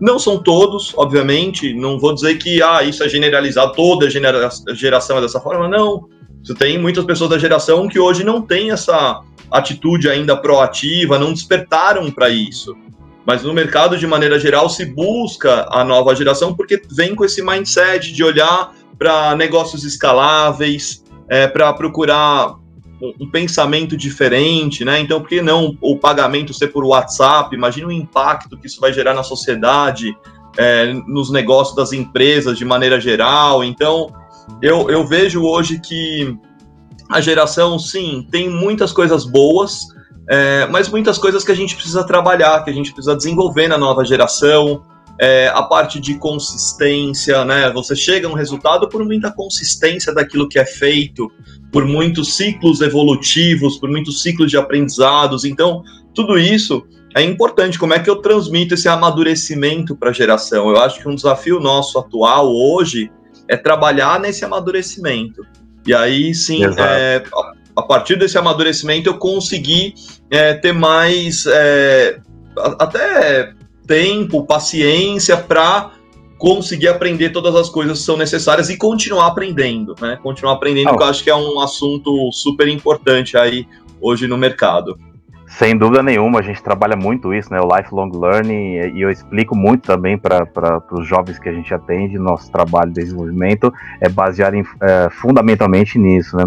Não 0.00 0.18
são 0.18 0.42
todos, 0.42 0.94
obviamente, 0.96 1.74
não 1.74 1.98
vou 1.98 2.14
dizer 2.14 2.36
que 2.36 2.62
ah, 2.62 2.82
isso 2.82 3.02
é 3.02 3.08
generalizado, 3.08 3.72
toda 3.72 4.08
genera 4.08 4.48
geração 4.72 5.18
é 5.18 5.20
dessa 5.20 5.40
forma, 5.40 5.68
não. 5.68 6.08
Você 6.42 6.54
tem 6.54 6.78
muitas 6.78 7.04
pessoas 7.04 7.30
da 7.30 7.38
geração 7.38 7.88
que 7.88 7.98
hoje 7.98 8.22
não 8.22 8.40
têm 8.40 8.70
essa 8.70 9.20
atitude 9.50 10.08
ainda 10.08 10.36
proativa, 10.36 11.18
não 11.18 11.32
despertaram 11.32 12.10
para 12.10 12.28
isso. 12.28 12.76
Mas 13.26 13.42
no 13.42 13.52
mercado, 13.52 13.98
de 13.98 14.06
maneira 14.06 14.38
geral, 14.38 14.70
se 14.70 14.86
busca 14.86 15.66
a 15.70 15.84
nova 15.84 16.14
geração 16.14 16.54
porque 16.54 16.80
vem 16.90 17.14
com 17.14 17.24
esse 17.24 17.42
mindset 17.42 18.12
de 18.12 18.24
olhar 18.24 18.72
para 18.98 19.34
negócios 19.36 19.84
escaláveis, 19.84 21.04
é, 21.28 21.46
para 21.46 21.72
procurar 21.72 22.54
um 23.00 23.30
pensamento 23.30 23.96
diferente, 23.96 24.84
né? 24.84 25.00
Então, 25.00 25.20
por 25.20 25.28
que 25.28 25.40
não 25.40 25.76
o 25.80 25.96
pagamento 25.96 26.52
ser 26.52 26.68
por 26.68 26.84
WhatsApp? 26.84 27.54
Imagina 27.54 27.86
o 27.88 27.92
impacto 27.92 28.56
que 28.58 28.66
isso 28.66 28.80
vai 28.80 28.92
gerar 28.92 29.14
na 29.14 29.22
sociedade, 29.22 30.16
é, 30.56 30.92
nos 31.06 31.30
negócios 31.30 31.76
das 31.76 31.92
empresas 31.92 32.58
de 32.58 32.64
maneira 32.64 33.00
geral. 33.00 33.62
Então, 33.62 34.12
eu, 34.60 34.90
eu 34.90 35.06
vejo 35.06 35.42
hoje 35.42 35.80
que 35.80 36.36
a 37.08 37.20
geração, 37.20 37.78
sim, 37.78 38.26
tem 38.30 38.50
muitas 38.50 38.92
coisas 38.92 39.24
boas, 39.24 39.86
é, 40.28 40.66
mas 40.66 40.88
muitas 40.88 41.16
coisas 41.16 41.44
que 41.44 41.52
a 41.52 41.54
gente 41.54 41.74
precisa 41.74 42.04
trabalhar, 42.04 42.62
que 42.64 42.70
a 42.70 42.74
gente 42.74 42.92
precisa 42.92 43.16
desenvolver 43.16 43.68
na 43.68 43.78
nova 43.78 44.04
geração. 44.04 44.82
É, 45.20 45.48
a 45.48 45.64
parte 45.64 45.98
de 45.98 46.14
consistência, 46.14 47.44
né? 47.44 47.68
Você 47.72 47.96
chega 47.96 48.28
a 48.28 48.30
um 48.30 48.34
resultado 48.34 48.88
por 48.88 49.04
muita 49.04 49.32
consistência 49.32 50.14
daquilo 50.14 50.48
que 50.48 50.60
é 50.60 50.64
feito, 50.64 51.28
por 51.70 51.84
muitos 51.84 52.36
ciclos 52.36 52.80
evolutivos, 52.80 53.76
por 53.76 53.90
muitos 53.90 54.22
ciclos 54.22 54.50
de 54.50 54.56
aprendizados. 54.56 55.44
Então, 55.44 55.82
tudo 56.14 56.38
isso 56.38 56.86
é 57.14 57.22
importante. 57.22 57.78
Como 57.78 57.94
é 57.94 57.98
que 57.98 58.08
eu 58.08 58.16
transmito 58.16 58.74
esse 58.74 58.88
amadurecimento 58.88 59.96
para 59.96 60.10
a 60.10 60.12
geração? 60.12 60.68
Eu 60.70 60.78
acho 60.78 61.00
que 61.00 61.08
um 61.08 61.14
desafio 61.14 61.60
nosso 61.60 61.98
atual 61.98 62.54
hoje 62.54 63.10
é 63.46 63.56
trabalhar 63.56 64.20
nesse 64.20 64.44
amadurecimento. 64.44 65.44
E 65.86 65.94
aí 65.94 66.34
sim, 66.34 66.60
é, 66.64 67.22
a 67.74 67.82
partir 67.82 68.18
desse 68.18 68.36
amadurecimento, 68.36 69.08
eu 69.08 69.18
consegui 69.18 69.94
é, 70.30 70.52
ter 70.54 70.72
mais 70.72 71.46
é, 71.46 72.18
até 72.78 73.52
tempo, 73.86 74.44
paciência 74.44 75.36
para 75.36 75.92
conseguir 76.38 76.88
aprender 76.88 77.30
todas 77.30 77.54
as 77.56 77.68
coisas 77.68 77.98
que 77.98 78.04
são 78.04 78.16
necessárias 78.16 78.70
e 78.70 78.76
continuar 78.76 79.26
aprendendo, 79.26 79.94
né? 80.00 80.18
Continuar 80.22 80.54
aprendendo, 80.54 80.90
oh. 80.90 80.96
que 80.96 81.02
eu 81.02 81.06
acho 81.08 81.24
que 81.24 81.30
é 81.30 81.36
um 81.36 81.60
assunto 81.60 82.30
super 82.32 82.68
importante 82.68 83.36
aí 83.36 83.66
hoje 84.00 84.26
no 84.26 84.38
mercado. 84.38 84.96
Sem 85.48 85.76
dúvida 85.76 86.02
nenhuma, 86.02 86.40
a 86.40 86.42
gente 86.42 86.62
trabalha 86.62 86.94
muito 86.94 87.32
isso, 87.32 87.50
né? 87.50 87.58
O 87.58 87.66
lifelong 87.74 88.10
learning, 88.14 88.92
e 88.94 89.00
eu 89.00 89.10
explico 89.10 89.56
muito 89.56 89.82
também 89.86 90.16
para 90.18 90.46
os 90.92 91.06
jovens 91.06 91.38
que 91.38 91.48
a 91.48 91.52
gente 91.52 91.72
atende, 91.72 92.18
nosso 92.18 92.52
trabalho 92.52 92.92
de 92.92 93.00
desenvolvimento 93.00 93.72
é 94.00 94.10
baseado 94.10 94.54
em, 94.54 94.64
é, 94.82 95.08
fundamentalmente 95.10 95.98
nisso, 95.98 96.36
né? 96.36 96.44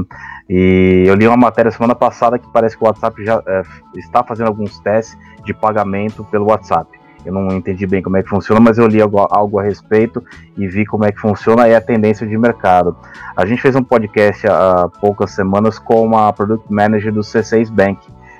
E 0.47 1.03
eu 1.07 1.15
li 1.15 1.27
uma 1.27 1.35
matéria 1.35 1.71
semana 1.71 1.95
passada 1.95 2.37
que 2.37 2.47
parece 2.53 2.77
que 2.77 2.83
o 2.83 2.87
WhatsApp 2.87 3.25
já 3.25 3.41
é, 3.47 3.63
está 3.97 4.23
fazendo 4.23 4.47
alguns 4.47 4.79
testes 4.79 5.17
de 5.43 5.53
pagamento 5.53 6.23
pelo 6.25 6.45
WhatsApp. 6.45 7.00
Eu 7.25 7.33
não 7.33 7.55
entendi 7.55 7.85
bem 7.85 8.01
como 8.01 8.17
é 8.17 8.23
que 8.23 8.29
funciona, 8.29 8.59
mas 8.59 8.77
eu 8.77 8.87
li 8.87 9.01
algo, 9.01 9.19
algo 9.29 9.59
a 9.59 9.63
respeito 9.63 10.23
e 10.57 10.67
vi 10.67 10.85
como 10.85 11.05
é 11.05 11.11
que 11.11 11.19
funciona 11.19 11.67
e 11.67 11.75
a 11.75 11.81
tendência 11.81 12.25
de 12.25 12.37
mercado. 12.37 12.95
A 13.35 13.45
gente 13.45 13.61
fez 13.61 13.75
um 13.75 13.83
podcast 13.83 14.47
há 14.47 14.89
poucas 14.99 15.31
semanas 15.31 15.77
com 15.77 16.17
a 16.17 16.33
Product 16.33 16.71
Manager 16.71 17.13
do 17.13 17.21
C6 17.21 17.69
Bank. 17.71 17.99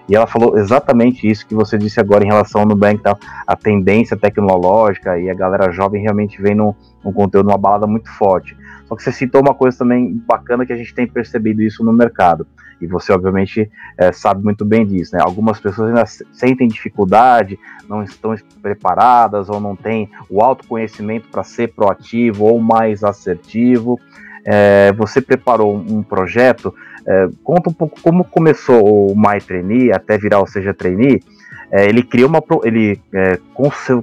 E 0.09 0.15
ela 0.15 0.27
falou 0.27 0.57
exatamente 0.57 1.29
isso 1.29 1.45
que 1.45 1.55
você 1.55 1.77
disse 1.77 1.99
agora 1.99 2.23
em 2.23 2.27
relação 2.27 2.61
ao 2.61 2.67
Nubank, 2.67 3.01
tá? 3.01 3.15
a 3.47 3.55
tendência 3.55 4.17
tecnológica 4.17 5.17
e 5.17 5.29
a 5.29 5.33
galera 5.33 5.71
jovem 5.71 6.01
realmente 6.01 6.41
vem 6.41 6.55
num, 6.55 6.73
num 7.03 7.13
conteúdo, 7.13 7.47
numa 7.47 7.57
balada 7.57 7.87
muito 7.87 8.09
forte. 8.09 8.57
Só 8.87 8.95
que 8.95 9.03
você 9.03 9.11
citou 9.11 9.41
uma 9.41 9.53
coisa 9.53 9.77
também 9.77 10.21
bacana 10.27 10.65
que 10.65 10.73
a 10.73 10.75
gente 10.75 10.93
tem 10.93 11.07
percebido 11.07 11.61
isso 11.61 11.81
no 11.81 11.93
mercado. 11.93 12.45
E 12.81 12.87
você, 12.87 13.13
obviamente, 13.13 13.69
é, 13.97 14.11
sabe 14.11 14.43
muito 14.43 14.65
bem 14.65 14.85
disso, 14.85 15.15
né? 15.15 15.21
Algumas 15.23 15.59
pessoas 15.59 15.89
ainda 15.89 16.05
sentem 16.33 16.67
dificuldade, 16.67 17.59
não 17.87 18.03
estão 18.03 18.35
preparadas 18.61 19.49
ou 19.49 19.59
não 19.59 19.75
têm 19.75 20.09
o 20.29 20.41
autoconhecimento 20.41 21.27
para 21.29 21.43
ser 21.43 21.73
proativo 21.73 22.45
ou 22.45 22.59
mais 22.59 23.03
assertivo. 23.03 23.99
é, 24.45 24.91
você 24.93 25.21
preparou 25.21 25.75
um 25.75 26.01
projeto. 26.03 26.73
É, 27.05 27.27
conta 27.43 27.69
um 27.69 27.73
pouco 27.73 27.99
como 28.01 28.23
começou 28.23 29.11
o 29.11 29.15
My 29.15 29.39
Trainee 29.39 29.91
até 29.91 30.17
virar 30.17 30.41
o 30.41 30.47
Seja 30.47 30.73
Trainee. 30.73 31.21
É, 31.71 31.86
ele 31.86 32.03
cria 32.03 32.27
uma. 32.27 32.43
Ele, 32.63 32.99
é, 33.13 33.39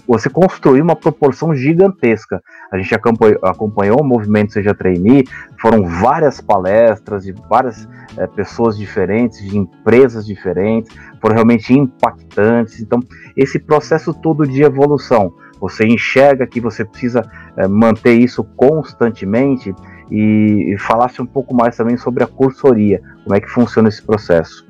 você 0.06 0.30
construiu 0.30 0.82
uma 0.82 0.96
proporção 0.96 1.54
gigantesca. 1.54 2.42
A 2.72 2.78
gente 2.78 2.94
acompanhou, 2.94 3.38
acompanhou 3.42 4.00
o 4.00 4.04
movimento 4.04 4.54
Seja 4.54 4.74
Trainee, 4.74 5.24
foram 5.60 5.86
várias 5.86 6.40
palestras 6.40 7.24
de 7.24 7.32
várias 7.32 7.86
é, 8.16 8.26
pessoas 8.26 8.78
diferentes, 8.78 9.44
de 9.44 9.58
empresas 9.58 10.24
diferentes, 10.24 10.96
foram 11.20 11.34
realmente 11.34 11.74
impactantes. 11.74 12.80
Então, 12.80 13.00
esse 13.36 13.58
processo 13.58 14.14
todo 14.14 14.46
de 14.46 14.62
evolução, 14.62 15.32
você 15.60 15.86
enxerga 15.86 16.46
que 16.46 16.60
você 16.60 16.84
precisa 16.84 17.22
é, 17.56 17.68
manter 17.68 18.14
isso 18.14 18.42
constantemente 18.56 19.74
e, 20.10 20.72
e 20.72 20.78
falasse 20.78 21.20
um 21.20 21.26
pouco 21.26 21.54
mais 21.54 21.76
também 21.76 21.96
sobre 21.96 22.24
a 22.24 22.26
cursoria, 22.26 23.02
como 23.24 23.36
é 23.36 23.40
que 23.40 23.48
funciona 23.48 23.88
esse 23.88 24.02
processo. 24.02 24.67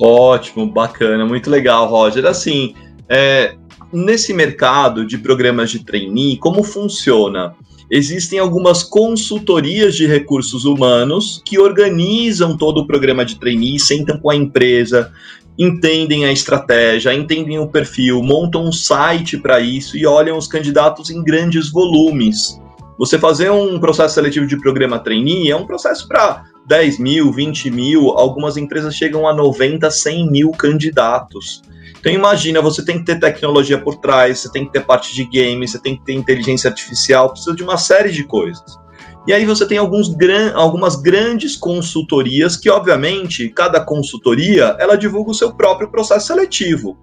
Ótimo, 0.00 0.66
bacana, 0.66 1.24
muito 1.24 1.48
legal, 1.48 1.86
Roger. 1.88 2.26
Assim, 2.26 2.74
é, 3.08 3.54
nesse 3.92 4.32
mercado 4.32 5.06
de 5.06 5.18
programas 5.18 5.70
de 5.70 5.84
trainee, 5.84 6.36
como 6.36 6.62
funciona? 6.62 7.54
Existem 7.90 8.38
algumas 8.38 8.82
consultorias 8.82 9.94
de 9.94 10.06
recursos 10.06 10.64
humanos 10.64 11.40
que 11.44 11.58
organizam 11.58 12.56
todo 12.56 12.80
o 12.80 12.86
programa 12.86 13.24
de 13.24 13.38
trainee, 13.38 13.78
sentam 13.78 14.18
com 14.18 14.30
a 14.30 14.34
empresa, 14.34 15.12
entendem 15.58 16.24
a 16.24 16.32
estratégia, 16.32 17.14
entendem 17.14 17.58
o 17.58 17.68
perfil, 17.68 18.22
montam 18.22 18.64
um 18.64 18.72
site 18.72 19.36
para 19.36 19.60
isso 19.60 19.96
e 19.96 20.06
olham 20.06 20.36
os 20.36 20.48
candidatos 20.48 21.10
em 21.10 21.22
grandes 21.22 21.70
volumes. 21.70 22.58
Você 22.98 23.18
fazer 23.18 23.50
um 23.50 23.78
processo 23.78 24.14
seletivo 24.14 24.46
de 24.46 24.58
programa 24.58 24.98
trainee 24.98 25.50
é 25.50 25.56
um 25.56 25.66
processo 25.66 26.08
para 26.08 26.44
10 26.66 26.98
mil, 26.98 27.32
20 27.32 27.70
mil, 27.70 28.10
algumas 28.10 28.56
empresas 28.56 28.94
chegam 28.94 29.28
a 29.28 29.34
90, 29.34 29.90
100 29.90 30.30
mil 30.30 30.50
candidatos. 30.50 31.62
Então 31.98 32.12
imagina, 32.12 32.60
você 32.60 32.84
tem 32.84 32.98
que 32.98 33.04
ter 33.04 33.18
tecnologia 33.18 33.78
por 33.78 33.96
trás, 33.96 34.40
você 34.40 34.50
tem 34.50 34.66
que 34.66 34.72
ter 34.72 34.84
parte 34.84 35.14
de 35.14 35.24
game, 35.24 35.66
você 35.66 35.78
tem 35.78 35.96
que 35.96 36.04
ter 36.04 36.12
inteligência 36.12 36.68
artificial, 36.68 37.30
precisa 37.30 37.54
de 37.54 37.62
uma 37.62 37.76
série 37.76 38.10
de 38.10 38.24
coisas. 38.24 38.78
E 39.26 39.32
aí 39.32 39.46
você 39.46 39.66
tem 39.66 39.78
alguns 39.78 40.14
gran 40.14 40.52
algumas 40.54 40.96
grandes 40.96 41.56
consultorias 41.56 42.58
que, 42.58 42.68
obviamente, 42.68 43.48
cada 43.48 43.80
consultoria 43.80 44.76
ela 44.78 44.96
divulga 44.96 45.30
o 45.30 45.34
seu 45.34 45.54
próprio 45.54 45.90
processo 45.90 46.26
seletivo. 46.26 46.98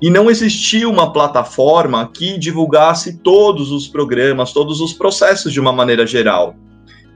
E 0.00 0.10
não 0.10 0.30
existia 0.30 0.88
uma 0.88 1.12
plataforma 1.12 2.08
que 2.12 2.38
divulgasse 2.38 3.18
todos 3.18 3.72
os 3.72 3.88
programas, 3.88 4.52
todos 4.52 4.80
os 4.80 4.92
processos 4.92 5.52
de 5.52 5.58
uma 5.58 5.72
maneira 5.72 6.06
geral. 6.06 6.54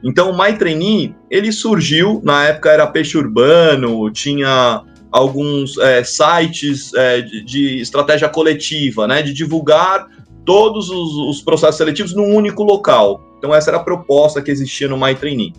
Então 0.03 0.31
o 0.31 0.37
MyTrainee, 0.37 1.15
ele 1.31 1.51
surgiu, 1.51 2.21
na 2.23 2.45
época 2.45 2.69
era 2.69 2.85
peixe 2.85 3.17
urbano, 3.17 4.11
tinha 4.11 4.83
alguns 5.11 5.77
é, 5.77 6.03
sites 6.03 6.93
é, 6.93 7.21
de, 7.21 7.79
estratégia 7.79 8.27
coletiva, 8.27 9.07
né, 9.07 9.21
de 9.21 9.31
divulgar 9.31 10.07
todos 10.43 10.89
os, 10.89 11.15
os, 11.29 11.41
processos 11.41 11.77
seletivos 11.77 12.13
num 12.13 12.35
único 12.35 12.63
local. 12.63 13.23
Então 13.37 13.53
essa 13.53 13.69
era 13.69 13.77
a 13.77 13.83
proposta 13.83 14.41
que 14.41 14.51
existia 14.51 14.87
no 14.87 14.97
MyTrainee. 14.97 15.53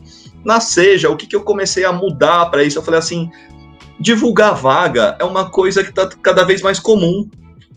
Na 0.44 0.61
Seja, 0.61 1.09
o 1.09 1.16
que, 1.16 1.26
que 1.26 1.37
eu 1.37 1.42
comecei 1.42 1.85
a 1.85 1.92
mudar 1.92 2.46
para 2.46 2.62
isso? 2.62 2.78
Eu 2.78 2.83
falei 2.83 2.98
assim, 2.98 3.30
divulgar 3.98 4.54
vaga 4.54 5.16
é 5.18 5.24
uma 5.24 5.48
coisa 5.48 5.83
que 5.83 5.90
está 5.90 6.07
cada 6.22 6.44
vez 6.44 6.61
mais 6.61 6.78
comum. 6.78 7.28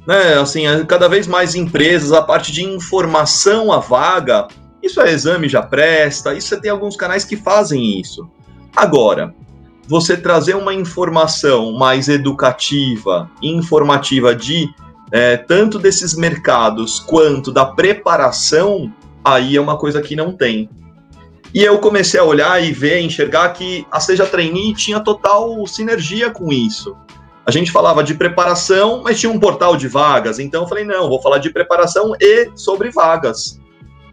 Né? 0.06 0.34
Assim, 0.34 0.64
cada 0.88 1.08
vez 1.08 1.28
mais 1.28 1.56
empresas, 1.56 2.12
a 2.12 2.22
parte 2.22 2.52
de 2.52 2.64
informação 2.64 3.72
à 3.72 3.80
vaga, 3.80 4.48
isso 4.82 5.02
é 5.02 5.12
exame 5.12 5.50
já 5.50 5.62
presta, 5.62 6.34
isso 6.34 6.54
é, 6.54 6.60
tem 6.60 6.72
alguns 6.72 6.96
canais 6.96 7.26
que 7.26 7.36
fazem 7.36 8.00
isso. 8.00 8.30
Agora, 8.76 9.34
você 9.88 10.18
trazer 10.18 10.56
uma 10.56 10.74
informação 10.74 11.74
mais 11.74 12.10
educativa, 12.10 13.30
informativa 13.42 14.36
de 14.36 14.70
é, 15.12 15.38
tanto 15.38 15.80
desses 15.80 16.16
mercados 16.16 17.00
quanto 17.00 17.52
da 17.52 17.66
preparação, 17.66 18.92
aí 19.24 19.56
é 19.56 19.62
uma 19.62 19.78
coisa 19.78 20.02
que 20.02 20.16
não 20.16 20.34
tem. 20.34 20.70
E 21.54 21.64
eu 21.64 21.80
comecei 21.80 22.20
a 22.20 22.24
olhar 22.24 22.62
e 22.62 22.72
ver, 22.72 23.00
enxergar 23.00 23.50
que 23.50 23.88
a 23.90 24.00
Seja 24.00 24.26
Trainee 24.26 24.74
tinha 24.74 25.00
total 25.00 25.66
sinergia 25.66 26.30
com 26.30 26.52
isso. 26.52 26.96
A 27.46 27.52
gente 27.52 27.72
falava 27.72 28.04
de 28.04 28.14
preparação, 28.14 29.02
mas 29.02 29.18
tinha 29.18 29.32
um 29.32 29.40
portal 29.40 29.78
de 29.78 29.88
vagas. 29.88 30.38
Então 30.38 30.64
eu 30.64 30.68
falei, 30.68 30.84
não, 30.84 31.08
vou 31.08 31.22
falar 31.22 31.38
de 31.38 31.50
preparação 31.50 32.14
e 32.20 32.52
sobre 32.56 32.92
vagas. 32.92 33.58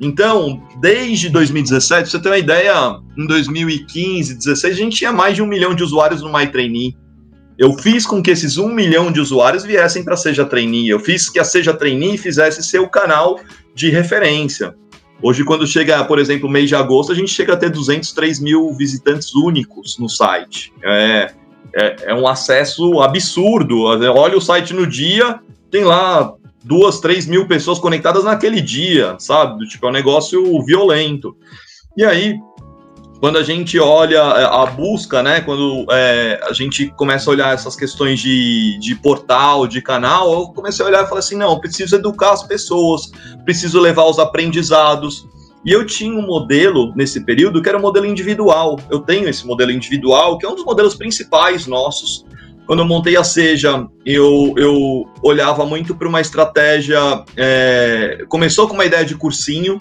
Então, 0.01 0.63
desde 0.81 1.29
2017, 1.31 2.03
pra 2.03 2.11
você 2.11 2.19
ter 2.19 2.29
uma 2.29 2.39
ideia, 2.39 3.01
em 3.17 3.27
2015, 3.27 4.35
2016, 4.35 4.75
a 4.75 4.77
gente 4.77 4.97
tinha 4.97 5.13
mais 5.13 5.35
de 5.35 5.43
um 5.43 5.47
milhão 5.47 5.75
de 5.75 5.83
usuários 5.83 6.21
no 6.21 6.33
MyTrainee. 6.33 6.97
Eu 7.57 7.73
fiz 7.79 8.05
com 8.05 8.21
que 8.21 8.31
esses 8.31 8.59
um 8.59 8.69
milhão 8.69 9.13
de 9.13 9.21
usuários 9.21 9.63
viessem 9.63 10.03
para 10.03 10.17
Seja 10.17 10.45
Trainee. 10.45 10.89
Eu 10.89 10.99
fiz 10.99 11.31
que 11.31 11.39
a 11.39 11.45
Seja 11.45 11.73
Trainee 11.73 12.19
fizesse 12.19 12.63
seu 12.65 12.89
canal 12.89 13.41
de 13.75 13.91
referência. 13.91 14.75
Hoje, 15.23 15.45
quando 15.45 15.67
chega, 15.67 16.05
por 16.05 16.19
exemplo, 16.19 16.49
mês 16.49 16.69
de 16.69 16.75
agosto, 16.75 17.13
a 17.13 17.15
gente 17.15 17.31
chega 17.31 17.53
a 17.53 17.57
ter 17.57 17.71
203 17.71 18.41
mil 18.41 18.73
visitantes 18.75 19.35
únicos 19.35 19.97
no 19.99 20.09
site. 20.09 20.73
É, 20.83 21.31
é, 21.75 21.97
é 22.07 22.15
um 22.15 22.27
acesso 22.27 23.01
absurdo. 23.01 23.85
Olha 23.85 24.37
o 24.37 24.41
site 24.41 24.75
no 24.75 24.87
dia, 24.87 25.39
tem 25.71 25.85
lá 25.85 26.35
duas, 26.65 26.99
três 26.99 27.27
mil 27.27 27.47
pessoas 27.47 27.79
conectadas 27.79 28.25
naquele 28.25 28.61
dia, 28.61 29.17
sabe? 29.19 29.67
Tipo, 29.69 29.87
é 29.87 29.91
um 29.91 29.93
negócio 29.93 30.65
violento. 30.65 31.37
E 31.97 32.05
aí, 32.05 32.37
quando 33.21 33.39
a 33.39 33.43
gente 33.43 33.79
olha 33.79 34.17
é, 34.17 34.45
a 34.45 34.67
busca, 34.67 35.23
né? 35.23 35.41
Quando 35.41 35.87
é, 35.91 36.41
a 36.49 36.53
gente 36.53 36.89
começa 36.97 37.31
a 37.31 37.33
olhar 37.33 37.55
essas 37.55 37.77
questões 37.77 38.21
de, 38.21 38.79
de 38.79 38.95
portal, 38.97 39.67
de 39.67 39.81
canal, 39.81 40.33
eu 40.33 40.49
comecei 40.49 40.85
a 40.85 40.89
olhar 40.89 41.05
e 41.05 41.07
falei 41.07 41.21
assim: 41.21 41.37
não, 41.37 41.59
preciso 41.61 41.97
educar 41.97 42.33
as 42.33 42.43
pessoas, 42.43 43.11
preciso 43.45 43.81
levar 43.81 44.05
os 44.05 44.19
aprendizados. 44.19 45.27
E 45.65 45.73
eu 45.73 45.87
tinha 45.87 46.13
um 46.13 46.27
modelo 46.27 46.93
nesse 46.95 47.25
período 47.25 47.63
que 47.63 47.69
era 47.69 47.79
um 47.79 47.81
modelo 47.81 48.05
individual. 48.05 48.79
Eu 48.91 49.01
tenho 49.01 49.27
esse 49.27 49.47
modelo 49.47 49.71
individual, 49.71 50.37
que 50.37 50.45
é 50.45 50.49
um 50.49 50.55
dos 50.55 50.65
modelos 50.65 50.95
principais 50.95 51.67
nossos, 51.67 52.27
quando 52.67 52.81
eu 52.81 52.87
montei 52.87 53.17
a 53.17 53.25
Seja, 53.25 53.87
eu, 54.05 54.55
eu 54.57 55.07
olhava 55.23 55.67
muito 55.67 55.95
para 55.95 56.09
uma 56.09 56.21
estratégia. 56.21 56.99
É, 57.37 58.25
começou 58.29 58.67
com 58.67 58.75
uma 58.75 58.85
ideia 58.85 59.05
de 59.05 59.15
cursinho, 59.15 59.79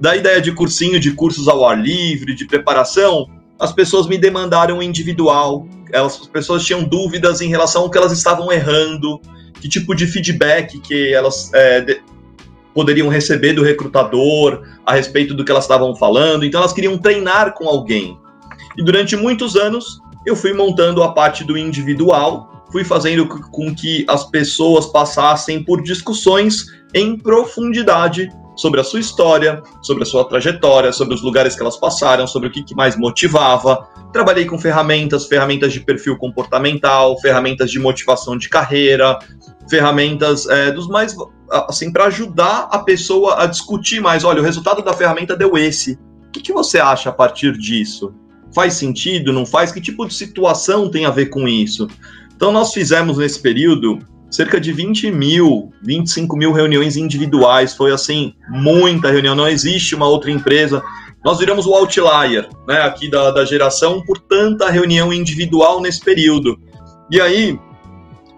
da 0.00 0.16
ideia 0.16 0.40
de 0.40 0.52
cursinho, 0.52 1.00
de 1.00 1.12
cursos 1.12 1.48
ao 1.48 1.66
ar 1.66 1.80
livre, 1.80 2.34
de 2.34 2.46
preparação, 2.46 3.28
as 3.62 3.72
pessoas 3.72 4.08
me 4.08 4.18
demandaram 4.18 4.82
individual. 4.82 5.68
Elas, 5.92 6.20
as 6.20 6.26
pessoas 6.26 6.64
tinham 6.64 6.82
dúvidas 6.82 7.40
em 7.40 7.48
relação 7.48 7.82
ao 7.82 7.90
que 7.90 7.96
elas 7.96 8.10
estavam 8.10 8.50
errando, 8.50 9.20
que 9.60 9.68
tipo 9.68 9.94
de 9.94 10.06
feedback 10.06 10.80
que 10.80 11.14
elas 11.14 11.52
é, 11.54 11.80
de, 11.80 12.02
poderiam 12.74 13.08
receber 13.08 13.52
do 13.52 13.62
recrutador 13.62 14.62
a 14.84 14.94
respeito 14.94 15.34
do 15.34 15.44
que 15.44 15.52
elas 15.52 15.62
estavam 15.64 15.94
falando. 15.94 16.44
Então 16.44 16.60
elas 16.60 16.72
queriam 16.72 16.98
treinar 16.98 17.54
com 17.54 17.68
alguém. 17.68 18.18
E 18.76 18.84
durante 18.84 19.14
muitos 19.14 19.54
anos 19.54 20.00
eu 20.24 20.36
fui 20.36 20.52
montando 20.52 21.02
a 21.02 21.12
parte 21.12 21.44
do 21.44 21.56
individual, 21.56 22.64
fui 22.70 22.84
fazendo 22.84 23.26
com 23.26 23.74
que 23.74 24.04
as 24.08 24.24
pessoas 24.24 24.86
passassem 24.86 25.62
por 25.62 25.82
discussões 25.82 26.66
em 26.94 27.18
profundidade 27.18 28.28
sobre 28.56 28.80
a 28.80 28.84
sua 28.84 29.00
história, 29.00 29.62
sobre 29.82 30.02
a 30.02 30.06
sua 30.06 30.24
trajetória, 30.24 30.92
sobre 30.92 31.14
os 31.14 31.22
lugares 31.22 31.54
que 31.54 31.62
elas 31.62 31.76
passaram, 31.76 32.26
sobre 32.26 32.48
o 32.48 32.52
que, 32.52 32.74
mais 32.74 32.96
motivava. 32.96 33.88
Trabalhei 34.12 34.44
com 34.44 34.58
ferramentas, 34.58 35.26
ferramentas 35.26 35.72
de 35.72 35.80
perfil 35.80 36.16
comportamental, 36.16 37.18
ferramentas 37.20 37.70
de 37.70 37.78
motivação 37.78 38.36
de 38.36 38.48
carreira, 38.48 39.18
ferramentas 39.68 40.46
é, 40.46 40.70
dos 40.70 40.86
mais 40.86 41.14
assim 41.68 41.92
para 41.92 42.06
ajudar 42.06 42.68
a 42.70 42.78
pessoa 42.78 43.42
a 43.42 43.46
discutir 43.46 44.00
mais. 44.00 44.24
Olha, 44.24 44.40
o 44.40 44.44
resultado 44.44 44.82
da 44.82 44.92
ferramenta 44.92 45.36
deu 45.36 45.56
esse. 45.56 45.98
O 46.28 46.30
que, 46.30 46.40
que 46.40 46.52
você 46.52 46.78
acha 46.78 47.10
a 47.10 47.12
partir 47.12 47.56
disso? 47.56 48.14
Faz 48.54 48.74
sentido? 48.74 49.32
Não 49.32 49.46
faz? 49.46 49.72
Que 49.72 49.80
tipo 49.80 50.06
de 50.06 50.14
situação 50.14 50.90
tem 50.90 51.04
a 51.04 51.10
ver 51.10 51.26
com 51.26 51.48
isso? 51.48 51.88
Então, 52.34 52.52
nós 52.52 52.72
fizemos 52.72 53.18
nesse 53.18 53.40
período 53.40 53.98
cerca 54.30 54.58
de 54.60 54.72
20 54.72 55.10
mil, 55.10 55.72
25 55.82 56.36
mil 56.36 56.52
reuniões 56.52 56.96
individuais. 56.96 57.74
Foi 57.74 57.92
assim, 57.92 58.34
muita 58.48 59.10
reunião. 59.10 59.34
Não 59.34 59.48
existe 59.48 59.94
uma 59.94 60.06
outra 60.06 60.30
empresa. 60.30 60.82
Nós 61.24 61.38
viramos 61.38 61.66
o 61.66 61.74
outlier, 61.74 62.48
né, 62.66 62.80
aqui 62.82 63.08
da, 63.08 63.30
da 63.30 63.44
geração, 63.44 64.02
por 64.02 64.18
tanta 64.18 64.68
reunião 64.68 65.12
individual 65.12 65.80
nesse 65.80 66.00
período. 66.00 66.58
E 67.10 67.20
aí, 67.20 67.56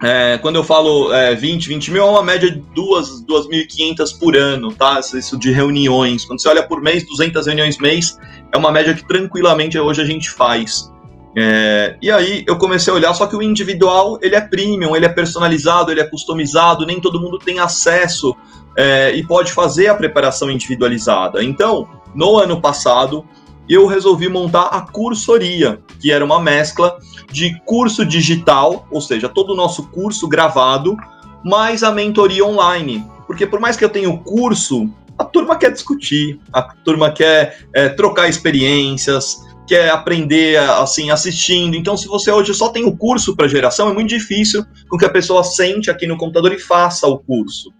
é, 0.03 0.37
quando 0.37 0.57
eu 0.57 0.63
falo 0.63 1.11
é, 1.13 1.33
20, 1.33 1.67
20 1.67 1.91
mil, 1.91 2.03
é 2.03 2.05
uma 2.05 2.21
média 2.21 2.51
de 2.51 2.59
2.500 2.59 4.19
por 4.19 4.37
ano, 4.37 4.71
tá? 4.71 4.99
Isso 4.99 5.37
de 5.39 5.51
reuniões. 5.51 6.25
Quando 6.25 6.41
você 6.41 6.49
olha 6.49 6.61
por 6.61 6.81
mês, 6.81 7.05
200 7.07 7.47
reuniões 7.47 7.79
mês, 7.79 8.19
é 8.55 8.57
uma 8.57 8.71
média 8.71 8.93
que 8.93 9.05
tranquilamente 9.05 9.77
hoje 9.77 10.01
a 10.01 10.05
gente 10.05 10.31
faz. 10.31 10.91
É, 11.37 11.97
e 12.01 12.09
aí 12.09 12.45
eu 12.47 12.57
comecei 12.57 12.91
a 12.91 12.95
olhar, 12.95 13.13
só 13.13 13.27
que 13.27 13.35
o 13.35 13.41
individual 13.41 14.17
ele 14.21 14.35
é 14.35 14.41
premium, 14.41 14.95
ele 14.95 15.05
é 15.05 15.09
personalizado, 15.09 15.91
ele 15.91 15.99
é 15.99 16.05
customizado, 16.05 16.85
nem 16.85 17.01
todo 17.01 17.19
mundo 17.19 17.37
tem 17.37 17.59
acesso 17.59 18.33
é, 18.77 19.13
e 19.13 19.21
pode 19.27 19.51
fazer 19.51 19.87
a 19.87 19.95
preparação 19.95 20.49
individualizada. 20.49 21.43
Então, 21.43 21.87
no 22.15 22.37
ano 22.37 22.61
passado, 22.61 23.25
eu 23.67 23.85
resolvi 23.87 24.29
montar 24.29 24.67
a 24.67 24.79
cursoria, 24.79 25.81
que 25.99 26.09
era 26.09 26.23
uma 26.23 26.39
mescla 26.39 26.97
de 27.29 27.59
curso 27.65 28.05
digital, 28.05 28.87
ou 28.89 29.01
seja, 29.01 29.27
todo 29.27 29.51
o 29.51 29.55
nosso 29.55 29.89
curso 29.89 30.29
gravado, 30.29 30.95
mais 31.43 31.83
a 31.83 31.91
mentoria 31.91 32.45
online. 32.45 33.05
Porque 33.27 33.45
por 33.45 33.59
mais 33.59 33.75
que 33.75 33.83
eu 33.83 33.89
tenha 33.89 34.09
o 34.09 34.19
curso, 34.19 34.89
a 35.17 35.23
turma 35.23 35.55
quer 35.57 35.71
discutir, 35.71 36.39
a 36.51 36.61
turma 36.61 37.11
quer 37.11 37.65
é, 37.73 37.89
trocar 37.89 38.27
experiências, 38.27 39.37
quer 39.67 39.89
aprender 39.89 40.57
assim 40.57 41.09
assistindo. 41.09 41.75
Então, 41.75 41.97
se 41.97 42.07
você 42.07 42.31
hoje 42.31 42.53
só 42.53 42.69
tem 42.69 42.85
o 42.85 42.95
curso 42.95 43.35
para 43.35 43.47
geração, 43.47 43.89
é 43.89 43.93
muito 43.93 44.09
difícil 44.09 44.65
com 44.89 44.97
que 44.97 45.05
a 45.05 45.09
pessoa 45.09 45.43
sente 45.43 45.89
aqui 45.89 46.05
no 46.05 46.17
computador 46.17 46.53
e 46.53 46.59
faça 46.59 47.07
o 47.07 47.17
curso. 47.17 47.73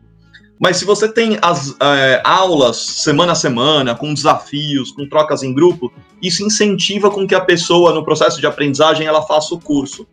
Mas 0.60 0.78
se 0.78 0.86
você 0.86 1.08
tem 1.12 1.38
as 1.41 1.76
é, 1.82 2.21
aulas 2.24 2.78
semana 2.78 3.34
a 3.34 3.36
semana, 3.36 3.93
com 3.93 4.13
desafios, 4.13 4.91
com 4.91 5.08
trocas 5.08 5.43
em 5.43 5.54
grupo, 5.54 5.91
isso 6.21 6.43
incentiva 6.43 7.12
com 7.12 7.28
que 7.28 7.36
a 7.36 7.41
pessoa, 7.41 7.93
no 7.93 8.06
processo 8.06 8.39
de 8.39 8.48
aprendizagem, 8.48 9.06
ela 9.06 9.21
faça 9.21 9.54
o 9.54 9.60
curso 9.60 10.08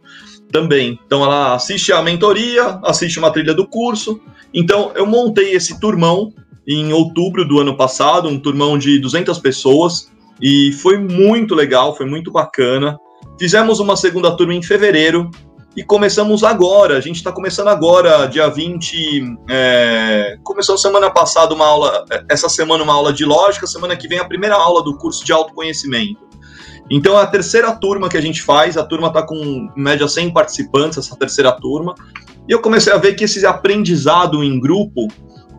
também. 0.51 0.99
Então 1.07 1.25
ela 1.25 1.55
assiste 1.55 1.93
a 1.93 2.03
mentoria, 2.03 2.81
assiste 2.83 3.19
uma 3.19 3.31
trilha 3.31 3.55
do 3.55 3.67
curso. 3.67 4.21
Então 4.53 4.91
eu 4.97 5.07
montei 5.07 5.53
esse 5.53 5.79
turmão 5.79 6.33
em 6.67 6.93
outubro 6.93 7.45
do 7.45 7.59
ano 7.59 7.77
passado, 7.77 8.29
um 8.29 8.39
turmão 8.39 8.79
de 8.79 8.99
200 8.99 9.39
pessoas, 9.39 10.11
e 10.41 10.73
foi 10.73 10.99
muito 10.99 11.55
legal, 11.55 11.97
foi 11.97 12.07
muito 12.07 12.31
bacana. 12.31 12.99
Fizemos 13.39 13.81
uma 13.81 13.97
segunda 13.97 14.37
turma 14.37 14.55
em 14.55 14.63
fevereiro, 14.63 15.31
e 15.77 15.83
começamos 15.83 16.45
agora. 16.45 16.99
A 16.99 17.01
gente 17.01 17.17
está 17.17 17.33
começando 17.33 17.69
agora, 17.69 18.27
dia 18.27 18.49
20. 18.49 19.37
É, 19.49 20.39
começou 20.43 20.77
semana 20.77 21.11
passada 21.11 21.55
uma 21.55 21.67
aula, 21.67 22.05
essa 22.29 22.49
semana 22.49 22.85
uma 22.85 22.93
aula 22.93 23.13
de 23.13 23.25
lógica, 23.25 23.67
semana 23.67 23.97
que 23.97 24.07
vem 24.07 24.19
a 24.19 24.25
primeira 24.25 24.55
aula 24.55 24.83
do 24.83 24.97
curso 24.99 25.25
de 25.25 25.33
autoconhecimento. 25.33 26.29
Então 26.91 27.19
é 27.19 27.23
a 27.23 27.27
terceira 27.27 27.73
turma 27.73 28.09
que 28.09 28.19
a 28.19 28.21
gente 28.21 28.43
faz, 28.43 28.77
a 28.77 28.85
turma 28.85 29.09
está 29.09 29.23
com 29.23 29.37
em 29.37 29.71
média 29.75 30.07
100 30.07 30.33
participantes, 30.33 30.99
essa 30.99 31.17
terceira 31.17 31.53
turma. 31.53 31.95
E 32.47 32.53
eu 32.53 32.61
comecei 32.61 32.93
a 32.93 32.99
ver 32.99 33.15
que 33.15 33.25
esse 33.25 33.47
aprendizado 33.47 34.45
em 34.45 34.61
grupo, 34.61 35.09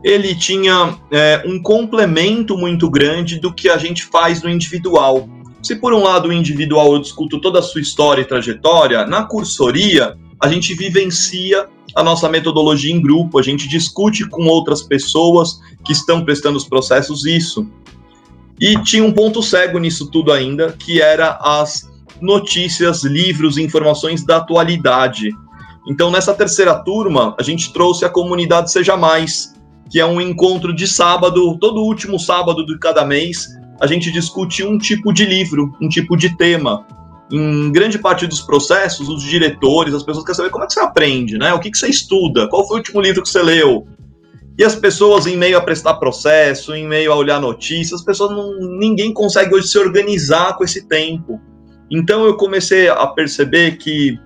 ele 0.04 0.36
tinha 0.36 0.98
é, 1.10 1.44
um 1.46 1.62
complemento 1.62 2.58
muito 2.58 2.90
grande 2.90 3.40
do 3.40 3.54
que 3.54 3.70
a 3.70 3.78
gente 3.78 4.04
faz 4.06 4.44
no 4.44 4.50
individual. 4.50 5.30
Se 5.62 5.76
por 5.78 5.94
um 5.94 6.04
lado 6.04 6.28
o 6.28 6.34
individual 6.34 6.94
eu 6.94 7.00
discuto 7.00 7.40
toda 7.40 7.60
a 7.60 7.62
sua 7.62 7.80
história 7.80 8.22
e 8.22 8.26
trajetória, 8.26 9.06
na 9.06 9.24
cursoria 9.24 10.18
a 10.40 10.50
gente 10.50 10.74
vivencia 10.74 11.70
a 11.96 12.04
nossa 12.04 12.28
metodologia 12.28 12.94
em 12.94 13.02
grupo, 13.02 13.40
a 13.40 13.42
gente 13.42 13.68
discute 13.68 14.28
com 14.28 14.46
outras 14.48 14.82
pessoas 14.82 15.62
que 15.86 15.94
estão 15.94 16.26
prestando 16.26 16.58
os 16.58 16.68
processos 16.68 17.26
isso. 17.26 17.66
E 18.60 18.78
tinha 18.84 19.04
um 19.04 19.12
ponto 19.12 19.42
cego 19.42 19.80
nisso 19.80 20.10
tudo 20.12 20.34
ainda, 20.34 20.74
que 20.74 21.02
era 21.02 21.38
as 21.42 21.90
notícias, 22.20 23.04
livros, 23.04 23.58
informações 23.58 24.26
da 24.26 24.38
atualidade. 24.38 25.30
Então, 25.88 26.10
nessa 26.10 26.34
terceira 26.34 26.76
turma, 26.76 27.36
a 27.40 27.44
gente 27.44 27.72
trouxe 27.72 28.06
a 28.06 28.10
comunidade 28.10 28.72
Seja 28.72 28.96
Mais, 28.96 29.53
que 29.90 30.00
é 30.00 30.06
um 30.06 30.20
encontro 30.20 30.74
de 30.74 30.88
sábado, 30.88 31.58
todo 31.60 31.84
último 31.84 32.20
sábado 32.20 32.66
de 32.66 32.78
cada 32.80 33.06
mês, 33.06 33.48
a 33.80 33.88
gente 33.88 34.12
discute 34.12 34.64
um 34.64 34.78
tipo 34.78 35.14
de 35.14 35.26
livro, 35.26 35.76
um 35.82 35.90
tipo 35.90 36.16
de 36.16 36.36
tema. 36.38 36.86
Em 37.32 37.72
grande 37.72 37.98
parte 37.98 38.28
dos 38.28 38.42
processos, 38.42 39.10
os 39.10 39.24
diretores, 39.24 39.94
as 39.94 40.04
pessoas 40.04 40.26
querem 40.26 40.38
saber 40.38 40.50
como 40.50 40.64
é 40.64 40.68
que 40.68 40.74
você 40.74 40.80
aprende, 40.80 41.38
né? 41.38 41.54
O 41.54 41.60
que, 41.60 41.72
que 41.72 41.78
você 41.78 41.88
estuda? 41.88 42.48
Qual 42.48 42.68
foi 42.68 42.78
o 42.78 42.80
último 42.80 43.02
livro 43.02 43.22
que 43.22 43.30
você 43.30 43.42
leu? 43.42 43.88
E 44.58 44.64
as 44.64 44.76
pessoas, 44.76 45.26
em 45.26 45.36
meio 45.36 45.58
a 45.58 45.62
prestar 45.62 45.96
processo, 45.96 46.76
em 46.76 46.88
meio 46.88 47.12
a 47.12 47.16
olhar 47.16 47.42
notícias, 47.42 48.02
as 48.02 48.06
pessoas 48.06 48.32
não, 48.32 48.78
ninguém 48.78 49.12
consegue 49.12 49.56
hoje 49.56 49.68
se 49.68 49.80
organizar 49.80 50.56
com 50.56 50.64
esse 50.64 50.88
tempo. 50.88 51.42
Então 51.90 52.26
eu 52.26 52.38
comecei 52.38 52.88
a 52.88 53.08
perceber 53.08 53.78
que, 53.78 54.20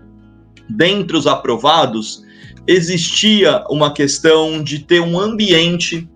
dentre 0.69 1.15
os 1.15 1.27
aprovados, 1.27 2.23
existia 2.67 3.63
uma 3.69 3.93
questão 3.93 4.61
de 4.61 4.79
ter 4.79 4.99
um 4.99 5.19
ambiente 5.19 6.07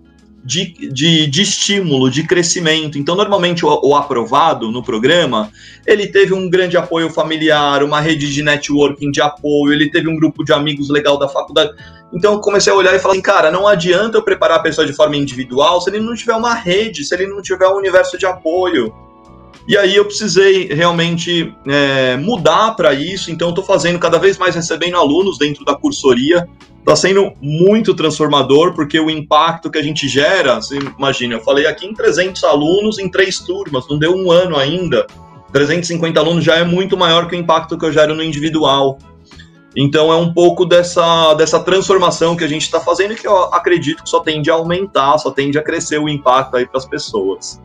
de, 0.44 0.74
de, 0.92 1.28
de, 1.28 1.42
estímulo, 1.42 2.10
de 2.10 2.24
crescimento. 2.24 2.98
Então, 2.98 3.16
normalmente, 3.16 3.66
o, 3.66 3.80
o, 3.84 3.96
aprovado 3.96 4.72
no 4.72 4.84
programa, 4.84 5.52
ele 5.86 6.08
teve 6.08 6.34
um 6.34 6.50
grande 6.50 6.76
apoio 6.76 7.10
familiar, 7.10 7.84
uma 7.84 8.02
rede 8.02 8.34
de 8.34 8.42
networking 8.42 9.12
de 9.12 9.22
apoio, 9.22 9.74
ele 9.74 9.90
teve 9.90 10.10
um 10.10 10.16
grupo 10.16 10.44
de 10.44 10.52
amigos 10.52 10.90
legal 10.90 11.18
da 11.18 11.30
faculdade. 11.30 11.72
Então, 12.14 12.42
comecei 12.42 12.74
a 12.74 12.76
olhar 12.76 12.96
e 12.96 13.00
falar 13.00 13.14
assim, 13.14 13.22
cara, 13.22 13.52
não 13.52 13.68
adianta 13.68 14.18
eu 14.18 14.24
preparar 14.24 14.58
a 14.58 14.64
pessoa 14.64 14.86
de 14.86 14.94
forma 14.94 15.16
individual 15.16 15.80
se 15.80 15.90
ele 15.90 16.00
não 16.00 16.16
tiver 16.16 16.36
uma 16.36 16.56
rede, 16.56 17.06
se 17.06 17.14
ele 17.14 17.28
não 17.28 17.42
tiver 17.42 17.68
um 17.68 17.78
universo 17.78 18.18
de 18.18 18.26
apoio. 18.26 18.94
E 19.68 19.78
aí 19.78 19.96
eu 19.96 20.06
precisei 20.06 20.68
realmente 20.68 21.54
é, 21.68 22.18
mudar 22.18 22.76
para 22.76 22.94
isso, 22.94 23.32
então 23.32 23.50
estou 23.50 23.64
fazendo 23.64 24.00
cada 24.00 24.18
vez 24.18 24.38
mais 24.38 24.56
recebendo 24.56 24.98
alunos 24.98 25.38
dentro 25.38 25.64
da 25.64 25.76
cursoria, 25.76 26.48
está 26.80 26.96
sendo 26.96 27.32
muito 27.40 27.94
transformador, 27.94 28.74
porque 28.74 29.00
o 29.00 29.10
impacto 29.10 29.70
que 29.70 29.78
a 29.78 29.84
gente 29.84 30.08
gera, 30.08 30.56
você 30.56 30.80
imagina, 30.98 31.36
eu 31.36 31.42
falei 31.42 31.68
aqui 31.68 31.86
em 31.86 31.94
300 31.94 32.44
alunos 32.44 32.98
em 32.98 33.08
três 33.10 33.40
turmas, 33.40 33.88
não 33.88 34.00
deu 34.00 34.16
um 34.16 34.32
ano 34.32 34.58
ainda. 34.58 35.06
350 35.52 36.20
alunos 36.20 36.44
já 36.44 36.56
é 36.56 36.64
muito 36.64 36.98
maior 36.98 37.28
que 37.28 37.36
o 37.36 37.40
impacto 37.40 37.78
que 37.78 37.86
eu 37.86 37.92
gero 37.92 38.16
no 38.16 38.24
individual. 38.24 38.98
Então 39.76 40.12
é 40.12 40.16
um 40.16 40.34
pouco 40.34 40.66
dessa, 40.66 41.34
dessa 41.36 41.60
transformação 41.60 42.36
que 42.36 42.44
a 42.44 42.48
gente 42.48 42.64
está 42.64 42.80
fazendo 42.80 43.16
que 43.16 43.28
eu 43.28 43.54
acredito 43.54 44.04
que 44.04 44.10
só 44.10 44.20
tende 44.20 44.50
a 44.50 44.54
aumentar, 44.54 45.18
só 45.18 45.32
tende 45.32 45.58
a 45.58 45.64
crescer 45.64 45.98
o 45.98 46.10
impacto 46.10 46.58
aí 46.58 46.66
para 46.66 46.78
as 46.78 46.86
pessoas. 46.86 47.62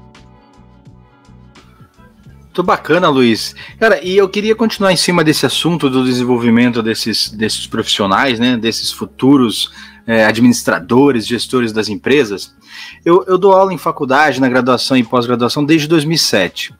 Muito 2.57 2.67
bacana, 2.67 3.11
Luiz. 3.11 3.55
Cara, 3.79 4.03
e 4.03 4.17
eu 4.17 4.27
queria 4.31 4.57
continuar 4.57 4.91
em 4.91 4.97
cima 4.97 5.23
desse 5.23 5.45
assunto 5.45 5.91
do 5.91 6.03
desenvolvimento 6.03 6.83
desses, 6.83 7.29
desses 7.29 7.67
profissionais, 7.67 8.39
né, 8.39 8.57
desses 8.57 8.91
futuros 8.91 9.71
é, 10.07 10.25
administradores, 10.25 11.27
gestores 11.27 11.71
das 11.71 11.91
empresas. 11.91 12.57
Eu, 13.05 13.23
eu 13.29 13.37
dou 13.37 13.53
aula 13.53 13.75
em 13.75 13.77
faculdade, 13.77 14.41
na 14.41 14.49
graduação 14.49 14.97
e 14.97 15.05
pós-graduação 15.05 15.67
desde 15.67 15.87
2007. 15.87 16.73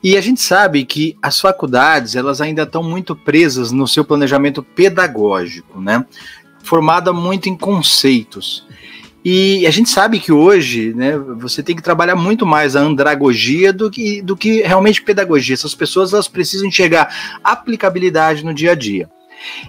E 0.00 0.16
a 0.16 0.20
gente 0.20 0.40
sabe 0.40 0.84
que 0.84 1.16
as 1.20 1.40
faculdades, 1.40 2.14
elas 2.14 2.40
ainda 2.40 2.62
estão 2.62 2.84
muito 2.84 3.16
presas 3.16 3.72
no 3.72 3.88
seu 3.88 4.04
planejamento 4.04 4.62
pedagógico, 4.62 5.80
né? 5.80 6.06
Formada 6.62 7.12
muito 7.12 7.48
em 7.48 7.56
conceitos. 7.56 8.64
E 9.28 9.66
a 9.66 9.72
gente 9.72 9.90
sabe 9.90 10.20
que 10.20 10.30
hoje, 10.30 10.94
né, 10.94 11.18
você 11.18 11.60
tem 11.60 11.74
que 11.74 11.82
trabalhar 11.82 12.14
muito 12.14 12.46
mais 12.46 12.76
a 12.76 12.80
andragogia 12.80 13.72
do 13.72 13.90
que, 13.90 14.22
do 14.22 14.36
que 14.36 14.62
realmente 14.62 15.02
pedagogia. 15.02 15.52
Essas 15.52 15.74
pessoas 15.74 16.12
elas 16.12 16.28
precisam 16.28 16.68
enxergar 16.68 17.12
aplicabilidade 17.42 18.44
no 18.44 18.54
dia 18.54 18.70
a 18.70 18.74
dia. 18.76 19.10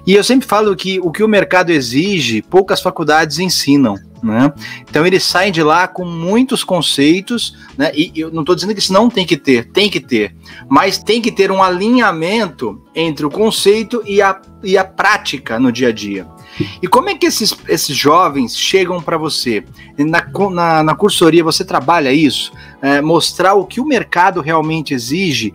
E 0.05 0.13
eu 0.13 0.23
sempre 0.23 0.47
falo 0.47 0.75
que 0.75 0.99
o 0.99 1.11
que 1.11 1.23
o 1.23 1.27
mercado 1.27 1.71
exige, 1.71 2.43
poucas 2.43 2.83
faculdades 2.83 3.39
ensinam. 3.39 3.95
Né? 4.21 4.53
Então 4.87 5.07
eles 5.07 5.23
saem 5.23 5.51
de 5.51 5.63
lá 5.63 5.87
com 5.87 6.05
muitos 6.05 6.63
conceitos, 6.63 7.57
né? 7.75 7.91
E 7.95 8.11
eu 8.15 8.29
não 8.31 8.41
estou 8.41 8.53
dizendo 8.53 8.75
que 8.75 8.79
isso 8.79 8.93
não 8.93 9.09
tem 9.09 9.25
que 9.25 9.37
ter, 9.37 9.71
tem 9.71 9.89
que 9.89 9.99
ter, 9.99 10.35
mas 10.69 10.99
tem 10.99 11.19
que 11.19 11.31
ter 11.31 11.51
um 11.51 11.63
alinhamento 11.63 12.79
entre 12.93 13.25
o 13.25 13.29
conceito 13.29 14.03
e 14.05 14.21
a, 14.21 14.39
e 14.63 14.77
a 14.77 14.85
prática 14.85 15.59
no 15.59 15.71
dia 15.71 15.89
a 15.89 15.91
dia. 15.91 16.27
E 16.81 16.87
como 16.87 17.09
é 17.09 17.15
que 17.15 17.25
esses, 17.25 17.55
esses 17.67 17.95
jovens 17.95 18.57
chegam 18.57 19.01
para 19.01 19.17
você? 19.17 19.63
Na, 19.97 20.25
na, 20.49 20.83
na, 20.83 20.95
cursoria 20.95 21.43
você 21.43 21.63
trabalha 21.63 22.11
isso? 22.11 22.51
É, 22.81 23.01
mostrar 23.01 23.53
o 23.53 23.65
que 23.65 23.79
o 23.79 23.85
mercado 23.85 24.41
realmente 24.41 24.93
exige, 24.93 25.53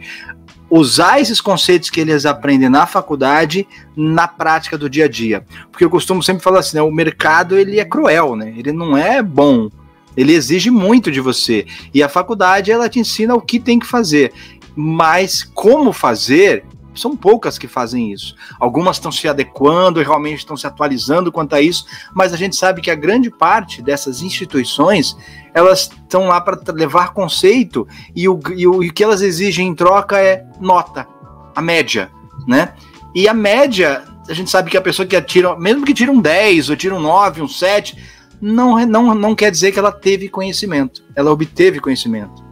usar 0.71 1.21
esses 1.21 1.41
conceitos 1.41 1.91
que 1.91 2.01
eles 2.01 2.25
aprendem 2.25 2.69
na 2.69 2.87
faculdade 2.87 3.67
na 3.97 4.27
prática 4.27 4.79
do 4.79 4.89
dia 4.89 5.05
a 5.05 5.09
dia. 5.09 5.45
Porque 5.71 5.85
eu 5.85 5.91
costumo 5.91 6.23
sempre 6.23 6.43
falar 6.43 6.61
assim, 6.61 6.77
né, 6.77 6.83
o 6.83 6.91
mercado 6.91 7.59
ele 7.59 7.79
é 7.79 7.85
cruel, 7.85 8.35
né? 8.35 8.55
Ele 8.57 8.73
não 8.73 8.97
é 8.97 9.23
bom. 9.23 9.69
Ele 10.17 10.33
exige 10.33 10.71
muito 10.71 11.11
de 11.11 11.21
você. 11.21 11.67
E 11.93 12.03
a 12.03 12.09
faculdade 12.09 12.71
ela 12.71 12.89
te 12.89 12.99
ensina 12.99 13.35
o 13.35 13.41
que 13.41 13.59
tem 13.61 13.79
que 13.79 13.87
fazer. 13.87 14.33
Mas 14.75 15.43
como 15.43 15.93
fazer, 15.93 16.65
são 16.95 17.17
poucas 17.17 17.59
que 17.59 17.67
fazem 17.67 18.13
isso. 18.13 18.35
Algumas 18.59 18.97
estão 18.97 19.11
se 19.11 19.27
adequando 19.29 20.01
e 20.01 20.05
realmente 20.05 20.39
estão 20.39 20.57
se 20.57 20.67
atualizando 20.67 21.33
quanto 21.33 21.55
a 21.55 21.61
isso, 21.61 21.87
mas 22.15 22.33
a 22.33 22.37
gente 22.37 22.57
sabe 22.57 22.81
que 22.81 22.91
a 22.91 22.95
grande 22.95 23.31
parte 23.31 23.83
dessas 23.83 24.23
instituições 24.23 25.17
elas 25.55 25.91
estão 25.91 26.29
lá 26.29 26.41
para 26.41 26.59
levar 26.73 27.13
conceito 27.13 27.87
e 28.15 28.29
o, 28.29 28.41
e 28.57 28.67
o, 28.67 28.83
e 28.83 28.89
o 28.89 28.93
que 28.93 29.05
elas 29.05 29.23
exigem 29.23 29.69
em 29.69 29.75
troca 29.75 30.19
é 30.19 30.45
nota, 30.61 31.07
a 31.55 31.61
média, 31.61 32.11
né? 32.47 32.75
E 33.15 33.29
a 33.29 33.35
média, 33.35 34.05
a 34.29 34.33
gente 34.33 34.51
sabe 34.51 34.71
que 34.71 34.77
a 34.77 34.81
pessoa 34.81 35.07
que 35.07 35.15
atira, 35.15 35.55
mesmo 35.57 35.85
que 35.85 35.93
tire 35.93 36.11
um 36.11 36.21
10 36.21 36.71
ou 36.71 36.77
tire 36.77 36.95
um 36.95 37.01
9, 37.01 37.43
um 37.43 37.49
7, 37.49 37.97
não, 38.41 38.85
não, 38.87 39.15
não 39.15 39.35
quer 39.35 39.51
dizer 39.51 39.71
que 39.71 39.79
ela 39.79 39.93
teve 39.93 40.29
conhecimento, 40.29 41.05
ela 41.15 41.31
obteve 41.31 41.79
conhecimento. 41.79 42.43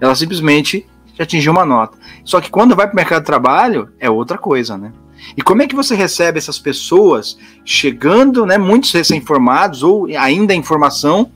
Ela 0.00 0.14
simplesmente 0.14 0.86
já 1.16 1.24
atingiu 1.24 1.52
uma 1.52 1.64
nota. 1.64 1.96
Só 2.24 2.40
que 2.40 2.50
quando 2.50 2.76
vai 2.76 2.86
para 2.86 2.92
o 2.92 2.96
mercado 2.96 3.22
de 3.22 3.26
trabalho, 3.26 3.88
é 3.98 4.10
outra 4.10 4.38
coisa, 4.38 4.76
né? 4.76 4.92
E 5.36 5.42
como 5.42 5.62
é 5.62 5.66
que 5.66 5.74
você 5.74 5.94
recebe 5.94 6.38
essas 6.38 6.58
pessoas 6.58 7.38
chegando, 7.64 8.44
né, 8.46 8.58
muitos 8.58 8.92
recém-formados 8.92 9.82
ou 9.82 10.06
ainda 10.16 10.54
em 10.54 10.62
formação, 10.62 11.30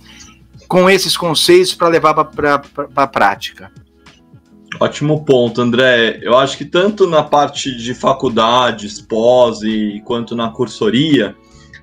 com 0.68 0.88
esses 0.88 1.16
conceitos 1.16 1.74
para 1.74 1.88
levar 1.88 2.14
para 2.14 2.62
a 2.94 3.06
prática? 3.06 3.72
Ótimo 4.78 5.24
ponto, 5.24 5.60
André. 5.60 6.20
Eu 6.22 6.38
acho 6.38 6.56
que 6.56 6.64
tanto 6.64 7.06
na 7.06 7.22
parte 7.22 7.76
de 7.76 7.92
faculdades, 7.92 9.00
pós 9.00 9.62
e 9.62 10.00
quanto 10.04 10.36
na 10.36 10.50
cursoria, 10.50 11.34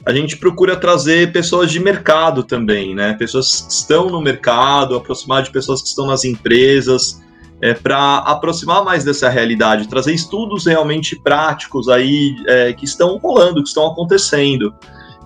a 0.05 0.13
gente 0.13 0.37
procura 0.37 0.75
trazer 0.77 1.33
pessoas 1.33 1.69
de 1.69 1.81
mercado 1.81 2.43
também, 2.43 2.95
né? 2.95 3.13
Pessoas 3.13 3.61
que 3.61 3.73
estão 3.73 4.09
no 4.09 4.21
mercado, 4.21 4.95
aproximar 4.95 5.43
de 5.43 5.51
pessoas 5.51 5.81
que 5.81 5.89
estão 5.89 6.07
nas 6.07 6.23
empresas, 6.23 7.21
é, 7.61 7.73
para 7.73 8.17
aproximar 8.17 8.83
mais 8.83 9.03
dessa 9.03 9.29
realidade, 9.29 9.87
trazer 9.87 10.13
estudos 10.13 10.65
realmente 10.65 11.15
práticos 11.15 11.89
aí 11.89 12.35
é, 12.47 12.73
que 12.73 12.85
estão 12.85 13.17
rolando, 13.17 13.61
que 13.61 13.67
estão 13.67 13.87
acontecendo. 13.87 14.73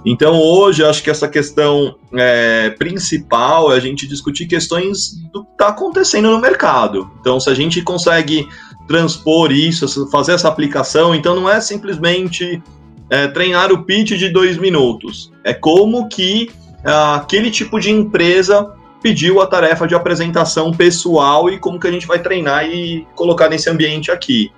Então, 0.06 0.40
hoje, 0.40 0.84
acho 0.84 1.04
que 1.04 1.12
essa 1.12 1.28
questão 1.28 1.96
é, 2.14 2.72
principal 2.72 3.72
é 3.72 3.78
a 3.78 3.80
gente 3.80 4.08
discutir 4.08 4.48
questões 4.48 5.12
do 5.32 5.44
que 5.44 5.52
está 5.52 5.68
acontecendo 5.68 6.32
no 6.32 6.40
mercado. 6.40 7.12
Então, 7.20 7.40
se 7.40 7.50
a 7.50 7.54
gente 7.54 7.82
consegue 7.84 8.48
transpor 8.88 9.52
isso, 9.52 10.10
fazer 10.10 10.34
essa 10.34 10.48
aplicação, 10.48 11.14
então 11.14 11.36
não 11.36 11.48
é 11.48 11.62
simplesmente 11.62 12.62
é, 13.10 13.28
treinar 13.28 13.72
o 13.72 13.84
pitch 13.84 14.14
de 14.14 14.30
dois 14.30 14.58
minutos. 14.58 15.32
É 15.44 15.54
como 15.54 16.10
que 16.10 16.50
ah, 16.84 17.16
aquele 17.16 17.52
tipo 17.52 17.80
de 17.80 17.92
empresa 17.92 18.74
pediu 19.02 19.42
a 19.42 19.48
tarefa 19.48 19.88
de 19.88 19.96
apresentação 19.96 20.72
pessoal 20.72 21.50
e 21.50 21.60
como 21.60 21.80
que 21.80 21.88
a 21.88 21.92
gente 21.92 22.06
vai 22.06 22.20
treinar 22.20 22.66
e 22.66 23.08
colocar 23.16 23.50
nesse 23.50 23.70
ambiente 23.70 24.12
aqui 24.12 24.52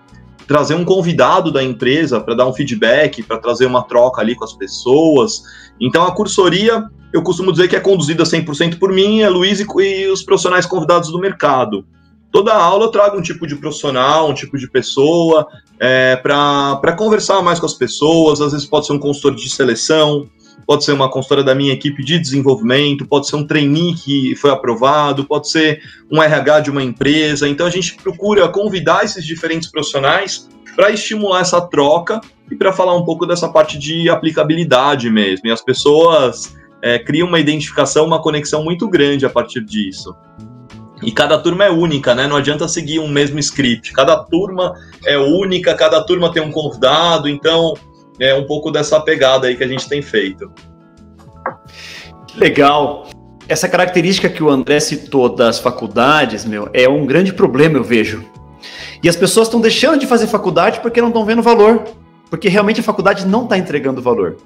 trazer 0.47 0.75
um 0.75 0.83
convidado 0.83 1.51
da 1.51 1.63
empresa 1.63 2.19
para 2.19 2.35
dar 2.35 2.47
um 2.47 2.53
feedback, 2.53 3.23
para 3.23 3.37
trazer 3.37 3.65
uma 3.65 3.83
troca 3.83 4.21
ali 4.21 4.35
com 4.35 4.43
as 4.43 4.53
pessoas. 4.53 5.43
Então, 5.79 6.05
a 6.05 6.13
cursoria, 6.13 6.83
eu 7.11 7.21
costumo 7.21 7.51
dizer 7.51 7.67
que 7.67 7.75
é 7.75 7.79
conduzida 7.79 8.23
100% 8.23 8.77
por 8.77 8.91
mim, 8.91 9.23
a 9.23 9.29
Luiz 9.29 9.59
e, 9.59 9.65
e 9.81 10.07
os 10.07 10.23
profissionais 10.23 10.65
convidados 10.65 11.09
do 11.09 11.19
mercado. 11.19 11.85
Toda 12.31 12.53
aula 12.53 12.85
eu 12.85 12.89
trago 12.91 13.17
um 13.17 13.21
tipo 13.21 13.45
de 13.45 13.55
profissional, 13.55 14.29
um 14.29 14.33
tipo 14.33 14.57
de 14.57 14.67
pessoa, 14.69 15.47
é, 15.79 16.15
para 16.15 16.95
conversar 16.97 17.41
mais 17.43 17.59
com 17.59 17.65
as 17.65 17.75
pessoas. 17.75 18.41
Às 18.41 18.51
vezes 18.53 18.67
pode 18.67 18.87
ser 18.87 18.93
um 18.93 18.99
consultor 18.99 19.35
de 19.35 19.47
seleção, 19.49 20.27
pode 20.65 20.83
ser 20.83 20.91
uma 20.91 21.09
consultora 21.09 21.43
da 21.43 21.53
minha 21.53 21.73
equipe 21.73 22.03
de 22.03 22.19
desenvolvimento, 22.19 23.05
pode 23.05 23.27
ser 23.27 23.35
um 23.35 23.45
trainee 23.45 23.95
que 23.95 24.35
foi 24.35 24.51
aprovado, 24.51 25.25
pode 25.25 25.49
ser 25.49 25.81
um 26.11 26.21
RH 26.21 26.61
de 26.61 26.71
uma 26.71 26.83
empresa. 26.83 27.47
Então 27.47 27.65
a 27.65 27.69
gente 27.69 27.95
procura 27.95 28.47
convidar 28.47 29.03
esses 29.03 29.25
diferentes 29.25 29.69
profissionais 29.69 30.49
para 30.75 30.91
estimular 30.91 31.41
essa 31.41 31.61
troca 31.61 32.19
e 32.49 32.55
para 32.55 32.73
falar 32.73 32.95
um 32.95 33.05
pouco 33.05 33.25
dessa 33.25 33.49
parte 33.49 33.77
de 33.77 34.09
aplicabilidade 34.09 35.09
mesmo. 35.09 35.47
E 35.47 35.51
as 35.51 35.61
pessoas 35.61 36.55
é, 36.81 36.99
criam 36.99 37.27
uma 37.27 37.39
identificação, 37.39 38.05
uma 38.05 38.21
conexão 38.21 38.63
muito 38.63 38.87
grande 38.87 39.25
a 39.25 39.29
partir 39.29 39.61
disso. 39.61 40.15
E 41.01 41.11
cada 41.11 41.37
turma 41.37 41.65
é 41.65 41.69
única, 41.69 42.15
né? 42.15 42.27
Não 42.27 42.37
adianta 42.37 42.67
seguir 42.67 42.99
um 42.99 43.09
mesmo 43.09 43.37
script. 43.39 43.91
Cada 43.91 44.17
turma 44.23 44.73
é 45.05 45.17
única, 45.17 45.75
cada 45.75 46.01
turma 46.03 46.31
tem 46.31 46.41
um 46.41 46.51
convidado, 46.51 47.27
então 47.27 47.73
é 48.19 48.33
um 48.35 48.45
pouco 48.45 48.71
dessa 48.71 48.99
pegada 48.99 49.47
aí 49.47 49.55
que 49.55 49.63
a 49.63 49.67
gente 49.67 49.87
tem 49.87 50.01
feito. 50.01 50.51
Legal. 52.35 53.07
Essa 53.47 53.67
característica 53.67 54.29
que 54.29 54.41
o 54.41 54.49
André 54.49 54.79
citou 54.79 55.35
das 55.35 55.59
faculdades, 55.59 56.45
meu, 56.45 56.69
é 56.73 56.87
um 56.87 57.05
grande 57.05 57.33
problema, 57.33 57.77
eu 57.77 57.83
vejo. 57.83 58.23
E 59.03 59.09
as 59.09 59.15
pessoas 59.15 59.47
estão 59.47 59.59
deixando 59.59 59.99
de 59.99 60.07
fazer 60.07 60.27
faculdade 60.27 60.79
porque 60.79 61.01
não 61.01 61.09
estão 61.09 61.25
vendo 61.25 61.41
valor. 61.41 61.83
Porque 62.29 62.47
realmente 62.47 62.79
a 62.79 62.83
faculdade 62.83 63.27
não 63.27 63.43
está 63.43 63.57
entregando 63.57 64.01
valor. 64.01 64.37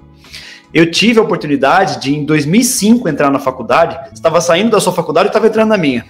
Eu 0.74 0.90
tive 0.90 1.18
a 1.18 1.22
oportunidade 1.22 2.00
de, 2.00 2.14
em 2.14 2.24
2005, 2.24 3.08
entrar 3.08 3.30
na 3.30 3.38
faculdade. 3.38 3.98
Estava 4.12 4.40
saindo 4.40 4.70
da 4.70 4.80
sua 4.80 4.92
faculdade 4.92 5.28
e 5.28 5.30
estava 5.30 5.46
entrando 5.46 5.68
na 5.70 5.78
minha. 5.78 6.04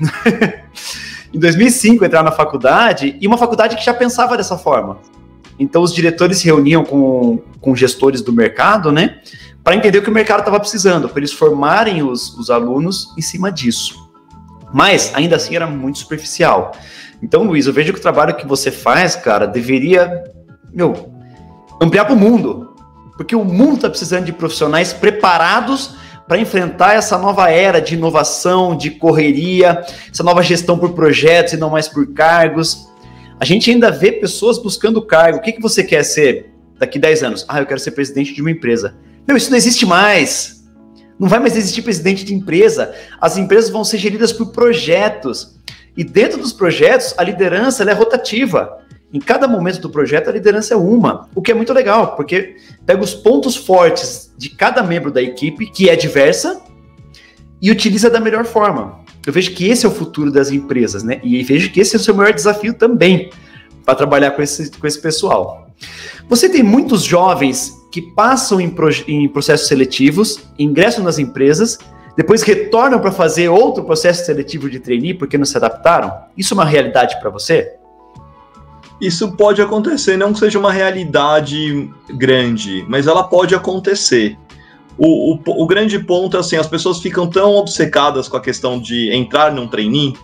em 1.32 1.38
2005, 1.38 2.04
entrar 2.04 2.22
na 2.22 2.32
faculdade, 2.32 3.16
e 3.20 3.26
uma 3.26 3.38
faculdade 3.38 3.76
que 3.76 3.84
já 3.84 3.94
pensava 3.94 4.36
dessa 4.36 4.58
forma. 4.58 4.98
Então, 5.58 5.82
os 5.82 5.92
diretores 5.92 6.38
se 6.38 6.44
reuniam 6.44 6.84
com, 6.84 7.42
com 7.60 7.74
gestores 7.74 8.22
do 8.22 8.32
mercado, 8.32 8.92
né? 8.92 9.20
Para 9.64 9.74
entender 9.74 9.98
o 9.98 10.02
que 10.02 10.10
o 10.10 10.12
mercado 10.12 10.40
estava 10.40 10.60
precisando, 10.60 11.08
para 11.08 11.18
eles 11.18 11.32
formarem 11.32 12.02
os, 12.02 12.36
os 12.38 12.48
alunos 12.48 13.12
em 13.18 13.20
cima 13.20 13.50
disso. 13.50 14.08
Mas, 14.72 15.12
ainda 15.14 15.36
assim, 15.36 15.56
era 15.56 15.66
muito 15.66 15.98
superficial. 15.98 16.72
Então, 17.22 17.42
Luiz, 17.42 17.66
eu 17.66 17.72
vejo 17.72 17.92
que 17.92 17.98
o 17.98 18.02
trabalho 18.02 18.36
que 18.36 18.46
você 18.46 18.70
faz, 18.70 19.16
cara, 19.16 19.46
deveria, 19.46 20.24
meu, 20.72 21.12
ampliar 21.80 22.04
para 22.04 22.14
o 22.14 22.18
mundo. 22.18 22.74
Porque 23.16 23.34
o 23.34 23.44
mundo 23.44 23.76
está 23.76 23.90
precisando 23.90 24.26
de 24.26 24.32
profissionais 24.32 24.92
preparados 24.92 25.96
para 26.28 26.38
enfrentar 26.38 26.94
essa 26.94 27.16
nova 27.18 27.50
era 27.50 27.80
de 27.80 27.94
inovação, 27.94 28.76
de 28.76 28.90
correria, 28.90 29.84
essa 30.12 30.22
nova 30.22 30.42
gestão 30.42 30.78
por 30.78 30.92
projetos 30.92 31.54
e 31.54 31.56
não 31.56 31.70
mais 31.70 31.88
por 31.88 32.06
cargos. 32.12 32.87
A 33.40 33.44
gente 33.44 33.70
ainda 33.70 33.90
vê 33.90 34.10
pessoas 34.10 34.58
buscando 34.58 35.00
cargo. 35.00 35.38
O 35.38 35.40
que, 35.40 35.52
que 35.52 35.62
você 35.62 35.84
quer 35.84 36.02
ser 36.02 36.50
daqui 36.78 36.98
10 36.98 37.22
anos? 37.22 37.44
Ah, 37.48 37.60
eu 37.60 37.66
quero 37.66 37.78
ser 37.78 37.92
presidente 37.92 38.34
de 38.34 38.40
uma 38.40 38.50
empresa. 38.50 38.96
Meu, 39.26 39.36
isso 39.36 39.50
não 39.50 39.56
existe 39.56 39.86
mais. 39.86 40.64
Não 41.18 41.28
vai 41.28 41.38
mais 41.38 41.56
existir 41.56 41.82
presidente 41.82 42.24
de 42.24 42.34
empresa. 42.34 42.92
As 43.20 43.36
empresas 43.36 43.70
vão 43.70 43.84
ser 43.84 43.98
geridas 43.98 44.32
por 44.32 44.50
projetos. 44.50 45.56
E 45.96 46.02
dentro 46.02 46.38
dos 46.38 46.52
projetos, 46.52 47.14
a 47.16 47.22
liderança 47.22 47.84
é 47.84 47.92
rotativa. 47.92 48.78
Em 49.12 49.20
cada 49.20 49.46
momento 49.46 49.80
do 49.80 49.88
projeto, 49.88 50.28
a 50.28 50.32
liderança 50.32 50.74
é 50.74 50.76
uma, 50.76 51.28
o 51.34 51.40
que 51.40 51.50
é 51.50 51.54
muito 51.54 51.72
legal, 51.72 52.14
porque 52.14 52.56
pega 52.84 53.02
os 53.02 53.14
pontos 53.14 53.56
fortes 53.56 54.32
de 54.36 54.50
cada 54.50 54.82
membro 54.82 55.10
da 55.10 55.22
equipe, 55.22 55.70
que 55.70 55.88
é 55.88 55.96
diversa, 55.96 56.60
e 57.60 57.70
utiliza 57.70 58.10
da 58.10 58.20
melhor 58.20 58.44
forma. 58.44 59.00
Eu 59.28 59.32
vejo 59.34 59.52
que 59.52 59.68
esse 59.68 59.84
é 59.84 59.88
o 59.90 59.92
futuro 59.92 60.32
das 60.32 60.50
empresas, 60.50 61.02
né? 61.02 61.20
E 61.22 61.42
vejo 61.42 61.70
que 61.70 61.80
esse 61.80 61.94
é 61.94 61.98
o 61.98 62.02
seu 62.02 62.14
maior 62.14 62.32
desafio 62.32 62.72
também 62.72 63.28
para 63.84 63.94
trabalhar 63.94 64.30
com 64.30 64.40
esse, 64.40 64.70
com 64.70 64.86
esse 64.86 64.98
pessoal. 64.98 65.68
Você 66.30 66.48
tem 66.48 66.62
muitos 66.62 67.02
jovens 67.02 67.74
que 67.92 68.00
passam 68.00 68.58
em, 68.58 68.74
em 69.06 69.28
processos 69.28 69.68
seletivos, 69.68 70.40
ingressam 70.58 71.04
nas 71.04 71.18
empresas, 71.18 71.76
depois 72.16 72.42
retornam 72.42 72.98
para 73.00 73.12
fazer 73.12 73.50
outro 73.50 73.84
processo 73.84 74.24
seletivo 74.24 74.70
de 74.70 74.80
trainee 74.80 75.12
porque 75.12 75.36
não 75.36 75.44
se 75.44 75.58
adaptaram? 75.58 76.10
Isso 76.34 76.54
é 76.54 76.56
uma 76.56 76.64
realidade 76.64 77.20
para 77.20 77.28
você? 77.28 77.74
Isso 78.98 79.32
pode 79.32 79.60
acontecer, 79.60 80.16
não 80.16 80.32
que 80.32 80.38
seja 80.38 80.58
uma 80.58 80.72
realidade 80.72 81.90
grande, 82.16 82.82
mas 82.88 83.06
ela 83.06 83.24
pode 83.24 83.54
acontecer 83.54 84.38
o, 84.98 85.34
o, 85.34 85.62
o, 85.62 85.66
grande 85.66 85.98
ponto 86.00 86.36
é 86.36 86.40
assim, 86.40 86.56
as 86.56 86.66
pessoas 86.66 86.98
ficam 86.98 87.30
tão 87.30 87.54
obcecadas 87.54 88.26
com 88.28 88.36
a 88.36 88.40
questão 88.40 88.80
de 88.80 89.14
entrar 89.14 89.52
num 89.52 89.68
trainee, 89.68 90.14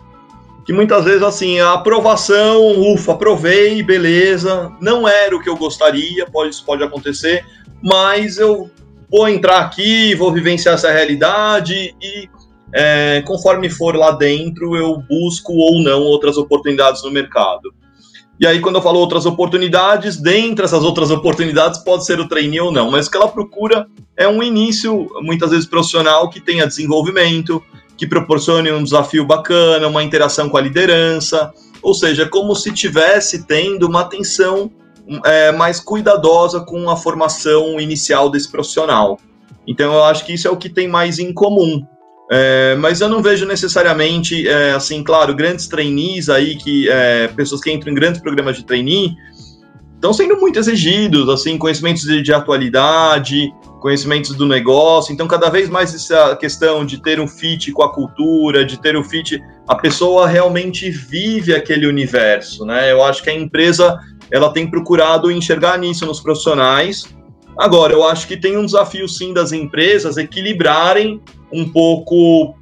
que 0.67 0.73
muitas 0.73 1.05
vezes 1.05 1.23
assim, 1.23 1.61
a 1.61 1.75
aprovação, 1.75 2.81
ufa, 2.93 3.13
aprovei, 3.13 3.83
beleza, 3.83 4.73
não 4.81 5.07
era 5.07 5.37
o 5.37 5.41
que 5.41 5.49
eu 5.49 5.57
gostaria, 5.57 6.27
pode, 6.27 6.51
isso 6.51 6.65
pode 6.65 6.83
acontecer, 6.83 7.45
mas 7.81 8.39
eu 8.39 8.69
vou 9.09 9.29
entrar 9.29 9.61
aqui, 9.61 10.15
vou 10.17 10.33
vivenciar 10.33 10.75
essa 10.75 10.91
realidade 10.91 11.95
e 12.03 12.29
é, 12.75 13.23
conforme 13.25 13.71
for 13.71 13.95
lá 13.95 14.11
dentro, 14.11 14.75
eu 14.75 14.99
busco 15.09 15.53
ou 15.53 15.81
não 15.81 16.03
outras 16.03 16.37
oportunidades 16.37 17.05
no 17.05 17.11
mercado. 17.13 17.73
E 18.38 18.47
aí, 18.47 18.61
quando 18.61 18.77
eu 18.77 18.83
falo 18.83 18.99
outras 18.99 19.27
oportunidades, 19.27 20.16
dentre 20.16 20.64
essas 20.64 20.83
outras 20.83 21.11
oportunidades, 21.11 21.79
pode 21.79 22.05
ser 22.05 22.18
o 22.18 22.29
trainee 22.29 22.61
ou 22.61 22.73
não. 22.73 22.90
Mas 22.90 23.07
o 23.07 23.11
que 23.11 23.16
ela 23.16 23.29
procura 23.29 23.87
é 24.16 24.27
um 24.27 24.42
início, 24.42 25.09
muitas 25.20 25.51
vezes 25.51 25.66
profissional, 25.66 26.29
que 26.29 26.40
tenha 26.40 26.66
desenvolvimento, 26.66 27.62
que 27.97 28.07
proporcione 28.07 28.73
um 28.73 28.83
desafio 28.83 29.25
bacana, 29.25 29.87
uma 29.87 30.03
interação 30.03 30.49
com 30.49 30.57
a 30.57 30.61
liderança. 30.61 31.53
Ou 31.81 31.94
seja, 31.94 32.27
como 32.27 32.57
se 32.57 32.73
tivesse 32.73 33.47
tendo 33.47 33.87
uma 33.87 34.01
atenção 34.01 34.70
é, 35.25 35.53
mais 35.53 35.79
cuidadosa 35.79 36.61
com 36.61 36.90
a 36.90 36.97
formação 36.97 37.79
inicial 37.79 38.31
desse 38.31 38.51
profissional. 38.51 39.18
Então, 39.66 39.92
eu 39.92 40.05
acho 40.05 40.27
que 40.27 40.35
isso 40.35 40.49
é 40.49 40.51
o 40.51 40.57
que 40.57 40.68
tem 40.68 40.88
mais 40.88 41.18
em 41.18 41.33
comum. 41.33 41.87
É, 42.31 42.75
mas 42.77 43.01
eu 43.01 43.09
não 43.09 43.23
vejo 43.23 43.47
necessariamente, 43.47 44.49
é, 44.49 44.73
assim, 44.73 45.03
claro, 45.03 45.35
grandes 45.35 45.69
trainees 45.69 46.29
aí, 46.29 46.57
que 46.57 46.89
é, 46.89 47.29
pessoas 47.29 47.61
que 47.61 47.71
entram 47.71 47.93
em 47.93 47.95
grandes 47.95 48.21
programas 48.21 48.57
de 48.57 48.65
trainee, 48.65 49.15
estão 49.94 50.13
sendo 50.13 50.38
muito 50.38 50.59
exigidos, 50.59 51.29
assim, 51.29 51.57
conhecimentos 51.59 52.03
de, 52.03 52.23
de, 52.23 52.33
atualidade, 52.33 53.53
conhecimentos 53.81 54.35
do 54.35 54.46
negócio, 54.46 55.13
então 55.13 55.27
cada 55.27 55.51
vez 55.51 55.69
mais 55.69 55.94
essa 55.94 56.37
questão 56.37 56.85
de 56.85 57.01
ter 57.03 57.21
um 57.21 57.29
fit 57.29 57.73
com 57.73 57.83
a 57.83 57.92
cultura, 57.92 58.65
de 58.65 58.81
ter 58.81 58.96
um 58.96 59.05
fit, 59.05 59.42
a 59.69 59.75
pessoa 59.75 60.27
realmente 60.27 60.90
vive 60.90 61.55
aquele 61.55 61.87
universo, 61.87 62.65
né? 62.65 62.90
Eu 62.90 63.03
acho 63.03 63.23
que 63.23 63.31
a 63.31 63.35
empresa, 63.35 63.98
ela 64.31 64.53
tem 64.53 64.71
procurado 64.71 65.31
enxergar 65.31 65.79
nisso 65.79 66.07
nos 66.07 66.21
profissionais, 66.21 67.05
Agora, 67.57 67.92
eu 67.92 68.05
acho 68.07 68.27
que 68.27 68.37
tem 68.37 68.57
um 68.57 68.67
desafio 68.67 69.09
sim 69.09 69.33
das 69.33 69.52
empresas 69.52 70.17
equilibrarem 70.17 71.21
um 71.52 71.69
pouco 71.69 72.57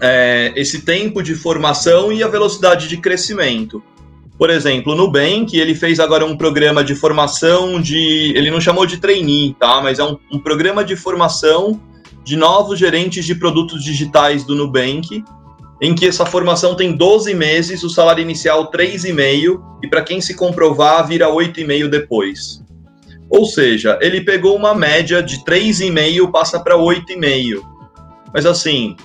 é, 0.00 0.52
esse 0.56 0.82
tempo 0.82 1.22
de 1.22 1.34
formação 1.34 2.12
e 2.12 2.22
a 2.22 2.28
velocidade 2.28 2.88
de 2.88 2.96
crescimento. 2.98 3.82
Por 4.38 4.48
exemplo, 4.48 4.92
o 4.92 4.96
Nubank, 4.96 5.56
ele 5.56 5.74
fez 5.74 6.00
agora 6.00 6.24
um 6.24 6.36
programa 6.36 6.82
de 6.82 6.94
formação 6.94 7.80
de. 7.80 8.32
Ele 8.34 8.50
não 8.50 8.60
chamou 8.60 8.86
de 8.86 8.96
trainee, 8.96 9.54
tá? 9.58 9.80
Mas 9.82 9.98
é 9.98 10.04
um, 10.04 10.16
um 10.32 10.38
programa 10.38 10.82
de 10.82 10.96
formação 10.96 11.80
de 12.24 12.36
novos 12.36 12.78
gerentes 12.78 13.24
de 13.24 13.34
produtos 13.34 13.84
digitais 13.84 14.44
do 14.44 14.54
Nubank 14.54 15.22
em 15.80 15.94
que 15.94 16.06
essa 16.06 16.26
formação 16.26 16.74
tem 16.74 16.94
12 16.94 17.34
meses, 17.34 17.82
o 17.82 17.88
salário 17.88 18.22
inicial 18.22 18.70
3,5 18.70 19.60
e 19.82 19.88
para 19.88 20.02
quem 20.02 20.20
se 20.20 20.34
comprovar 20.34 21.06
vira 21.06 21.28
8,5 21.28 21.88
depois. 21.88 22.62
Ou 23.30 23.44
seja, 23.46 23.96
ele 24.02 24.22
pegou 24.22 24.56
uma 24.56 24.74
média 24.74 25.22
de 25.22 25.44
3,5 25.44 26.30
passa 26.32 26.58
para 26.58 26.76
8,5. 26.76 27.60
Mas 28.34 28.44
assim, 28.44 28.96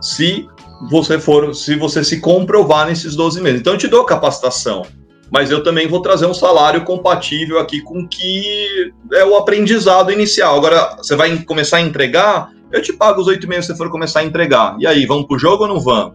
se 0.00 0.48
você 0.88 1.18
for, 1.18 1.54
se 1.54 1.76
você 1.76 2.02
se 2.04 2.20
comprovar 2.20 2.86
nesses 2.86 3.14
12 3.14 3.40
meses. 3.40 3.60
Então 3.60 3.74
eu 3.74 3.78
te 3.78 3.88
dou 3.88 4.04
capacitação, 4.04 4.86
mas 5.30 5.50
eu 5.50 5.62
também 5.62 5.86
vou 5.86 6.00
trazer 6.00 6.26
um 6.26 6.34
salário 6.34 6.84
compatível 6.84 7.58
aqui 7.58 7.80
com 7.80 8.06
que 8.06 8.92
é 9.12 9.24
o 9.24 9.36
aprendizado 9.36 10.10
inicial. 10.10 10.56
Agora, 10.56 10.96
você 10.96 11.14
vai 11.14 11.36
começar 11.42 11.78
a 11.78 11.82
entregar, 11.82 12.50
eu 12.72 12.80
te 12.80 12.92
pago 12.92 13.20
os 13.20 13.28
8,5 13.28 13.62
se 13.62 13.66
você 13.68 13.76
for 13.76 13.90
começar 13.90 14.20
a 14.20 14.24
entregar. 14.24 14.76
E 14.78 14.86
aí, 14.86 15.04
vamos 15.06 15.26
pro 15.26 15.38
jogo 15.38 15.64
ou 15.64 15.68
não 15.68 15.80
vamos? 15.80 16.14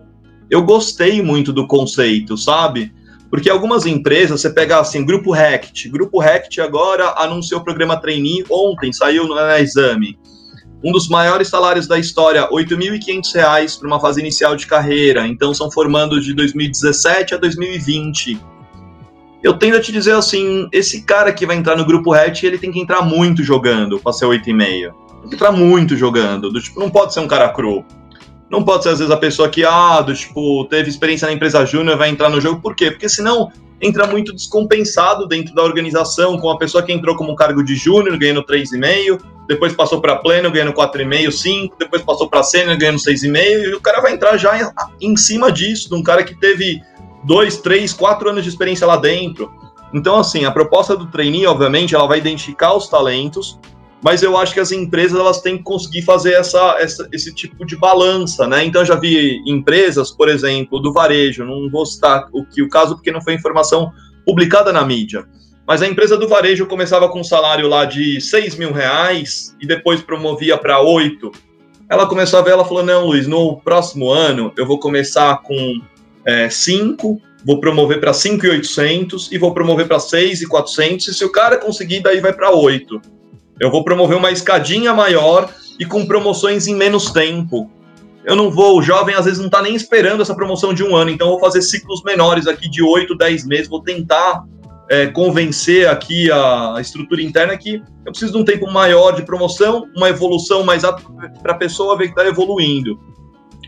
Eu 0.50 0.64
gostei 0.64 1.22
muito 1.22 1.52
do 1.52 1.68
conceito, 1.68 2.38
sabe? 2.38 2.94
Porque 3.36 3.50
algumas 3.50 3.86
empresas, 3.86 4.40
você 4.40 4.50
pega 4.50 4.80
assim, 4.80 5.04
Grupo 5.04 5.30
Rect. 5.30 5.90
Grupo 5.90 6.22
Rect 6.22 6.62
agora 6.62 7.16
anunciou 7.18 7.60
o 7.60 7.64
programa 7.66 7.98
trainee 7.98 8.46
ontem, 8.50 8.94
saiu 8.94 9.28
no 9.28 9.38
exame 9.58 10.18
um 10.82 10.90
dos 10.90 11.10
maiores 11.10 11.50
salários 11.50 11.86
da 11.86 12.00
história, 12.00 12.44
R$ 12.44 12.48
8.500 12.48 13.78
para 13.78 13.88
uma 13.88 14.00
fase 14.00 14.22
inicial 14.22 14.56
de 14.56 14.66
carreira. 14.66 15.28
Então 15.28 15.54
são 15.54 15.70
formandos 15.70 16.24
de 16.24 16.34
2017 16.34 17.36
a 17.36 17.38
2020. 17.38 18.40
Eu 19.44 19.56
tendo 19.58 19.76
a 19.76 19.82
te 19.82 19.92
dizer 19.92 20.14
assim, 20.14 20.70
esse 20.72 21.02
cara 21.02 21.34
que 21.34 21.46
vai 21.46 21.58
entrar 21.58 21.76
no 21.76 21.84
grupo 21.84 22.14
hatch, 22.14 22.44
ele 22.44 22.58
tem 22.58 22.72
que 22.72 22.80
entrar 22.80 23.02
muito 23.02 23.44
jogando 23.44 24.00
para 24.00 24.14
ser 24.14 24.28
8,5. 24.28 24.46
Tem 24.46 25.30
que 25.30 25.36
entrar 25.36 25.52
muito 25.52 25.98
jogando. 25.98 26.50
Do, 26.50 26.62
tipo, 26.62 26.80
não 26.80 26.90
pode 26.90 27.14
ser 27.14 27.20
um 27.20 27.28
cara 27.28 27.50
cru. 27.50 27.84
Não 28.50 28.64
pode 28.64 28.84
ser, 28.84 28.90
às 28.90 29.00
vezes, 29.00 29.12
a 29.12 29.18
pessoa 29.18 29.50
que, 29.50 29.66
ah, 29.66 30.02
do, 30.02 30.14
tipo, 30.14 30.66
teve 30.66 30.90
experiência 30.90 31.28
na 31.28 31.34
empresa 31.34 31.66
júnior 31.66 31.98
vai 31.98 32.10
entrar 32.10 32.30
no 32.30 32.40
jogo. 32.40 32.62
Por 32.62 32.76
quê? 32.76 32.92
Porque 32.92 33.10
senão 33.10 33.52
entra 33.82 34.08
muito 34.08 34.34
descompensado 34.34 35.28
dentro 35.28 35.54
da 35.54 35.64
organização, 35.64 36.38
com 36.38 36.50
a 36.50 36.58
pessoa 36.58 36.84
que 36.84 36.94
entrou 36.94 37.16
como 37.16 37.36
cargo 37.36 37.64
de 37.64 37.76
júnior, 37.76 38.18
ganhando 38.18 38.44
3,5, 38.44 39.20
depois 39.48 39.74
passou 39.74 40.00
para 40.00 40.16
pleno, 40.16 40.52
ganhando 40.52 40.74
4,5, 40.74 41.32
5, 41.32 41.76
depois 41.78 42.02
passou 42.02 42.30
para 42.30 42.44
sênior, 42.44 42.78
ganhando 42.78 43.00
6,5, 43.00 43.36
e 43.38 43.74
o 43.74 43.82
cara 43.82 44.02
vai 44.02 44.14
entrar 44.14 44.38
já 44.38 44.58
em, 44.58 45.12
em 45.12 45.18
cima 45.18 45.52
disso, 45.52 45.90
de 45.90 45.96
um 45.96 46.04
cara 46.04 46.24
que 46.24 46.36
teve 46.36 46.82
2, 47.26 47.58
3, 47.58 47.94
4 47.94 48.30
anos 48.30 48.44
de 48.44 48.50
experiência 48.50 48.88
lá 48.88 48.98
dentro. 48.98 49.52
Então, 49.94 50.20
assim, 50.20 50.46
a 50.46 50.52
proposta 50.52 50.96
do 50.96 51.08
trainee, 51.08 51.46
obviamente, 51.46 51.96
ela 51.96 52.08
vai 52.08 52.18
identificar 52.18 52.74
os 52.74 52.88
talentos, 52.88 53.60
mas 54.06 54.22
eu 54.22 54.38
acho 54.38 54.54
que 54.54 54.60
as 54.60 54.72
empresas 54.72 55.20
elas 55.20 55.42
têm 55.42 55.58
que 55.58 55.64
conseguir 55.64 56.04
fazer 56.04 56.34
essa, 56.34 56.78
essa, 56.80 57.10
esse 57.12 57.34
tipo 57.34 57.66
de 57.66 57.76
balança, 57.76 58.46
né? 58.46 58.64
Então, 58.64 58.84
eu 58.84 58.86
já 58.86 58.94
vi 58.94 59.42
empresas, 59.48 60.12
por 60.12 60.30
exemplo, 60.30 60.80
do 60.80 60.94
varejo, 60.94 61.44
não 61.44 61.68
vou 61.72 61.84
citar 61.88 62.28
o, 62.32 62.46
que, 62.46 62.62
o 62.62 62.70
caso 62.70 62.94
porque 62.94 63.12
não 63.12 63.20
foi 63.20 63.34
informação 63.34 63.92
publicada 64.24 64.72
na 64.72 64.86
mídia, 64.86 65.26
mas 65.66 65.82
a 65.82 65.88
empresa 65.88 66.16
do 66.18 66.28
varejo 66.28 66.68
começava 66.68 67.10
com 67.10 67.22
um 67.22 67.24
salário 67.24 67.68
lá 67.68 67.84
de 67.84 68.22
6 68.22 68.58
mil 68.58 68.72
reais 68.72 69.56
e 69.60 69.66
depois 69.66 70.02
promovia 70.02 70.56
para 70.56 70.80
8. 70.80 71.32
Ela 71.90 72.06
começou 72.06 72.38
a 72.38 72.44
ver, 72.44 72.52
ela 72.52 72.64
falou: 72.64 72.84
Não, 72.84 73.08
Luiz, 73.08 73.26
no 73.26 73.60
próximo 73.62 74.12
ano 74.12 74.54
eu 74.56 74.68
vou 74.68 74.78
começar 74.78 75.42
com 75.42 75.82
é, 76.24 76.48
5, 76.48 77.20
vou 77.44 77.60
promover 77.60 78.00
para 78.00 78.14
5,800 78.14 79.32
e 79.32 79.40
vou 79.40 79.52
promover 79.52 79.88
para 79.88 79.98
6,400. 79.98 81.08
E 81.08 81.14
se 81.16 81.26
o 81.26 81.32
cara 81.32 81.58
conseguir, 81.58 82.02
daí 82.02 82.20
vai 82.20 82.34
para 82.34 82.52
8. 82.52 83.15
Eu 83.60 83.72
vou 83.72 83.84
promover 83.84 84.18
uma 84.18 84.32
escadinha 84.32 84.94
maior 84.94 85.50
e 85.80 85.86
com 85.86 86.06
promoções 86.06 86.68
em 86.68 86.76
menos 86.76 87.12
tempo. 87.12 87.70
Eu 88.24 88.36
não 88.36 88.50
vou, 88.50 88.80
o 88.80 88.82
jovem 88.82 89.14
às 89.16 89.26
vezes 89.26 89.40
não 89.40 89.46
está 89.48 89.62
nem 89.62 89.76
esperando 89.76 90.22
essa 90.22 90.34
promoção 90.34 90.74
de 90.74 90.84
um 90.84 90.96
ano, 90.96 91.12
então 91.12 91.28
eu 91.28 91.32
vou 91.34 91.40
fazer 91.40 91.62
ciclos 91.62 92.02
menores 92.04 92.48
aqui 92.48 92.68
de 92.70 92.82
8, 92.82 93.16
10 93.16 93.46
meses, 93.46 93.68
vou 93.68 93.82
tentar 93.82 94.44
é, 94.90 95.08
convencer 95.08 95.88
aqui 95.88 96.32
a 96.32 96.76
estrutura 96.80 97.22
interna 97.22 97.56
que 97.56 97.76
eu 98.06 98.12
preciso 98.12 98.34
de 98.34 98.38
um 98.40 98.44
tempo 98.44 98.72
maior 98.72 99.12
de 99.12 99.24
promoção, 99.24 99.88
uma 99.96 100.10
evolução 100.10 100.64
mais 100.64 100.84
para 101.42 101.54
a 101.54 101.56
pessoa 101.56 101.98
ver 101.98 102.06
que 102.06 102.20
está 102.20 102.26
evoluindo. 102.26 103.00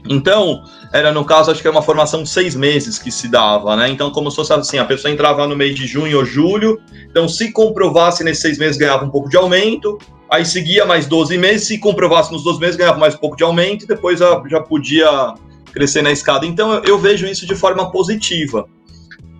Então, 0.09 0.63
era 0.91 1.11
no 1.11 1.25
caso, 1.25 1.51
acho 1.51 1.61
que 1.61 1.67
era 1.67 1.75
uma 1.75 1.83
formação 1.83 2.23
de 2.23 2.29
seis 2.29 2.55
meses 2.55 2.97
que 2.97 3.11
se 3.11 3.27
dava, 3.27 3.75
né? 3.75 3.89
Então, 3.89 4.11
como 4.11 4.29
se 4.29 4.35
fosse 4.35 4.53
assim, 4.53 4.77
a 4.77 4.85
pessoa 4.85 5.13
entrava 5.13 5.47
no 5.47 5.55
mês 5.55 5.75
de 5.75 5.85
junho 5.85 6.17
ou 6.17 6.25
julho, 6.25 6.79
então 7.09 7.27
se 7.27 7.51
comprovasse 7.51 8.23
nesses 8.23 8.41
seis 8.41 8.57
meses 8.57 8.77
ganhava 8.77 9.05
um 9.05 9.09
pouco 9.09 9.29
de 9.29 9.37
aumento, 9.37 9.97
aí 10.31 10.45
seguia 10.45 10.85
mais 10.85 11.05
12 11.05 11.37
meses, 11.37 11.67
se 11.67 11.77
comprovasse 11.77 12.31
nos 12.31 12.43
12 12.43 12.59
meses 12.59 12.75
ganhava 12.75 12.97
mais 12.97 13.15
um 13.15 13.19
pouco 13.19 13.35
de 13.35 13.43
aumento, 13.43 13.83
e 13.83 13.87
depois 13.87 14.19
já, 14.19 14.41
já 14.49 14.59
podia 14.59 15.33
crescer 15.71 16.01
na 16.01 16.11
escada. 16.11 16.45
Então, 16.45 16.73
eu, 16.73 16.83
eu 16.83 16.99
vejo 16.99 17.25
isso 17.25 17.45
de 17.45 17.55
forma 17.55 17.91
positiva. 17.91 18.67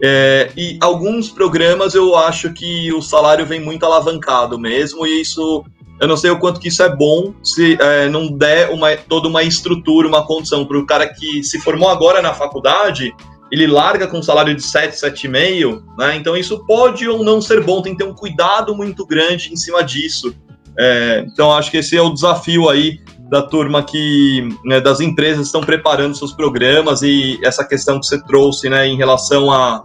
É, 0.01 0.51
e 0.55 0.77
alguns 0.79 1.29
programas 1.29 1.95
eu 1.95 2.15
acho 2.15 2.53
que 2.53 2.93
o 2.93 3.01
salário 3.01 3.45
vem 3.45 3.59
muito 3.59 3.83
alavancado 3.85 4.59
mesmo, 4.59 5.07
e 5.07 5.21
isso 5.21 5.63
eu 5.99 6.07
não 6.07 6.17
sei 6.17 6.29
o 6.29 6.39
quanto 6.39 6.59
que 6.59 6.67
isso 6.67 6.83
é 6.83 6.95
bom 6.95 7.33
se 7.43 7.77
é, 7.79 8.07
não 8.07 8.27
der 8.27 8.69
uma, 8.69 8.95
toda 8.95 9.27
uma 9.27 9.43
estrutura, 9.43 10.07
uma 10.07 10.25
condição 10.25 10.65
para 10.65 10.77
o 10.77 10.85
cara 10.85 11.07
que 11.07 11.43
se 11.43 11.59
formou 11.59 11.89
agora 11.89 12.21
na 12.21 12.33
faculdade, 12.33 13.13
ele 13.51 13.65
larga 13.65 14.07
com 14.07 14.19
um 14.19 14.23
salário 14.23 14.53
de 14.53 14.61
7, 14.61 14.95
7,5, 14.95 15.81
né? 15.97 16.15
Então 16.15 16.35
isso 16.35 16.63
pode 16.65 17.07
ou 17.07 17.23
não 17.23 17.41
ser 17.41 17.63
bom, 17.63 17.81
tem 17.81 17.93
que 17.93 18.03
ter 18.03 18.09
um 18.09 18.13
cuidado 18.13 18.75
muito 18.75 19.05
grande 19.05 19.51
em 19.51 19.55
cima 19.55 19.83
disso. 19.83 20.35
É, 20.77 21.25
então 21.25 21.51
acho 21.51 21.71
que 21.71 21.77
esse 21.77 21.97
é 21.97 22.01
o 22.01 22.13
desafio 22.13 22.69
aí 22.69 22.99
da 23.29 23.41
turma 23.41 23.83
que, 23.83 24.47
né, 24.63 24.79
das 24.79 24.99
empresas 24.99 25.47
estão 25.47 25.61
preparando 25.61 26.15
seus 26.15 26.31
programas 26.31 27.01
e 27.01 27.39
essa 27.43 27.65
questão 27.65 27.99
que 27.99 28.05
você 28.05 28.23
trouxe, 28.23 28.69
né, 28.69 28.87
em 28.87 28.95
relação 28.95 29.51
à 29.51 29.83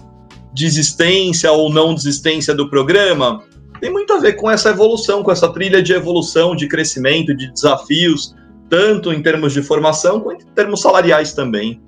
desistência 0.53 1.51
ou 1.51 1.73
não 1.73 1.95
desistência 1.95 2.55
do 2.55 2.69
programa, 2.69 3.43
tem 3.83 3.91
muito 3.91 4.13
a 4.13 4.21
ver 4.21 4.35
com 4.35 4.49
essa 4.49 4.71
evolução, 4.71 5.25
com 5.25 5.33
essa 5.33 5.53
trilha 5.53 5.83
de 5.83 5.93
evolução, 5.93 6.55
de 6.55 6.69
crescimento, 6.69 7.35
de 7.35 7.51
desafios, 7.51 8.33
tanto 8.71 9.13
em 9.13 9.21
termos 9.21 9.53
de 9.53 9.61
formação 9.61 10.21
quanto 10.21 10.45
em 10.45 10.51
termos 10.55 10.81
salariais 10.81 11.33
também. 11.33 11.83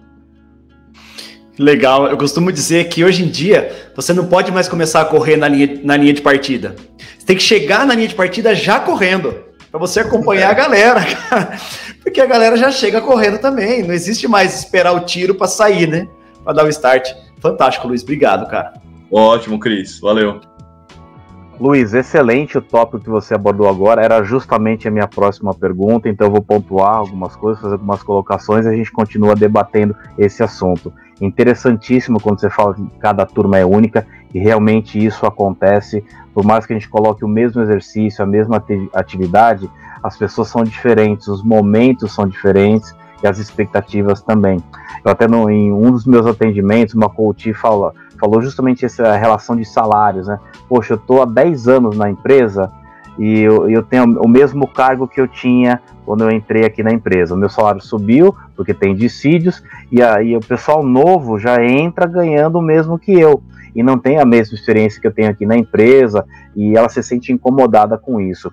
Legal, 1.57 2.09
eu 2.09 2.17
costumo 2.17 2.51
dizer 2.51 2.89
que 2.89 3.05
hoje 3.05 3.23
em 3.23 3.29
dia 3.29 3.91
você 3.95 4.13
não 4.13 4.27
pode 4.27 4.51
mais 4.51 4.69
começar 4.69 5.03
a 5.03 5.05
correr 5.05 5.37
na 5.37 5.47
linha, 5.47 5.81
na 5.85 5.97
linha 5.97 6.13
de 6.13 6.21
partida. 6.21 6.75
Você 7.17 7.27
tem 7.27 7.37
que 7.37 7.43
chegar 7.45 7.87
na 7.87 7.95
linha 7.95 8.09
de 8.09 8.17
partida 8.17 8.57
já 8.57 8.81
correndo 8.81 9.33
para 9.71 9.79
você 9.79 10.01
acompanhar 10.01 10.51
a 10.51 10.55
galera, 10.55 11.01
cara. 11.31 11.57
Porque 12.03 12.21
a 12.21 12.27
galera 12.27 12.57
já 12.57 12.73
chega 12.73 13.01
correndo 13.01 13.39
também. 13.39 13.85
Não 13.85 13.95
existe 13.95 14.27
mais 14.27 14.59
esperar 14.59 14.93
o 14.95 15.05
tiro 15.05 15.37
para 15.37 15.47
sair, 15.47 15.87
né? 15.87 16.09
Para 16.43 16.55
dar 16.55 16.65
o 16.65 16.69
start. 16.69 17.09
Fantástico, 17.39 17.87
Luiz. 17.87 18.03
Obrigado, 18.03 18.51
cara. 18.51 18.73
Ótimo, 19.13 19.61
Cris. 19.61 20.01
Valeu. 20.01 20.41
Luiz, 21.65 21.95
excelente 21.95 22.59
o 22.59 22.61
tópico 22.61 23.03
que 23.03 23.09
você 23.09 23.35
abordou 23.35 23.67
agora. 23.67 24.03
Era 24.03 24.23
justamente 24.23 24.87
a 24.87 24.91
minha 24.91 25.09
próxima 25.09 25.55
pergunta, 25.55 26.11
então 26.11 26.27
eu 26.27 26.31
vou 26.31 26.43
pontuar 26.43 26.97
algumas 26.97 27.35
coisas, 27.35 27.63
fazer 27.63 27.77
algumas 27.77 28.03
colocações 28.03 28.67
e 28.67 28.69
a 28.69 28.77
gente 28.77 28.93
continua 28.93 29.35
debatendo 29.35 29.97
esse 30.19 30.43
assunto. 30.43 30.93
Interessantíssimo 31.23 32.21
quando 32.21 32.39
você 32.39 32.51
fala 32.51 32.75
que 32.75 32.87
cada 33.01 33.25
turma 33.25 33.57
é 33.57 33.65
única 33.65 34.07
e 34.35 34.39
realmente 34.39 35.03
isso 35.03 35.25
acontece 35.25 36.05
por 36.35 36.45
mais 36.45 36.67
que 36.67 36.75
a 36.75 36.77
gente 36.77 36.91
coloque 36.91 37.25
o 37.25 37.29
mesmo 37.29 37.63
exercício, 37.63 38.23
a 38.23 38.27
mesma 38.27 38.63
atividade, 38.93 39.71
as 40.03 40.19
pessoas 40.19 40.49
são 40.49 40.65
diferentes, 40.65 41.29
os 41.29 41.43
momentos 41.43 42.13
são 42.13 42.29
diferentes 42.29 42.95
e 43.23 43.27
as 43.27 43.39
expectativas 43.39 44.21
também. 44.21 44.63
Eu 45.03 45.11
até 45.11 45.27
no, 45.27 45.49
em 45.49 45.73
um 45.73 45.91
dos 45.91 46.05
meus 46.05 46.27
atendimentos, 46.27 46.95
uma 46.95 47.09
coach 47.09 47.55
fala, 47.55 47.95
falou 48.19 48.41
justamente 48.41 48.85
essa 48.85 49.17
relação 49.17 49.57
de 49.57 49.65
salários, 49.65 50.27
né? 50.27 50.39
Poxa, 50.69 50.95
eu 50.95 50.97
estou 50.97 51.23
há 51.23 51.25
10 51.25 51.69
anos 51.69 51.97
na 51.97 52.11
empresa 52.11 52.71
e 53.19 53.41
eu, 53.41 53.69
eu, 53.71 53.83
tenho 53.83 54.21
o 54.21 54.29
mesmo 54.29 54.67
cargo 54.67 55.07
que 55.07 55.21
eu 55.21 55.29
tinha 55.29 55.81
quando 56.05 56.25
eu 56.25 56.31
entrei 56.31 56.65
aqui 56.65 56.83
na 56.83 56.93
empresa. 56.93 57.35
O 57.35 57.39
meu 57.39 57.49
salário 57.49 57.81
subiu, 57.81 58.35
porque 58.57 58.75
tem 58.75 58.95
dissídios, 58.95 59.63
e 59.91 60.03
aí 60.03 60.37
o 60.37 60.41
pessoal 60.41 60.83
novo 60.83 61.39
já 61.39 61.65
entra 61.65 62.07
ganhando 62.07 62.59
o 62.59 62.63
mesmo 62.63 62.99
que 62.99 63.13
eu 63.13 63.43
e 63.75 63.83
não 63.83 63.99
tem 63.99 64.19
a 64.19 64.25
mesma 64.25 64.55
experiência 64.55 65.01
que 65.01 65.07
eu 65.07 65.13
tenho 65.13 65.31
aqui 65.31 65.45
na 65.45 65.57
empresa 65.57 66.25
e 66.55 66.77
ela 66.77 66.89
se 66.89 67.03
sente 67.03 67.33
incomodada 67.33 67.99
com 67.99 68.21
isso. 68.21 68.53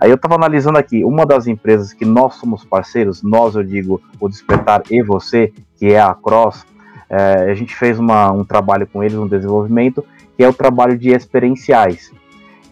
Aí 0.00 0.10
eu 0.10 0.14
estava 0.14 0.36
analisando 0.36 0.78
aqui, 0.78 1.04
uma 1.04 1.26
das 1.26 1.46
empresas 1.46 1.92
que 1.92 2.04
nós 2.04 2.36
somos 2.36 2.64
parceiros, 2.64 3.22
nós 3.22 3.54
eu 3.54 3.62
digo 3.62 4.00
o 4.18 4.28
Despertar 4.28 4.82
e 4.90 5.02
você, 5.02 5.52
que 5.76 5.92
é 5.92 6.00
a 6.00 6.14
Cross, 6.14 6.64
é, 7.10 7.50
a 7.50 7.54
gente 7.54 7.74
fez 7.74 7.98
uma, 7.98 8.30
um 8.30 8.44
trabalho 8.44 8.86
com 8.86 9.02
eles, 9.02 9.18
um 9.18 9.26
desenvolvimento, 9.26 10.04
que 10.36 10.44
é 10.44 10.48
o 10.48 10.54
trabalho 10.54 10.96
de 10.96 11.10
experienciais. 11.10 12.12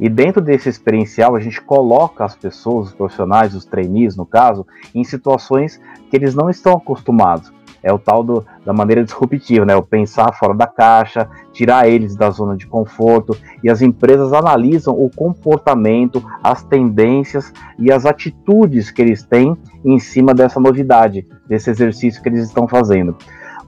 E 0.00 0.08
dentro 0.08 0.40
desse 0.40 0.68
experiencial, 0.68 1.34
a 1.34 1.40
gente 1.40 1.60
coloca 1.60 2.24
as 2.24 2.36
pessoas, 2.36 2.88
os 2.88 2.94
profissionais, 2.94 3.54
os 3.54 3.64
trainees, 3.64 4.16
no 4.16 4.24
caso, 4.24 4.64
em 4.94 5.02
situações 5.02 5.80
que 6.08 6.16
eles 6.16 6.34
não 6.34 6.48
estão 6.48 6.74
acostumados. 6.74 7.52
é 7.82 7.92
o 7.92 7.98
tal 7.98 8.24
do, 8.24 8.44
da 8.64 8.72
maneira 8.72 9.04
disruptiva, 9.04 9.64
né? 9.64 9.74
O 9.74 9.82
pensar 9.82 10.32
fora 10.34 10.54
da 10.54 10.66
caixa, 10.66 11.28
tirar 11.52 11.88
eles 11.88 12.16
da 12.16 12.28
zona 12.30 12.56
de 12.56 12.66
conforto. 12.66 13.36
E 13.62 13.70
as 13.70 13.82
empresas 13.82 14.32
analisam 14.32 14.94
o 14.94 15.10
comportamento, 15.10 16.24
as 16.42 16.62
tendências 16.62 17.52
e 17.78 17.92
as 17.92 18.04
atitudes 18.04 18.90
que 18.90 19.02
eles 19.02 19.22
têm 19.22 19.56
em 19.84 19.98
cima 19.98 20.34
dessa 20.34 20.58
novidade, 20.60 21.26
desse 21.48 21.70
exercício 21.70 22.22
que 22.22 22.28
eles 22.28 22.44
estão 22.44 22.66
fazendo. 22.66 23.16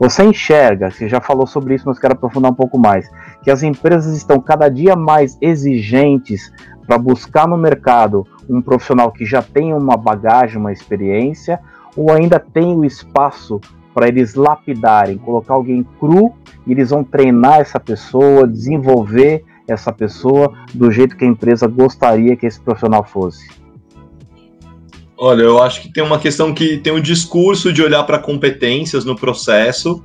Você 0.01 0.24
enxerga, 0.24 0.90
você 0.90 1.07
já 1.07 1.20
falou 1.20 1.46
sobre 1.46 1.74
isso, 1.74 1.84
mas 1.86 1.98
quero 1.98 2.14
aprofundar 2.14 2.51
um 2.51 2.55
pouco 2.55 2.78
mais, 2.78 3.11
que 3.42 3.51
as 3.51 3.62
empresas 3.62 4.16
estão 4.16 4.40
cada 4.40 4.66
dia 4.70 4.96
mais 4.96 5.36
exigentes 5.42 6.51
para 6.86 6.96
buscar 6.96 7.46
no 7.46 7.59
mercado 7.59 8.26
um 8.48 8.62
profissional 8.62 9.12
que 9.12 9.26
já 9.26 9.42
tem 9.42 9.74
uma 9.74 9.98
bagagem, 9.98 10.57
uma 10.57 10.72
experiência, 10.72 11.61
ou 11.94 12.11
ainda 12.11 12.40
tem 12.40 12.74
o 12.74 12.82
espaço 12.82 13.61
para 13.92 14.09
eles 14.09 14.34
lapidarem, 14.34 15.18
colocar 15.18 15.53
alguém 15.53 15.86
cru 15.98 16.32
e 16.66 16.72
eles 16.72 16.88
vão 16.88 17.05
treinar 17.05 17.61
essa 17.61 17.78
pessoa, 17.78 18.48
desenvolver 18.48 19.44
essa 19.68 19.92
pessoa 19.92 20.55
do 20.72 20.90
jeito 20.90 21.14
que 21.14 21.26
a 21.26 21.28
empresa 21.28 21.66
gostaria 21.66 22.36
que 22.36 22.46
esse 22.46 22.59
profissional 22.59 23.05
fosse? 23.05 23.59
Olha, 25.22 25.42
eu 25.42 25.62
acho 25.62 25.82
que 25.82 25.92
tem 25.92 26.02
uma 26.02 26.18
questão 26.18 26.54
que 26.54 26.78
tem 26.78 26.94
um 26.94 27.00
discurso 27.00 27.70
de 27.70 27.82
olhar 27.82 28.04
para 28.04 28.18
competências 28.18 29.04
no 29.04 29.14
processo. 29.14 30.02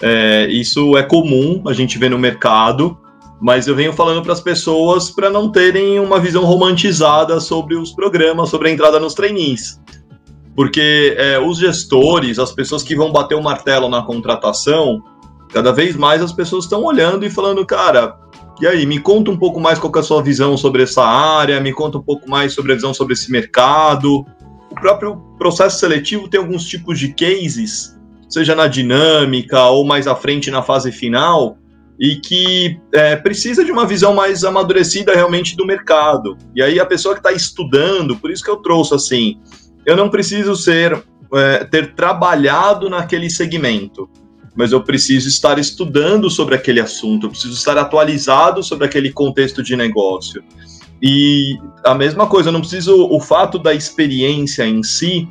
É, 0.00 0.46
isso 0.46 0.96
é 0.96 1.02
comum, 1.02 1.64
a 1.66 1.72
gente 1.72 1.98
vê 1.98 2.08
no 2.08 2.16
mercado, 2.16 2.96
mas 3.40 3.66
eu 3.66 3.74
venho 3.74 3.92
falando 3.92 4.22
para 4.22 4.32
as 4.32 4.40
pessoas 4.40 5.10
para 5.10 5.28
não 5.28 5.50
terem 5.50 5.98
uma 5.98 6.20
visão 6.20 6.44
romantizada 6.44 7.40
sobre 7.40 7.74
os 7.74 7.90
programas, 7.90 8.50
sobre 8.50 8.68
a 8.68 8.72
entrada 8.72 9.00
nos 9.00 9.14
trainees. 9.14 9.80
Porque 10.54 11.16
é, 11.18 11.40
os 11.40 11.58
gestores, 11.58 12.38
as 12.38 12.52
pessoas 12.52 12.84
que 12.84 12.94
vão 12.94 13.10
bater 13.10 13.34
o 13.34 13.42
martelo 13.42 13.88
na 13.88 14.02
contratação, 14.02 15.02
cada 15.52 15.72
vez 15.72 15.96
mais 15.96 16.22
as 16.22 16.32
pessoas 16.32 16.66
estão 16.66 16.84
olhando 16.84 17.26
e 17.26 17.30
falando, 17.30 17.66
cara, 17.66 18.16
e 18.60 18.66
aí, 18.68 18.86
me 18.86 19.00
conta 19.00 19.28
um 19.28 19.36
pouco 19.36 19.58
mais 19.58 19.80
qual 19.80 19.92
é 19.96 19.98
a 19.98 20.02
sua 20.04 20.22
visão 20.22 20.56
sobre 20.56 20.84
essa 20.84 21.02
área, 21.02 21.58
me 21.58 21.72
conta 21.72 21.98
um 21.98 22.02
pouco 22.02 22.30
mais 22.30 22.52
sobre 22.54 22.70
a 22.70 22.74
visão 22.76 22.94
sobre 22.94 23.14
esse 23.14 23.28
mercado. 23.28 24.24
Próprio 24.82 25.16
processo 25.38 25.78
seletivo 25.78 26.26
tem 26.26 26.40
alguns 26.40 26.64
tipos 26.64 26.98
de 26.98 27.14
cases, 27.14 27.96
seja 28.28 28.52
na 28.52 28.66
dinâmica 28.66 29.64
ou 29.66 29.84
mais 29.84 30.08
à 30.08 30.16
frente 30.16 30.50
na 30.50 30.60
fase 30.60 30.90
final, 30.90 31.56
e 32.00 32.16
que 32.16 32.80
é, 32.92 33.14
precisa 33.14 33.64
de 33.64 33.70
uma 33.70 33.86
visão 33.86 34.12
mais 34.12 34.42
amadurecida 34.42 35.14
realmente 35.14 35.56
do 35.56 35.64
mercado. 35.64 36.36
E 36.52 36.60
aí 36.60 36.80
a 36.80 36.84
pessoa 36.84 37.14
que 37.14 37.20
está 37.20 37.30
estudando, 37.30 38.16
por 38.16 38.28
isso 38.28 38.42
que 38.42 38.50
eu 38.50 38.56
trouxe 38.56 38.92
assim, 38.92 39.38
eu 39.86 39.96
não 39.96 40.10
preciso 40.10 40.56
ser 40.56 41.00
é, 41.32 41.62
ter 41.62 41.94
trabalhado 41.94 42.90
naquele 42.90 43.30
segmento, 43.30 44.10
mas 44.52 44.72
eu 44.72 44.82
preciso 44.82 45.28
estar 45.28 45.60
estudando 45.60 46.28
sobre 46.28 46.56
aquele 46.56 46.80
assunto, 46.80 47.26
eu 47.26 47.30
preciso 47.30 47.54
estar 47.54 47.78
atualizado 47.78 48.64
sobre 48.64 48.84
aquele 48.84 49.12
contexto 49.12 49.62
de 49.62 49.76
negócio. 49.76 50.42
E 51.02 51.58
a 51.84 51.94
mesma 51.94 52.26
coisa, 52.28 52.52
não 52.52 52.60
preciso 52.60 53.08
o 53.10 53.20
fato 53.20 53.58
da 53.58 53.74
experiência 53.74 54.64
em 54.64 54.82
si 54.82 55.28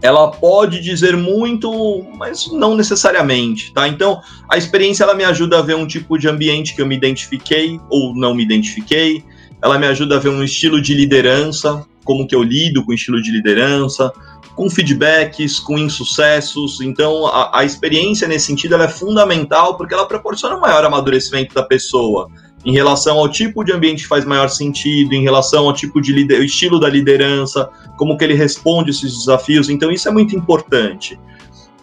ela 0.00 0.30
pode 0.30 0.80
dizer 0.80 1.16
muito, 1.16 2.06
mas 2.16 2.50
não 2.52 2.76
necessariamente, 2.76 3.72
tá? 3.72 3.88
Então, 3.88 4.20
a 4.48 4.56
experiência 4.56 5.02
ela 5.02 5.14
me 5.14 5.24
ajuda 5.24 5.58
a 5.58 5.62
ver 5.62 5.74
um 5.74 5.86
tipo 5.86 6.16
de 6.16 6.28
ambiente 6.28 6.74
que 6.74 6.80
eu 6.80 6.86
me 6.86 6.96
identifiquei 6.96 7.80
ou 7.90 8.14
não 8.14 8.34
me 8.34 8.44
identifiquei. 8.44 9.24
Ela 9.60 9.76
me 9.78 9.86
ajuda 9.86 10.16
a 10.16 10.20
ver 10.20 10.28
um 10.28 10.42
estilo 10.42 10.80
de 10.80 10.94
liderança, 10.94 11.84
como 12.04 12.26
que 12.26 12.34
eu 12.34 12.42
lido 12.42 12.84
com 12.84 12.92
o 12.92 12.94
estilo 12.94 13.20
de 13.20 13.32
liderança, 13.32 14.12
com 14.54 14.70
feedbacks, 14.70 15.58
com 15.58 15.76
insucessos. 15.76 16.80
Então, 16.80 17.26
a, 17.26 17.58
a 17.58 17.64
experiência 17.64 18.28
nesse 18.28 18.46
sentido 18.46 18.74
ela 18.74 18.84
é 18.84 18.88
fundamental 18.88 19.76
porque 19.76 19.94
ela 19.94 20.06
proporciona 20.06 20.54
um 20.54 20.60
maior 20.60 20.84
amadurecimento 20.84 21.52
da 21.52 21.64
pessoa 21.64 22.30
em 22.64 22.72
relação 22.72 23.18
ao 23.18 23.28
tipo 23.28 23.64
de 23.64 23.72
ambiente 23.72 24.02
que 24.02 24.08
faz 24.08 24.24
maior 24.24 24.48
sentido, 24.48 25.14
em 25.14 25.22
relação 25.22 25.66
ao 25.66 25.72
tipo 25.72 26.00
de 26.00 26.12
lider... 26.12 26.42
estilo 26.42 26.78
da 26.78 26.88
liderança, 26.88 27.68
como 27.96 28.16
que 28.16 28.24
ele 28.24 28.34
responde 28.34 28.90
esses 28.90 29.18
desafios. 29.18 29.68
Então 29.68 29.90
isso 29.90 30.08
é 30.08 30.10
muito 30.10 30.36
importante. 30.36 31.18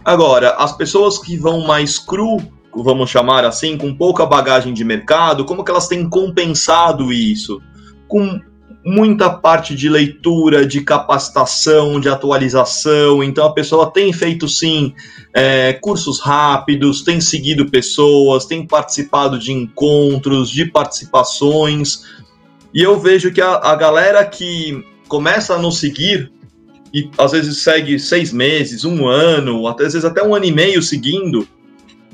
Agora, 0.04 0.52
as 0.58 0.76
pessoas 0.76 1.18
que 1.18 1.38
vão 1.38 1.66
mais 1.66 1.98
cru, 1.98 2.38
vamos 2.76 3.10
chamar 3.10 3.46
assim, 3.46 3.78
com 3.78 3.96
pouca 3.96 4.26
bagagem 4.26 4.74
de 4.74 4.84
mercado, 4.84 5.46
como 5.46 5.64
que 5.64 5.72
elas 5.72 5.88
têm 5.88 6.08
compensado 6.08 7.12
isso? 7.12 7.62
Com 8.08 8.40
muita 8.86 9.32
parte 9.32 9.74
de 9.74 9.90
leitura, 9.90 10.64
de 10.64 10.82
capacitação, 10.82 12.00
de 12.00 12.08
atualização. 12.08 13.24
Então 13.24 13.46
a 13.48 13.52
pessoa 13.52 13.92
tem 13.92 14.14
feito 14.14 14.48
sim 14.48 14.94
é, 15.34 15.74
cursos 15.74 16.20
rápidos, 16.20 17.02
tem 17.02 17.20
seguido 17.20 17.72
pessoas, 17.72 18.46
tem 18.46 18.66
participado 18.66 19.40
de 19.40 19.52
encontros, 19.52 20.52
de 20.52 20.66
participações. 20.66 22.04
E 22.72 22.84
eu 22.84 23.00
vejo 23.00 23.34
que 23.34 23.42
a, 23.42 23.56
a 23.56 23.76
galera 23.76 24.24
que 24.24 24.86
começa 25.08 25.56
a 25.56 25.58
nos 25.58 25.80
seguir 25.80 26.32
e 26.94 27.10
às 27.18 27.32
vezes 27.32 27.64
segue 27.64 28.00
seis 28.00 28.32
meses, 28.32 28.86
um 28.86 29.08
ano, 29.08 29.68
até, 29.68 29.86
às 29.86 29.94
vezes 29.94 30.06
até 30.06 30.24
um 30.24 30.36
ano 30.36 30.46
e 30.46 30.52
meio 30.52 30.82
seguindo, 30.82 31.48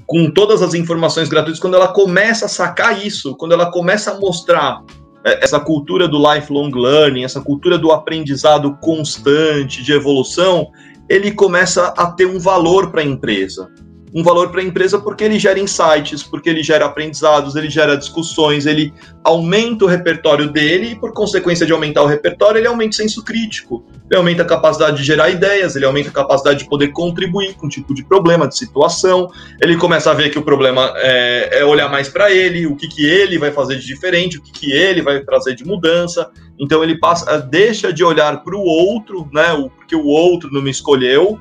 com 0.08 0.32
todas 0.32 0.62
as 0.62 0.74
informações 0.74 1.30
gratuitas, 1.30 1.60
quando 1.60 1.76
ela 1.76 1.90
começa 1.90 2.46
a 2.46 2.50
sacar 2.50 3.06
isso, 3.06 3.36
quando 3.36 3.52
ela 3.52 3.70
começa 3.70 4.12
a 4.12 4.20
mostrar 4.20 4.82
essa 5.24 5.60
cultura 5.60 6.08
do 6.08 6.18
lifelong 6.18 6.72
learning, 6.72 7.24
essa 7.24 7.42
cultura 7.42 7.78
do 7.78 7.92
aprendizado 7.92 8.78
constante, 8.82 9.84
de 9.84 9.94
evolução, 9.94 10.72
ele 11.08 11.32
começa 11.32 11.94
a 11.98 12.12
ter 12.12 12.26
um 12.26 12.40
valor 12.40 12.90
para 12.92 13.02
a 13.02 13.06
empresa 13.06 13.72
um 14.14 14.24
valor 14.24 14.50
para 14.50 14.62
a 14.62 14.64
empresa 14.64 15.00
porque 15.00 15.24
ele 15.24 15.40
gera 15.40 15.60
insights, 15.60 16.22
porque 16.22 16.50
ele 16.50 16.62
gera 16.62 16.86
aprendizados, 16.86 17.56
ele 17.56 17.70
gera 17.70 17.96
discussões, 17.96 18.66
ele 18.66 18.94
aumenta 19.24 19.86
o 19.86 19.88
repertório 19.88 20.50
dele 20.52 20.92
e, 20.92 20.96
por 20.96 21.14
consequência 21.14 21.66
de 21.66 21.72
aumentar 21.72 22.04
o 22.04 22.08
repertório, 22.08 22.60
ele 22.60 22.68
aumenta 22.68 22.92
o 22.92 22.96
senso 22.96 23.24
crítico, 23.24 23.86
ele 24.10 24.18
aumenta 24.18 24.44
a 24.44 24.46
capacidade 24.46 24.98
de 24.98 25.04
gerar 25.04 25.30
ideias, 25.30 25.76
ele 25.76 25.86
aumenta 25.86 26.10
a 26.10 26.14
capacidade 26.14 26.60
de 26.60 26.70
poder 26.70 26.90
contribuir 26.90 27.54
com 27.56 27.68
um 27.68 27.70
tipo 27.70 27.94
de 27.94 28.04
problema, 28.04 28.48
de 28.48 28.58
situação, 28.58 29.30
ele 29.62 29.78
começa 29.78 30.12
a 30.12 30.14
ver 30.14 30.30
que 30.30 30.40
o 30.40 30.44
problema 30.44 30.94
é, 30.98 31.60
é 31.60 31.66
olhar 31.66 31.90
mais 31.90 32.10
para 32.10 32.32
ele, 32.32 32.68
o 32.68 32.76
que, 32.76 32.88
que 32.88 33.06
ele 33.06 33.38
vai 33.38 33.52
fazer 33.52 33.78
de 33.78 33.86
diferente, 33.86 34.38
o 34.38 34.42
que, 34.42 34.52
que 34.52 34.72
ele 34.72 35.02
vai 35.02 35.22
trazer 35.22 35.56
de 35.56 35.64
mudança, 35.64 36.30
então 36.60 36.84
ele 36.84 37.00
passa, 37.00 37.40
deixa 37.40 37.94
de 37.94 38.04
olhar 38.04 38.44
para 38.44 38.56
o 38.56 38.62
outro, 38.62 39.30
né, 39.32 39.54
o, 39.54 39.70
porque 39.70 39.96
o 39.96 40.06
outro 40.06 40.52
não 40.52 40.62
me 40.62 40.70
escolheu, 40.70 41.40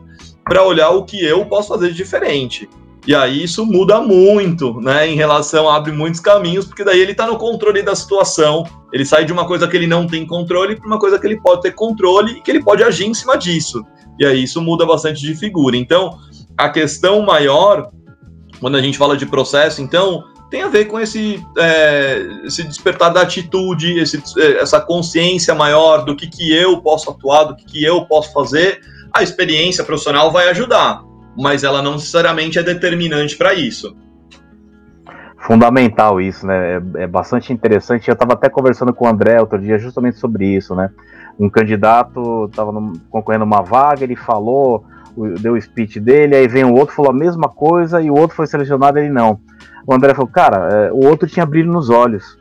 para 0.50 0.64
olhar 0.64 0.90
o 0.90 1.04
que 1.04 1.24
eu 1.24 1.46
posso 1.46 1.68
fazer 1.68 1.90
de 1.90 1.94
diferente. 1.94 2.68
E 3.06 3.14
aí 3.14 3.44
isso 3.44 3.64
muda 3.64 4.00
muito, 4.00 4.80
né? 4.80 5.06
Em 5.06 5.14
relação, 5.14 5.70
abre 5.70 5.92
muitos 5.92 6.18
caminhos, 6.18 6.66
porque 6.66 6.82
daí 6.82 6.98
ele 6.98 7.12
está 7.12 7.24
no 7.24 7.38
controle 7.38 7.84
da 7.84 7.94
situação. 7.94 8.64
Ele 8.92 9.04
sai 9.04 9.24
de 9.24 9.32
uma 9.32 9.46
coisa 9.46 9.68
que 9.68 9.76
ele 9.76 9.86
não 9.86 10.08
tem 10.08 10.26
controle 10.26 10.74
para 10.74 10.88
uma 10.88 10.98
coisa 10.98 11.20
que 11.20 11.26
ele 11.28 11.40
pode 11.40 11.62
ter 11.62 11.70
controle 11.70 12.32
e 12.32 12.40
que 12.40 12.50
ele 12.50 12.64
pode 12.64 12.82
agir 12.82 13.06
em 13.06 13.14
cima 13.14 13.38
disso. 13.38 13.84
E 14.18 14.26
aí 14.26 14.42
isso 14.42 14.60
muda 14.60 14.84
bastante 14.84 15.20
de 15.20 15.36
figura. 15.36 15.76
Então, 15.76 16.18
a 16.58 16.68
questão 16.68 17.22
maior, 17.22 17.88
quando 18.58 18.76
a 18.76 18.82
gente 18.82 18.98
fala 18.98 19.16
de 19.16 19.26
processo, 19.26 19.80
então, 19.80 20.24
tem 20.50 20.62
a 20.62 20.68
ver 20.68 20.86
com 20.86 20.98
esse, 20.98 21.40
é, 21.56 22.26
esse 22.42 22.64
despertar 22.64 23.12
da 23.12 23.20
atitude, 23.20 24.00
esse, 24.00 24.20
essa 24.58 24.80
consciência 24.80 25.54
maior 25.54 26.04
do 26.04 26.16
que, 26.16 26.26
que 26.26 26.52
eu 26.52 26.82
posso 26.82 27.08
atuar, 27.08 27.44
do 27.44 27.54
que, 27.54 27.64
que 27.66 27.84
eu 27.84 28.04
posso 28.06 28.32
fazer 28.32 28.80
a 29.14 29.22
experiência 29.22 29.84
profissional 29.84 30.30
vai 30.32 30.48
ajudar, 30.48 31.02
mas 31.36 31.64
ela 31.64 31.82
não 31.82 31.92
necessariamente 31.92 32.58
é 32.58 32.62
determinante 32.62 33.36
para 33.36 33.54
isso. 33.54 33.96
Fundamental 35.38 36.20
isso, 36.20 36.46
né? 36.46 36.76
É, 36.76 37.02
é 37.02 37.06
bastante 37.06 37.52
interessante. 37.52 38.08
Eu 38.08 38.12
estava 38.12 38.34
até 38.34 38.48
conversando 38.48 38.92
com 38.92 39.06
o 39.06 39.08
André 39.08 39.40
outro 39.40 39.58
dia 39.58 39.78
justamente 39.78 40.18
sobre 40.18 40.46
isso, 40.46 40.74
né? 40.74 40.90
Um 41.38 41.48
candidato 41.48 42.46
estava 42.46 42.72
concorrendo 43.08 43.44
uma 43.44 43.62
vaga, 43.62 44.04
ele 44.04 44.14
falou, 44.14 44.84
deu 45.40 45.54
o 45.54 45.60
speech 45.60 45.98
dele, 45.98 46.36
aí 46.36 46.46
vem 46.46 46.64
o 46.64 46.74
outro, 46.74 46.94
falou 46.94 47.10
a 47.10 47.14
mesma 47.14 47.48
coisa 47.48 48.02
e 48.02 48.10
o 48.10 48.14
outro 48.14 48.36
foi 48.36 48.46
selecionado, 48.46 48.98
ele 48.98 49.08
não. 49.08 49.40
O 49.86 49.94
André 49.94 50.12
falou, 50.14 50.30
cara, 50.30 50.68
é, 50.68 50.92
o 50.92 51.06
outro 51.06 51.26
tinha 51.26 51.46
brilho 51.46 51.72
nos 51.72 51.88
olhos. 51.88 52.38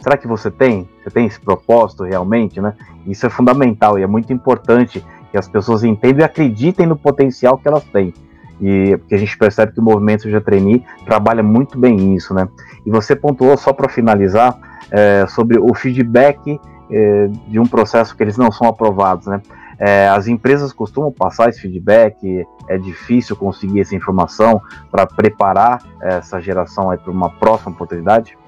Será 0.00 0.16
que 0.16 0.26
você 0.26 0.50
tem? 0.50 0.88
Você 1.02 1.10
tem 1.10 1.26
esse 1.26 1.40
propósito 1.40 2.04
realmente, 2.04 2.60
né? 2.60 2.74
Isso 3.06 3.24
é 3.24 3.30
fundamental 3.30 3.98
e 3.98 4.02
é 4.02 4.06
muito 4.06 4.32
importante 4.32 5.04
que 5.36 5.40
as 5.40 5.48
pessoas 5.48 5.84
entendam 5.84 6.20
e 6.20 6.24
acreditem 6.24 6.86
no 6.86 6.96
potencial 6.96 7.58
que 7.58 7.68
elas 7.68 7.84
têm. 7.84 8.14
E 8.58 8.96
porque 8.96 9.14
a 9.14 9.18
gente 9.18 9.36
percebe 9.36 9.72
que 9.72 9.80
o 9.80 9.82
movimento 9.82 10.22
Seja 10.22 10.40
Trainee 10.40 10.82
trabalha 11.04 11.42
muito 11.42 11.78
bem 11.78 12.14
isso, 12.14 12.32
né? 12.32 12.48
E 12.86 12.90
você 12.90 13.14
pontuou, 13.14 13.54
só 13.58 13.70
para 13.70 13.86
finalizar, 13.86 14.58
é, 14.90 15.26
sobre 15.26 15.58
o 15.58 15.74
feedback 15.74 16.58
é, 16.90 17.28
de 17.48 17.60
um 17.60 17.66
processo 17.66 18.16
que 18.16 18.22
eles 18.22 18.38
não 18.38 18.50
são 18.50 18.66
aprovados, 18.66 19.26
né? 19.26 19.42
É, 19.78 20.08
as 20.08 20.26
empresas 20.26 20.72
costumam 20.72 21.12
passar 21.12 21.50
esse 21.50 21.60
feedback, 21.60 22.46
é 22.66 22.78
difícil 22.78 23.36
conseguir 23.36 23.82
essa 23.82 23.94
informação 23.94 24.62
para 24.90 25.06
preparar 25.06 25.82
essa 26.00 26.40
geração 26.40 26.96
para 26.96 27.12
uma 27.12 27.28
próxima 27.28 27.72
oportunidade? 27.72 28.38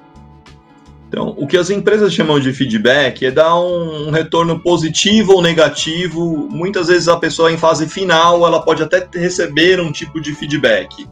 Então, 1.08 1.34
o 1.38 1.46
que 1.46 1.56
as 1.56 1.70
empresas 1.70 2.12
chamam 2.12 2.38
de 2.38 2.52
feedback 2.52 3.24
é 3.24 3.30
dar 3.30 3.58
um, 3.58 4.10
retorno 4.10 4.60
positivo 4.60 5.32
ou 5.32 5.42
negativo. 5.42 6.48
Muitas 6.50 6.88
vezes 6.88 7.08
a 7.08 7.16
pessoa 7.16 7.50
em 7.50 7.56
fase 7.56 7.88
final, 7.88 8.46
ela 8.46 8.60
pode 8.60 8.82
até 8.82 9.08
receber 9.14 9.80
um 9.80 9.90
tipo 9.90 10.20
de 10.20 10.34
feedback. 10.34 11.08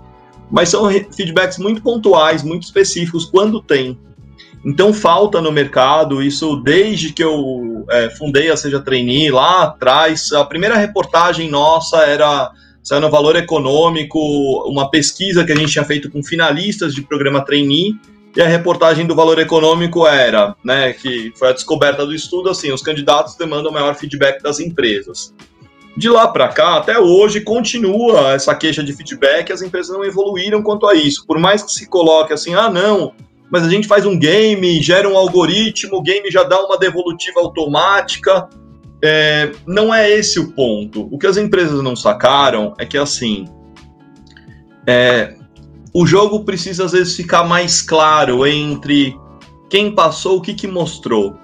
Mas 0.51 0.69
são 0.69 0.89
feedbacks 1.11 1.59
muito 1.59 1.83
pontuais, 1.83 2.43
muito 2.43 2.65
específicos, 2.65 3.25
quando 3.25 3.63
tem. 3.63 3.99
Então 4.65 4.93
falta 4.93 5.41
no 5.41 5.51
mercado, 5.51 6.23
isso 6.23 6.57
desde 6.57 7.13
que 7.13 7.23
eu 7.23 7.87
é, 7.89 8.11
fundei 8.11 8.51
a 8.51 8.57
Seja 8.57 8.81
Trainee 8.81 9.31
lá 9.31 9.63
atrás, 9.63 10.33
a 10.33 10.45
primeira 10.45 10.77
reportagem 10.77 11.49
nossa 11.49 11.99
era 11.99 12.51
saiu 12.83 13.01
no 13.01 13.11
Valor 13.11 13.35
Econômico, 13.37 14.19
uma 14.69 14.91
pesquisa 14.91 15.45
que 15.45 15.53
a 15.53 15.57
gente 15.57 15.73
tinha 15.73 15.85
feito 15.85 16.11
com 16.11 16.23
finalistas 16.23 16.95
de 16.95 17.03
programa 17.03 17.45
Trainee, 17.45 17.97
e 18.37 18.43
a 18.43 18.47
reportagem 18.47 19.07
do 19.07 19.15
Valor 19.15 19.39
Econômico 19.39 20.07
era, 20.07 20.55
né, 20.63 20.93
que 20.93 21.33
foi 21.37 21.49
a 21.49 21.53
descoberta 21.53 22.05
do 22.05 22.15
estudo, 22.15 22.51
assim, 22.51 22.71
os 22.71 22.83
candidatos 22.83 23.35
demandam 23.35 23.73
maior 23.73 23.95
feedback 23.95 24.43
das 24.43 24.61
empresas. 24.61 25.35
De 25.97 26.11
lá 26.11 26.29
para 26.29 26.49
cá, 26.49 26.77
até 26.77 26.99
hoje, 26.99 27.41
continua 27.41 28.35
essa 28.35 28.55
queixa 28.55 28.85
de 28.85 28.93
feedback, 28.93 29.51
as 29.51 29.63
empresas 29.63 29.91
não 29.91 30.05
evoluíram 30.05 30.63
quanto 30.63 30.87
a 30.87 30.95
isso. 30.95 31.25
Por 31.27 31.39
mais 31.39 31.63
que 31.63 31.73
se 31.73 31.89
coloque 31.89 32.35
assim, 32.35 32.55
ah, 32.55 32.69
não, 32.69 33.15
mas 33.51 33.63
a 33.65 33.71
gente 33.71 33.89
faz 33.89 34.05
um 34.05 34.19
game, 34.19 34.83
gera 34.83 35.09
um 35.09 35.17
algoritmo, 35.17 35.97
o 35.97 36.03
game 36.03 36.31
já 36.31 36.43
dá 36.43 36.63
uma 36.63 36.77
devolutiva 36.77 37.41
automática. 37.41 38.47
É, 39.03 39.53
não 39.67 39.95
é 39.95 40.11
esse 40.11 40.39
o 40.39 40.53
ponto. 40.53 41.09
O 41.11 41.19
que 41.19 41.27
as 41.27 41.39
empresas 41.39 41.83
não 41.83 41.97
sacaram 41.97 42.75
é 42.79 42.85
que, 42.85 42.99
assim, 42.99 43.49
é, 44.87 45.35
o 45.99 46.07
jogo 46.07 46.45
precisa 46.45 46.85
às 46.85 46.93
vezes 46.93 47.17
ficar 47.17 47.45
mais 47.45 47.81
claro 47.81 48.47
entre 48.47 49.19
quem 49.71 49.91
passou, 49.91 50.37
o 50.37 50.41
que, 50.43 50.53
que 50.53 50.67
mostrou. 50.67 51.39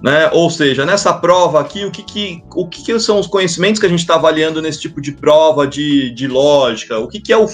Né? 0.00 0.30
Ou 0.32 0.48
seja, 0.48 0.86
nessa 0.86 1.12
prova 1.12 1.60
aqui, 1.60 1.84
o 1.84 1.90
que, 1.90 2.04
que, 2.04 2.40
o 2.54 2.68
que, 2.68 2.84
que 2.84 3.00
são 3.00 3.18
os 3.18 3.26
conhecimentos 3.26 3.80
que 3.80 3.86
a 3.86 3.88
gente 3.88 3.98
está 3.98 4.14
avaliando 4.14 4.62
nesse 4.62 4.82
tipo 4.82 5.00
de 5.00 5.10
prova 5.10 5.66
de, 5.66 6.14
de 6.14 6.28
lógica? 6.28 6.96
O 7.00 7.08
que, 7.08 7.18
que 7.18 7.32
é 7.32 7.36
o. 7.36 7.48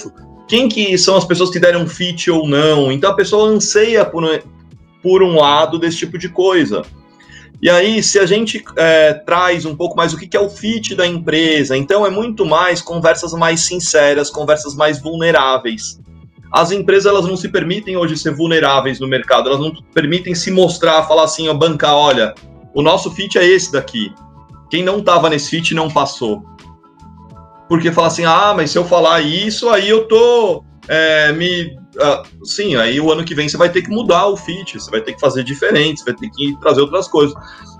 Quem 0.46 0.68
que 0.68 0.98
são 0.98 1.16
as 1.16 1.24
pessoas 1.24 1.48
que 1.48 1.58
deram 1.58 1.86
fit 1.86 2.30
ou 2.30 2.46
não? 2.46 2.92
Então 2.92 3.10
a 3.10 3.16
pessoa 3.16 3.48
anseia 3.48 4.04
por, 4.04 4.22
por 5.02 5.22
um 5.22 5.36
lado 5.36 5.78
desse 5.78 5.96
tipo 5.96 6.18
de 6.18 6.28
coisa. 6.28 6.82
E 7.62 7.70
aí, 7.70 8.02
se 8.02 8.18
a 8.18 8.26
gente 8.26 8.62
é, 8.76 9.14
traz 9.14 9.64
um 9.64 9.74
pouco 9.74 9.96
mais 9.96 10.12
o 10.12 10.18
que, 10.18 10.26
que 10.26 10.36
é 10.36 10.40
o 10.40 10.50
fit 10.50 10.94
da 10.94 11.06
empresa, 11.06 11.74
então 11.74 12.04
é 12.04 12.10
muito 12.10 12.44
mais 12.44 12.82
conversas 12.82 13.32
mais 13.32 13.60
sinceras, 13.60 14.28
conversas 14.28 14.74
mais 14.74 15.00
vulneráveis 15.00 16.04
as 16.54 16.70
empresas 16.70 17.06
elas 17.06 17.26
não 17.26 17.36
se 17.36 17.48
permitem 17.48 17.96
hoje 17.96 18.16
ser 18.16 18.32
vulneráveis 18.32 19.00
no 19.00 19.08
mercado, 19.08 19.48
elas 19.48 19.58
não 19.58 19.74
permitem 19.92 20.36
se 20.36 20.52
mostrar, 20.52 21.02
falar 21.02 21.24
assim, 21.24 21.52
bancar, 21.52 21.96
olha, 21.96 22.32
o 22.72 22.80
nosso 22.80 23.10
fit 23.10 23.36
é 23.36 23.44
esse 23.44 23.72
daqui. 23.72 24.14
Quem 24.70 24.84
não 24.84 24.98
estava 24.98 25.28
nesse 25.28 25.50
fit 25.50 25.74
não 25.74 25.90
passou. 25.90 26.44
Porque 27.68 27.90
fala 27.90 28.06
assim, 28.06 28.24
ah, 28.24 28.54
mas 28.56 28.70
se 28.70 28.78
eu 28.78 28.84
falar 28.84 29.20
isso, 29.20 29.68
aí 29.68 29.88
eu 29.88 30.06
tô 30.06 30.62
é, 30.86 31.32
me. 31.32 31.76
Uh, 31.96 32.46
sim, 32.46 32.76
aí 32.76 33.00
o 33.00 33.10
ano 33.10 33.24
que 33.24 33.34
vem 33.34 33.48
você 33.48 33.56
vai 33.56 33.68
ter 33.68 33.82
que 33.82 33.90
mudar 33.90 34.28
o 34.28 34.36
fit, 34.36 34.78
você 34.78 34.90
vai 34.90 35.00
ter 35.00 35.14
que 35.14 35.20
fazer 35.20 35.42
diferente, 35.42 36.00
você 36.00 36.04
vai 36.04 36.14
ter 36.14 36.30
que 36.30 36.56
trazer 36.60 36.82
outras 36.82 37.08
coisas. 37.08 37.34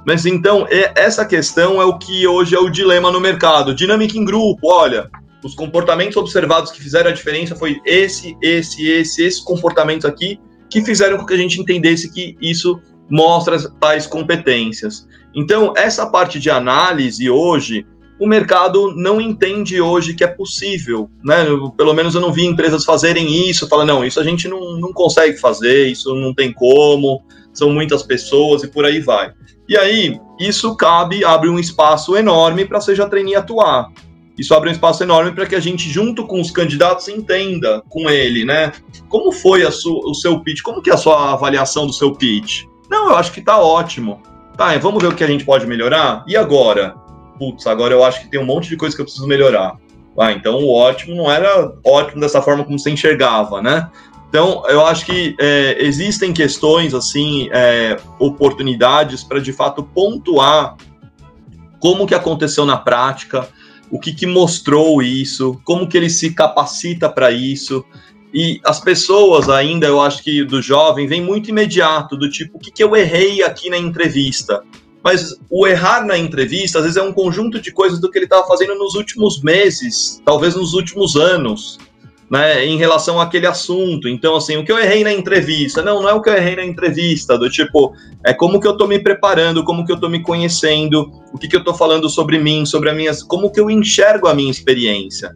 Mas 0.05 0.27
então, 0.27 0.67
é, 0.69 0.93
essa 0.97 1.25
questão 1.25 1.81
é 1.81 1.85
o 1.85 1.97
que 1.97 2.27
hoje 2.27 2.57
é 2.57 2.59
o 2.59 2.71
dilema 2.71 3.13
no 3.13 3.21
mercado. 3.21 3.73
Dinâmica 3.73 4.19
em 4.19 4.25
grupo, 4.25 4.69
olha, 4.69 5.09
os 5.45 5.55
comportamentos 5.55 6.17
observados 6.17 6.73
que 6.73 6.83
fizeram 6.83 7.11
a 7.11 7.13
diferença 7.13 7.55
foi 7.55 7.79
esse, 7.85 8.35
esse, 8.41 8.89
esse, 8.89 9.23
esses 9.23 9.41
comportamentos 9.41 10.07
aqui 10.07 10.41
que 10.71 10.83
fizeram 10.83 11.19
com 11.19 11.27
que 11.27 11.35
a 11.35 11.37
gente 11.37 11.61
entendesse 11.61 12.11
que 12.11 12.37
isso 12.41 12.81
mostra 13.11 13.59
tais 13.79 14.07
competências. 14.07 15.07
Então, 15.35 15.75
essa 15.77 16.07
parte 16.07 16.41
de 16.41 16.49
análise 16.49 17.29
hoje, 17.29 17.87
o 18.19 18.27
mercado 18.27 18.95
não 18.97 19.21
entende 19.21 19.79
hoje 19.81 20.15
que 20.15 20.25
é 20.25 20.27
possível, 20.27 21.11
né? 21.23 21.45
Pelo 21.77 21.93
menos 21.93 22.15
eu 22.15 22.21
não 22.23 22.33
vi 22.33 22.47
empresas 22.47 22.85
fazerem 22.85 23.49
isso, 23.49 23.69
fala, 23.69 23.85
não, 23.85 24.03
isso 24.03 24.19
a 24.19 24.25
gente 24.25 24.49
não, 24.49 24.79
não 24.79 24.93
consegue 24.95 25.37
fazer, 25.37 25.89
isso 25.89 26.15
não 26.15 26.33
tem 26.33 26.53
como, 26.53 27.23
são 27.53 27.71
muitas 27.71 28.03
pessoas 28.03 28.63
e 28.63 28.69
por 28.69 28.87
aí 28.87 28.99
vai. 28.99 29.33
E 29.69 29.77
aí, 29.77 30.19
isso 30.41 30.75
cabe, 30.75 31.23
abre 31.23 31.51
um 31.51 31.59
espaço 31.59 32.17
enorme 32.17 32.65
para 32.65 32.81
seja 32.81 33.07
trainee 33.07 33.35
atuar 33.35 33.93
isso 34.39 34.55
abre 34.55 34.69
um 34.69 34.73
espaço 34.73 35.03
enorme 35.03 35.33
para 35.33 35.47
que 35.47 35.55
a 35.55 35.61
gente, 35.61 35.89
junto 35.89 36.27
com 36.27 36.41
os 36.41 36.51
candidatos, 36.51 37.09
entenda 37.09 37.83
com 37.89 38.11
ele, 38.11 38.45
né? 38.45 38.73
Como 39.09 39.31
foi 39.31 39.65
o 39.65 40.15
seu 40.15 40.41
pitch? 40.41 40.63
Como 40.63 40.83
que 40.83 40.91
é 40.91 40.95
a 40.95 40.97
sua 40.97 41.33
avaliação 41.33 41.87
do 41.87 41.93
seu 41.93 42.13
pitch? 42.13 42.65
Não, 42.91 43.11
eu 43.11 43.17
acho 43.17 43.33
que 43.33 43.41
está 43.41 43.59
ótimo. 43.59 44.23
Tá, 44.57 44.77
vamos 44.79 45.03
ver 45.03 45.09
o 45.09 45.15
que 45.15 45.25
a 45.25 45.27
gente 45.27 45.45
pode 45.45 45.67
melhorar? 45.67 46.25
E 46.27 46.37
agora? 46.37 46.95
Putz, 47.39 47.67
agora 47.67 47.93
eu 47.93 48.05
acho 48.05 48.23
que 48.23 48.29
tem 48.29 48.41
um 48.41 48.47
monte 48.47 48.69
de 48.69 48.77
coisa 48.77 48.95
que 48.95 49.03
eu 49.03 49.05
preciso 49.05 49.27
melhorar. 49.27 49.77
Ah, 50.19 50.33
então 50.33 50.59
o 50.59 50.73
ótimo 50.73 51.17
não 51.17 51.31
era 51.31 51.73
ótimo 51.85 52.21
dessa 52.21 52.41
forma 52.41 52.65
como 52.65 52.79
você 52.79 52.91
enxergava, 52.91 53.61
né? 53.61 53.91
Então, 54.35 54.65
eu 54.67 54.85
acho 54.85 55.07
que 55.07 55.37
é, 55.39 55.77
existem 55.79 56.33
questões, 56.33 56.93
assim, 56.93 57.49
é, 57.53 57.97
oportunidades 58.19 59.23
para, 59.23 59.41
de 59.41 59.53
fato, 59.53 59.85
pontuar 59.85 60.77
como 61.79 62.05
que 62.05 62.17
aconteceu 62.17 62.67
na 62.67 62.77
prática, 62.77 63.49
o 63.91 63.99
que, 63.99 64.13
que 64.13 64.27
mostrou 64.27 65.03
isso, 65.03 65.61
como 65.65 65.89
que 65.89 65.97
ele 65.97 66.11
se 66.11 66.33
capacita 66.33 67.09
para 67.09 67.31
isso. 67.31 67.85
E 68.33 68.61
as 68.65 68.81
pessoas 68.81 69.49
ainda, 69.49 69.87
eu 69.87 70.01
acho 70.01 70.23
que 70.23 70.45
do 70.45 70.61
jovem, 70.61 71.07
vem 71.07 71.23
muito 71.23 71.51
imediato, 71.51 72.17
do 72.17 72.29
tipo, 72.29 72.57
o 72.57 72.61
que, 72.61 72.71
que 72.71 72.83
eu 72.83 72.97
errei 72.97 73.43
aqui 73.43 73.71
na 73.71 73.79
entrevista? 73.79 74.63
Mas 75.03 75.37
o 75.51 75.67
errar 75.67 76.05
na 76.05 76.17
entrevista, 76.17 76.79
às 76.79 76.85
vezes, 76.85 76.97
é 76.97 77.03
um 77.03 77.13
conjunto 77.13 77.61
de 77.61 77.71
coisas 77.71 78.01
do 78.01 78.11
que 78.11 78.19
ele 78.19 78.25
estava 78.25 78.47
fazendo 78.47 78.75
nos 78.75 78.95
últimos 78.95 79.43
meses, 79.43 80.21
talvez 80.25 80.57
nos 80.57 80.73
últimos 80.75 81.15
anos 81.15 81.79
né, 82.31 82.65
em 82.65 82.77
relação 82.77 83.21
àquele 83.21 83.47
assunto. 83.47 84.09
Então, 84.09 84.37
assim, 84.37 84.57
o 84.57 84.65
que 84.65 84.73
eu 84.73 84.79
errei 84.79 85.05
na 85.05 85.13
entrevista? 85.13 85.83
Não, 85.83 86.03
não 86.03 86.09
é 86.09 86.13
o 86.13 86.23
que 86.23 86.31
eu 86.31 86.37
errei 86.37 86.57
na 86.57 86.65
entrevista, 86.65 87.39
do 87.39 87.51
tipo, 87.51 87.95
é 88.25 88.33
como 88.33 88.61
que 88.61 88.67
eu 88.67 88.77
tô 88.77 88.87
me 88.87 88.99
preparando, 88.99 89.65
como 89.65 89.85
que 89.85 89.93
eu 89.93 90.01
tô 90.01 90.09
me 90.09 90.23
conhecendo, 90.23 91.11
o 91.33 91.39
que 91.39 91.49
que 91.49 91.57
eu 91.57 91.65
tô 91.65 91.75
falando 91.75 92.09
sobre 92.09 92.39
mim, 92.39 92.65
sobre 92.65 92.91
a 92.91 92.95
minha, 92.95 93.13
como 93.29 93.51
que 93.51 93.61
eu 93.61 93.71
enxergo 93.71 94.29
a 94.29 94.35
minha 94.35 94.51
experiência. 94.51 95.31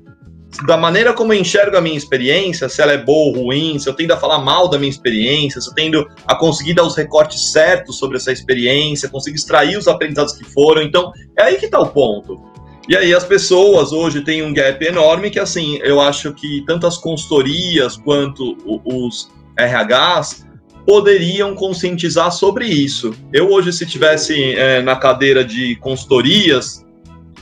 Da 0.67 0.79
maneira 0.79 1.13
como 1.13 1.33
eu 1.33 1.39
enxergo 1.39 1.77
a 1.77 1.81
minha 1.81 1.97
experiência, 1.97 2.69
se 2.71 2.81
ela 2.81 2.93
é 2.93 2.99
boa 2.99 3.37
ou 3.37 3.45
ruim, 3.45 3.79
se 3.79 3.89
eu 3.89 3.93
tendo 3.93 4.13
a 4.13 4.17
falar 4.17 4.39
mal 4.39 4.67
da 4.67 4.79
minha 4.79 4.89
experiência, 4.89 5.61
se 5.61 5.69
eu 5.69 5.75
tendo 5.75 6.09
a 6.27 6.35
conseguir 6.35 6.73
dar 6.73 6.85
os 6.85 6.97
recortes 6.97 7.53
certos 7.53 7.99
sobre 7.99 8.17
essa 8.17 8.33
experiência, 8.33 9.11
conseguir 9.11 9.37
extrair 9.37 9.77
os 9.77 9.87
aprendizados 9.87 10.33
que 10.33 10.45
foram. 10.45 10.83
Então, 10.83 11.13
é 11.39 11.45
aí 11.45 11.59
que 11.59 11.69
tá 11.69 11.79
o 11.79 11.89
ponto. 11.89 12.41
E 12.89 12.97
aí 12.97 13.15
as 13.15 13.25
pessoas 13.25 13.93
hoje 13.93 14.23
têm 14.23 14.43
um 14.43 14.55
gap 14.55 14.83
enorme 14.83 15.31
que, 15.31 15.39
assim, 15.39 15.79
eu 15.83 16.01
acho 16.01 16.33
que 16.33 16.65
tanto 16.67 16.87
as 16.87 16.97
consultorias 16.97 17.99
quanto 17.99 18.57
os 18.83 19.31
RHs 19.59 20.47
poderiam 20.87 21.55
conscientizar 21.55 22.33
sobre 22.33 22.65
isso. 22.65 23.13
Eu 23.31 23.53
hoje, 23.53 23.75
se 23.75 23.85
tivesse 23.85 24.55
é, 24.55 24.81
na 24.81 24.97
cadeira 24.97 25.45
de 25.45 25.77
consultorias, 25.77 26.83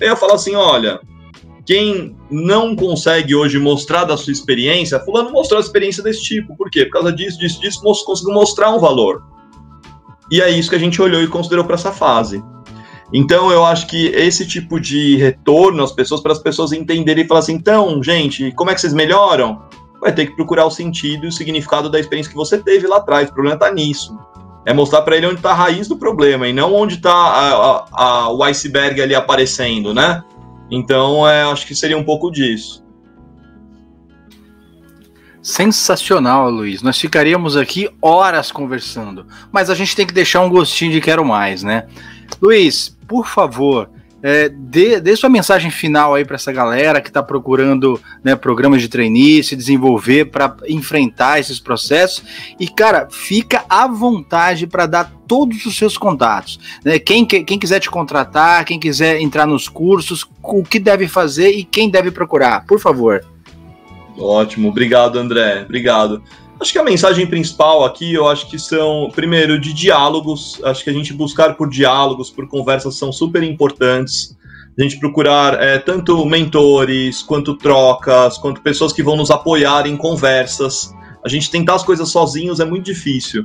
eu 0.00 0.08
ia 0.08 0.16
falar 0.16 0.34
assim, 0.34 0.56
olha, 0.56 0.98
quem 1.64 2.16
não 2.28 2.74
consegue 2.74 3.36
hoje 3.36 3.56
mostrar 3.60 4.02
da 4.02 4.16
sua 4.16 4.32
experiência, 4.32 4.98
fulano 4.98 5.30
mostrou 5.30 5.58
a 5.58 5.62
experiência 5.62 6.02
desse 6.02 6.22
tipo. 6.22 6.56
Por 6.56 6.68
quê? 6.68 6.86
Por 6.86 6.94
causa 6.94 7.12
disso, 7.12 7.38
disso, 7.38 7.60
disso, 7.60 7.80
conseguiu 7.80 8.34
mostrar 8.34 8.74
um 8.74 8.80
valor. 8.80 9.22
E 10.28 10.40
é 10.40 10.50
isso 10.50 10.68
que 10.68 10.74
a 10.74 10.80
gente 10.80 11.00
olhou 11.00 11.22
e 11.22 11.28
considerou 11.28 11.64
para 11.64 11.76
essa 11.76 11.92
fase. 11.92 12.42
Então 13.12 13.50
eu 13.50 13.64
acho 13.64 13.86
que 13.86 14.06
esse 14.08 14.46
tipo 14.46 14.80
de 14.80 15.16
retorno 15.16 15.82
às 15.82 15.92
pessoas, 15.92 16.20
para 16.20 16.32
as 16.32 16.38
pessoas 16.38 16.72
entenderem 16.72 17.24
e 17.24 17.28
falar 17.28 17.40
assim, 17.40 17.54
então, 17.54 18.02
gente, 18.02 18.52
como 18.52 18.70
é 18.70 18.74
que 18.74 18.80
vocês 18.80 18.92
melhoram? 18.92 19.62
Vai 20.00 20.12
ter 20.12 20.26
que 20.26 20.36
procurar 20.36 20.66
o 20.66 20.70
sentido 20.70 21.24
e 21.24 21.28
o 21.28 21.32
significado 21.32 21.88
da 21.88 21.98
experiência 22.00 22.30
que 22.30 22.36
você 22.36 22.58
teve 22.58 22.86
lá 22.86 22.96
atrás. 22.98 23.28
O 23.28 23.32
problema 23.32 23.56
está 23.56 23.72
nisso. 23.72 24.18
É 24.66 24.74
mostrar 24.74 25.02
para 25.02 25.16
ele 25.16 25.26
onde 25.26 25.36
está 25.36 25.52
a 25.52 25.54
raiz 25.54 25.86
do 25.86 25.96
problema 25.96 26.48
e 26.48 26.52
não 26.52 26.74
onde 26.74 26.96
está 26.96 28.30
o 28.32 28.42
iceberg 28.42 29.00
ali 29.00 29.14
aparecendo, 29.14 29.94
né? 29.94 30.22
Então, 30.70 31.26
é, 31.28 31.44
acho 31.44 31.66
que 31.66 31.74
seria 31.74 31.96
um 31.96 32.04
pouco 32.04 32.30
disso. 32.30 32.84
Sensacional, 35.46 36.50
Luiz. 36.50 36.82
Nós 36.82 36.98
ficaríamos 36.98 37.56
aqui 37.56 37.88
horas 38.02 38.50
conversando, 38.50 39.24
mas 39.52 39.70
a 39.70 39.76
gente 39.76 39.94
tem 39.94 40.04
que 40.04 40.12
deixar 40.12 40.40
um 40.40 40.50
gostinho 40.50 40.90
de 40.90 41.00
quero 41.00 41.24
mais, 41.24 41.62
né? 41.62 41.86
Luiz, 42.42 42.98
por 43.06 43.28
favor, 43.28 43.88
é, 44.20 44.48
dê, 44.48 45.00
dê, 45.00 45.14
sua 45.14 45.30
mensagem 45.30 45.70
final 45.70 46.16
aí 46.16 46.24
para 46.24 46.34
essa 46.34 46.50
galera 46.50 47.00
que 47.00 47.06
está 47.06 47.22
procurando 47.22 48.00
né, 48.24 48.34
programas 48.34 48.82
de 48.82 48.88
trainee, 48.88 49.44
se 49.44 49.54
desenvolver 49.54 50.32
para 50.32 50.56
enfrentar 50.66 51.38
esses 51.38 51.60
processos. 51.60 52.24
E, 52.58 52.66
cara, 52.66 53.06
fica 53.08 53.64
à 53.68 53.86
vontade 53.86 54.66
para 54.66 54.86
dar 54.86 55.12
todos 55.28 55.64
os 55.64 55.78
seus 55.78 55.96
contatos. 55.96 56.58
Né? 56.84 56.98
Quem, 56.98 57.24
quem 57.24 57.56
quiser 57.56 57.78
te 57.78 57.88
contratar, 57.88 58.64
quem 58.64 58.80
quiser 58.80 59.20
entrar 59.20 59.46
nos 59.46 59.68
cursos, 59.68 60.28
o 60.42 60.64
que 60.64 60.80
deve 60.80 61.06
fazer 61.06 61.50
e 61.50 61.62
quem 61.62 61.88
deve 61.88 62.10
procurar, 62.10 62.66
por 62.66 62.80
favor. 62.80 63.24
Ótimo, 64.18 64.68
obrigado, 64.68 65.18
André. 65.18 65.62
Obrigado. 65.62 66.22
Acho 66.58 66.72
que 66.72 66.78
a 66.78 66.84
mensagem 66.84 67.26
principal 67.26 67.84
aqui, 67.84 68.14
eu 68.14 68.26
acho 68.26 68.48
que 68.48 68.58
são, 68.58 69.10
primeiro, 69.14 69.60
de 69.60 69.74
diálogos. 69.74 70.58
Acho 70.64 70.82
que 70.82 70.90
a 70.90 70.92
gente 70.92 71.12
buscar 71.12 71.54
por 71.54 71.68
diálogos, 71.68 72.30
por 72.30 72.48
conversas 72.48 72.96
são 72.96 73.12
super 73.12 73.42
importantes. 73.42 74.34
A 74.78 74.82
gente 74.82 74.98
procurar 74.98 75.62
é, 75.62 75.78
tanto 75.78 76.24
mentores, 76.24 77.22
quanto 77.22 77.56
trocas, 77.56 78.38
quanto 78.38 78.62
pessoas 78.62 78.92
que 78.92 79.02
vão 79.02 79.16
nos 79.16 79.30
apoiar 79.30 79.86
em 79.86 79.96
conversas. 79.96 80.94
A 81.24 81.28
gente 81.28 81.50
tentar 81.50 81.74
as 81.74 81.82
coisas 81.82 82.08
sozinhos 82.08 82.58
é 82.58 82.64
muito 82.64 82.84
difícil. 82.84 83.44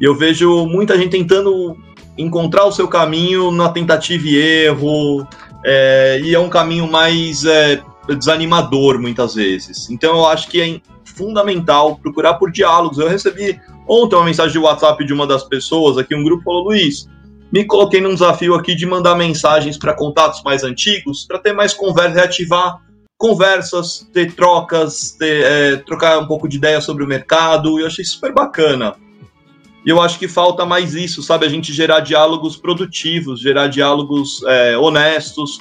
E 0.00 0.04
eu 0.04 0.14
vejo 0.14 0.66
muita 0.66 0.96
gente 0.96 1.10
tentando 1.10 1.76
encontrar 2.16 2.64
o 2.64 2.72
seu 2.72 2.88
caminho 2.88 3.50
na 3.50 3.68
tentativa 3.68 4.26
e 4.26 4.36
erro, 4.36 5.26
é, 5.64 6.20
e 6.22 6.34
é 6.34 6.38
um 6.38 6.48
caminho 6.48 6.90
mais 6.90 7.44
é, 7.44 7.82
desanimador 8.16 8.98
muitas 8.98 9.34
vezes. 9.34 9.90
Então 9.90 10.16
eu 10.16 10.26
acho 10.26 10.48
que 10.48 10.60
é 10.60 10.80
fundamental 11.04 11.96
procurar 11.96 12.34
por 12.34 12.50
diálogos. 12.50 12.98
Eu 12.98 13.08
recebi 13.08 13.60
ontem 13.86 14.16
uma 14.16 14.24
mensagem 14.24 14.52
de 14.52 14.58
WhatsApp 14.58 15.04
de 15.04 15.12
uma 15.12 15.26
das 15.26 15.44
pessoas 15.44 15.98
aqui, 15.98 16.14
um 16.14 16.24
grupo 16.24 16.44
falou: 16.44 16.64
Luiz, 16.64 17.08
me 17.52 17.64
coloquei 17.64 18.00
num 18.00 18.12
desafio 18.12 18.54
aqui 18.54 18.74
de 18.74 18.86
mandar 18.86 19.14
mensagens 19.14 19.78
para 19.78 19.94
contatos 19.94 20.42
mais 20.42 20.62
antigos, 20.62 21.24
para 21.26 21.38
ter 21.38 21.52
mais 21.52 21.72
conversa, 21.72 22.14
reativar 22.14 22.82
conversas, 23.16 24.08
ter 24.12 24.32
trocas, 24.32 25.16
ter, 25.18 25.44
é, 25.44 25.76
trocar 25.76 26.18
um 26.20 26.26
pouco 26.26 26.48
de 26.48 26.56
ideia 26.56 26.80
sobre 26.80 27.02
o 27.02 27.06
mercado, 27.06 27.78
e 27.78 27.82
eu 27.82 27.86
achei 27.86 28.04
super 28.04 28.32
bacana. 28.32 28.94
E 29.84 29.90
eu 29.90 30.00
acho 30.00 30.18
que 30.18 30.28
falta 30.28 30.64
mais 30.64 30.94
isso, 30.94 31.22
sabe? 31.22 31.46
A 31.46 31.48
gente 31.48 31.72
gerar 31.72 32.00
diálogos 32.00 32.56
produtivos, 32.56 33.40
gerar 33.40 33.68
diálogos 33.68 34.42
é, 34.44 34.76
honestos 34.76 35.60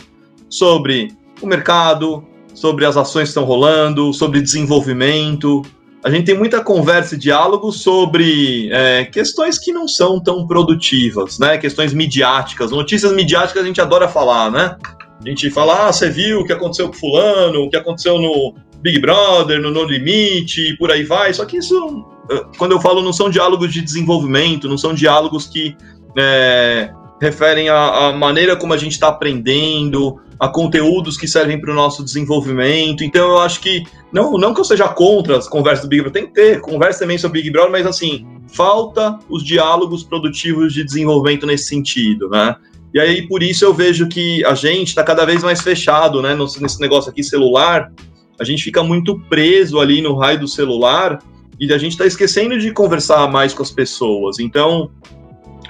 sobre 0.50 1.16
o 1.42 1.48
mercado, 1.48 2.24
sobre 2.58 2.86
as 2.86 2.98
ações 2.98 3.26
que 3.26 3.30
estão 3.30 3.44
rolando, 3.44 4.12
sobre 4.12 4.42
desenvolvimento. 4.42 5.62
A 6.04 6.10
gente 6.10 6.26
tem 6.26 6.36
muita 6.36 6.64
conversa 6.64 7.14
e 7.14 7.18
diálogo 7.18 7.72
sobre 7.72 8.68
é, 8.72 9.06
questões 9.06 9.60
que 9.60 9.72
não 9.72 9.88
são 9.88 10.20
tão 10.20 10.48
produtivas, 10.48 11.38
né? 11.38 11.60
Questões 11.60 11.94
midiáticas, 11.94 12.72
notícias 12.72 13.12
midiáticas 13.12 13.62
a 13.62 13.66
gente 13.66 13.80
adora 13.80 14.08
falar, 14.08 14.50
né? 14.50 14.76
A 15.24 15.30
gente 15.30 15.52
fala, 15.52 15.88
ah, 15.88 15.94
você 15.94 16.10
viu 16.10 16.40
o 16.40 16.46
que 16.46 16.54
aconteceu 16.54 16.88
com 16.88 16.94
fulano, 16.94 17.62
o 17.62 17.70
que 17.70 17.78
aconteceu 17.78 18.18
no 18.20 18.56
Big 18.82 19.00
Brother, 19.00 19.62
no 19.62 19.70
No 19.70 19.84
Limite, 19.84 20.72
e 20.72 20.78
por 20.78 20.92
aí 20.92 21.04
vai. 21.04 21.32
Só 21.36 21.46
que 21.46 21.58
isso, 21.58 22.06
eh, 22.32 22.44
quando 22.58 22.72
eu 22.72 22.82
falo, 22.82 23.04
não 23.04 23.14
são 23.14 23.30
diálogos 23.30 23.72
de 23.72 23.82
desenvolvimento, 23.82 24.68
não 24.68 24.78
são 24.80 24.96
diálogos 24.96 25.46
que 25.46 25.76
é, 26.18 26.92
referem 27.22 27.70
à, 27.70 28.14
maneira 28.14 28.56
como 28.56 28.74
a 28.74 28.78
gente 28.78 28.94
está 28.94 29.08
aprendendo, 29.08 30.20
a 30.40 30.48
conteúdos 30.48 31.18
que 31.18 31.28
servem 31.28 31.60
para 31.60 31.72
o 31.72 31.76
nosso 31.76 32.04
desenvolvimento. 32.04 33.04
Então 33.04 33.32
eu 33.32 33.40
acho 33.40 33.60
que, 33.60 33.84
não, 34.12 34.38
não 34.38 34.54
que 34.54 34.60
eu 34.60 34.66
seja 34.66 34.88
contra 34.88 35.38
as 35.38 35.48
conversas 35.48 35.86
do 35.86 35.90
Big 35.90 36.02
Brother, 36.02 36.22
tem 36.22 36.32
que 36.32 36.34
ter 36.34 36.62
conversa 36.62 37.00
também 37.00 37.18
sobre 37.18 37.42
Big 37.42 37.52
Brother, 37.52 37.72
mas 37.72 37.88
assim, 37.88 38.26
falta 38.48 39.18
os 39.30 39.44
diálogos 39.44 40.04
produtivos 40.04 40.74
de 40.74 40.84
desenvolvimento 40.84 41.46
nesse 41.46 41.66
sentido, 41.66 42.30
né? 42.30 42.56
E 42.94 43.00
aí, 43.00 43.28
por 43.28 43.44
isso 43.44 43.66
eu 43.66 43.74
vejo 43.74 44.08
que 44.08 44.44
a 44.46 44.56
gente 44.56 44.88
está 44.88 45.04
cada 45.04 45.26
vez 45.26 45.44
mais 45.44 45.62
fechado, 45.62 46.22
né, 46.22 46.36
nesse 46.60 46.80
negócio 46.80 47.12
aqui 47.12 47.22
celular, 47.22 47.92
a 48.40 48.44
gente 48.44 48.64
fica 48.64 48.82
muito 48.82 49.20
preso 49.28 49.80
ali 49.80 50.02
no 50.02 50.16
raio 50.16 50.40
do 50.40 50.48
celular 50.48 51.20
e 51.60 51.72
a 51.74 51.78
gente 51.78 51.94
está 51.94 52.06
esquecendo 52.06 52.58
de 52.58 52.72
conversar 52.72 53.30
mais 53.30 53.54
com 53.54 53.62
as 53.62 53.72
pessoas. 53.72 54.40
Então, 54.40 54.90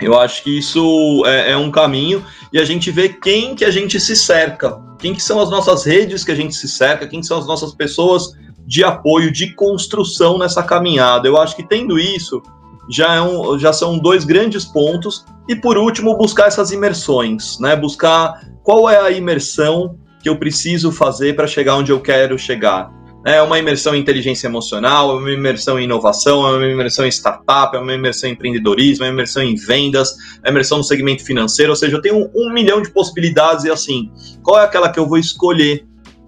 eu 0.02 0.18
acho 0.20 0.44
que 0.44 0.58
isso 0.58 1.24
é, 1.26 1.52
é, 1.52 1.58
um 1.58 1.72
caminho 1.72 2.24
e 2.52 2.60
a 2.60 2.66
gente 2.66 2.92
vê 2.92 3.10
quem 3.10 3.56
que 3.56 3.66
a 3.66 3.72
gente 3.72 4.00
se 4.00 4.16
cerca, 4.16 4.80
quem 5.00 5.14
que 5.14 5.22
são 5.22 5.40
as 5.40 5.50
nossas 5.50 5.86
redes 5.86 6.24
que 6.24 6.32
a 6.32 6.36
gente 6.36 6.56
se 6.56 6.68
cerca, 6.68 7.08
quem 7.08 7.24
são 7.24 7.38
as 7.38 7.48
nossas 7.48 7.74
pessoas 7.74 8.34
de 8.66 8.84
apoio, 8.84 9.32
de 9.32 9.54
construção 9.54 10.38
nessa 10.38 10.62
caminhada. 10.62 11.28
Eu 11.28 11.38
acho 11.38 11.56
que 11.56 11.64
tendo 11.64 11.98
isso 11.98 12.42
já, 12.90 13.16
é 13.16 13.22
um, 13.22 13.58
já 13.58 13.72
são 13.74 13.98
dois 13.98 14.24
grandes 14.24 14.66
pontos. 14.66 15.26
E 15.48 15.56
por 15.56 15.78
último, 15.78 16.18
buscar 16.18 16.48
essas 16.48 16.72
imersões, 16.72 17.58
né? 17.60 17.76
Buscar 17.76 18.42
qual 18.64 18.90
é 18.90 19.00
a 19.00 19.12
imersão 19.12 19.98
que 20.22 20.28
eu 20.28 20.38
preciso 20.38 20.92
fazer 20.92 21.36
para 21.36 21.48
chegar 21.48 21.76
onde 21.76 21.92
eu 21.92 22.02
quero 22.02 22.38
chegar. 22.38 22.92
É 23.26 23.42
uma 23.42 23.60
imersão 23.60 23.94
em 23.94 24.00
inteligência 24.00 24.48
emocional, 24.48 25.12
é 25.12 25.20
uma 25.20 25.32
imersão 25.32 25.80
em 25.80 25.84
inovação, 25.84 26.48
é 26.48 26.58
uma 26.58 26.68
imersão 26.68 27.06
em 27.06 27.10
startup, 27.10 27.76
é 27.76 27.80
uma 27.80 27.94
imersão 27.94 28.30
em 28.30 28.34
empreendedorismo, 28.34 29.04
é 29.04 29.08
uma 29.08 29.14
imersão 29.14 29.44
em 29.44 29.56
vendas, 29.56 30.16
é 30.44 30.48
uma 30.48 30.52
imersão 30.52 30.78
no 30.78 30.84
segmento 30.84 31.26
financeiro. 31.26 31.72
Ou 31.72 31.76
seja, 31.76 31.98
eu 31.98 32.02
tenho 32.02 32.30
um, 32.34 32.54
milhão 32.54 32.82
de 32.82 32.90
possibilidades 32.90 33.66
e 33.66 33.72
assim, 33.72 34.10
qual 34.42 34.60
é 34.60 34.64
aquela 34.64 34.90
que 34.90 35.00
eu 35.00 35.08
vou 35.08 35.18
escolher? 35.18 35.86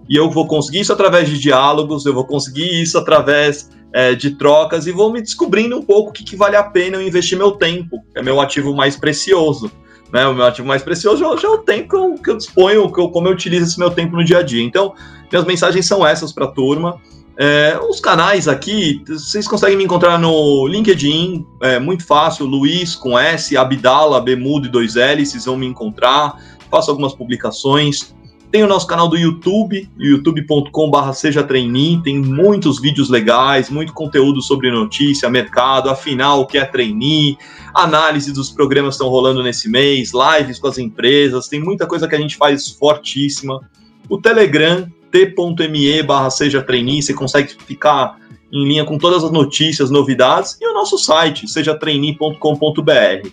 E 0.08 0.16
eu 0.16 0.28
vou 0.30 0.46
conseguir 0.46 0.80
isso 0.80 0.92
através 0.92 1.28
de 1.28 1.38
diálogos, 1.38 2.04
eu 2.04 2.12
vou 2.12 2.24
conseguir 2.24 2.82
isso 2.82 2.98
através 2.98 3.70
é, 3.92 4.14
de 4.14 4.32
trocas 4.32 4.86
e 4.86 4.92
vou 4.92 5.12
me 5.12 5.22
descobrindo 5.22 5.78
um 5.78 5.82
pouco 5.82 6.10
o 6.10 6.12
que, 6.12 6.24
que 6.24 6.36
vale 6.36 6.56
a 6.56 6.62
pena 6.62 6.96
eu 6.96 7.02
investir 7.02 7.38
meu 7.38 7.52
tempo, 7.52 8.02
que 8.12 8.18
é 8.18 8.22
meu 8.22 8.40
ativo 8.40 8.74
mais 8.74 8.96
precioso. 8.96 9.70
Né, 10.12 10.26
o 10.26 10.34
meu 10.34 10.44
ativo 10.44 10.66
mais 10.66 10.82
precioso 10.82 11.18
já, 11.18 11.36
já 11.36 11.46
é 11.46 11.50
o 11.52 11.58
tempo 11.58 11.88
que 11.88 11.94
eu, 11.94 12.14
que 12.14 12.30
eu 12.30 12.36
disponho, 12.36 12.92
que 12.92 13.00
eu, 13.00 13.10
como 13.10 13.28
eu 13.28 13.32
utilizo 13.32 13.64
esse 13.64 13.78
meu 13.78 13.92
tempo 13.92 14.16
no 14.16 14.24
dia 14.24 14.38
a 14.38 14.42
dia. 14.42 14.60
Então, 14.60 14.92
minhas 15.30 15.46
mensagens 15.46 15.86
são 15.86 16.06
essas 16.06 16.32
para 16.32 16.46
a 16.46 16.48
turma. 16.48 17.00
É, 17.36 17.78
os 17.88 18.00
canais 18.00 18.46
aqui, 18.46 19.02
vocês 19.08 19.48
conseguem 19.48 19.76
me 19.76 19.84
encontrar 19.84 20.18
no 20.18 20.66
LinkedIn, 20.66 21.46
é 21.62 21.78
muito 21.78 22.04
fácil, 22.04 22.44
Luiz 22.44 22.94
com 22.94 23.18
S, 23.18 23.56
Abdala, 23.56 24.20
Bemudo 24.20 24.66
e 24.66 24.70
dois 24.70 24.96
L, 24.96 25.24
vocês 25.24 25.46
vão 25.46 25.56
me 25.56 25.66
encontrar. 25.66 26.38
Faço 26.70 26.90
algumas 26.90 27.14
publicações. 27.14 28.14
Tem 28.50 28.64
o 28.64 28.66
nosso 28.66 28.86
canal 28.86 29.08
do 29.08 29.16
YouTube, 29.16 29.88
youtube.com.br 29.96 31.12
seja 31.12 31.42
trainee, 31.42 32.02
tem 32.02 32.18
muitos 32.18 32.80
vídeos 32.80 33.08
legais, 33.08 33.70
muito 33.70 33.92
conteúdo 33.92 34.42
sobre 34.42 34.72
notícia, 34.72 35.30
mercado, 35.30 35.88
afinal, 35.88 36.40
o 36.40 36.46
que 36.46 36.58
é 36.58 36.64
trainee, 36.64 37.38
análise 37.72 38.32
dos 38.32 38.50
programas 38.50 38.96
que 38.96 39.02
estão 39.02 39.08
rolando 39.08 39.40
nesse 39.40 39.68
mês, 39.68 40.10
lives 40.12 40.58
com 40.58 40.66
as 40.66 40.78
empresas, 40.78 41.46
tem 41.46 41.60
muita 41.60 41.86
coisa 41.86 42.08
que 42.08 42.14
a 42.16 42.18
gente 42.18 42.36
faz 42.36 42.68
fortíssima. 42.68 43.60
O 44.08 44.18
Telegram, 44.18 44.90
t.me 45.10 46.02
barra 46.02 46.30
seja 46.30 46.62
trainee, 46.62 47.02
você 47.02 47.12
consegue 47.12 47.54
ficar 47.66 48.18
em 48.52 48.66
linha 48.66 48.84
com 48.84 48.98
todas 48.98 49.22
as 49.22 49.30
notícias, 49.30 49.90
novidades, 49.90 50.56
e 50.60 50.66
o 50.66 50.74
nosso 50.74 50.98
site, 50.98 51.48
sejatrainee.com.br. 51.48 53.28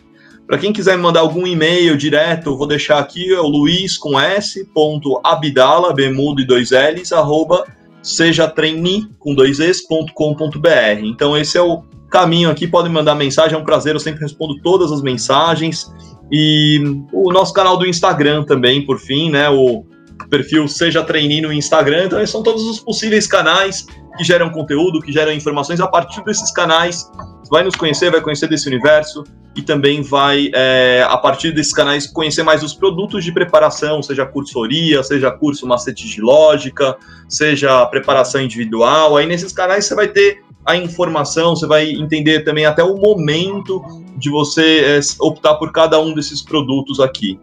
Para 0.46 0.58
quem 0.58 0.72
quiser 0.72 0.96
me 0.96 1.04
mandar 1.04 1.20
algum 1.22 1.46
e-mail 1.46 1.98
direto, 1.98 2.56
vou 2.56 2.68
deixar 2.68 3.00
aqui, 3.00 3.34
é 3.34 3.40
o 3.40 3.48
luiz 3.48 3.98
com 3.98 4.18
s, 4.20 4.64
ponto, 4.74 5.20
abdala, 5.24 5.94
bemudo 5.94 6.42
e 6.42 6.46
dois 6.46 6.72
L's, 6.72 7.12
arroba 7.12 7.66
sejatrainee 8.02 9.10
com 9.20 9.36
dois 9.36 9.60
es.com.br. 9.60 11.04
Então 11.04 11.36
esse 11.36 11.58
é 11.58 11.62
o 11.62 11.84
caminho 12.10 12.50
aqui, 12.50 12.66
podem 12.66 12.92
mandar 12.92 13.16
mensagem, 13.16 13.58
é 13.58 13.62
um 13.62 13.66
prazer, 13.66 13.94
eu 13.94 14.00
sempre 14.00 14.22
respondo 14.22 14.62
todas 14.62 14.92
as 14.92 15.02
mensagens. 15.02 15.92
E 16.32 16.82
o 17.12 17.32
nosso 17.32 17.54
canal 17.54 17.78
do 17.78 17.86
Instagram 17.86 18.44
também, 18.44 18.86
por 18.86 19.00
fim, 19.00 19.30
né? 19.30 19.50
O 19.50 19.86
perfil 20.30 20.68
Seja 20.68 21.04
Trainee 21.04 21.42
no 21.42 21.52
Instagram. 21.52 22.06
Então, 22.06 22.28
são 22.28 22.44
todos 22.44 22.64
os 22.64 22.80
possíveis 22.80 23.28
canais 23.28 23.86
que 24.18 24.24
geram 24.24 24.50
conteúdo, 24.50 25.02
que 25.02 25.12
geram 25.12 25.32
informações. 25.32 25.80
A 25.80 25.88
partir 25.88 26.24
desses 26.24 26.52
canais, 26.52 27.10
vai 27.50 27.64
nos 27.64 27.76
conhecer, 27.76 28.12
vai 28.12 28.22
conhecer 28.22 28.48
desse 28.48 28.68
universo 28.68 29.24
e 29.56 29.62
também 29.62 30.02
vai, 30.02 30.52
é, 30.54 31.06
a 31.10 31.18
partir 31.18 31.52
desses 31.52 31.74
canais, 31.74 32.06
conhecer 32.06 32.44
mais 32.44 32.64
os 32.64 32.74
produtos 32.74 33.24
de 33.24 33.32
preparação, 33.32 34.04
seja 34.04 34.26
cursoria, 34.26 35.02
seja 35.04 35.32
curso 35.32 35.66
macete 35.66 36.08
de 36.08 36.22
lógica, 36.22 36.96
seja 37.28 37.86
preparação 37.88 38.42
individual. 38.42 39.18
Aí 39.18 39.26
nesses 39.26 39.52
canais 39.52 39.86
você 39.86 39.96
vai 39.96 40.08
ter 40.08 40.42
a 40.64 40.76
informação, 40.76 41.56
você 41.56 41.66
vai 41.66 41.90
entender 41.90 42.42
também 42.42 42.66
até 42.66 42.84
o 42.84 42.98
momento 42.98 43.82
de 44.18 44.30
você 44.30 44.80
é, 44.80 45.00
optar 45.20 45.56
por 45.56 45.72
cada 45.72 46.00
um 46.00 46.14
desses 46.14 46.44
produtos 46.44 47.00
aqui. 47.00 47.40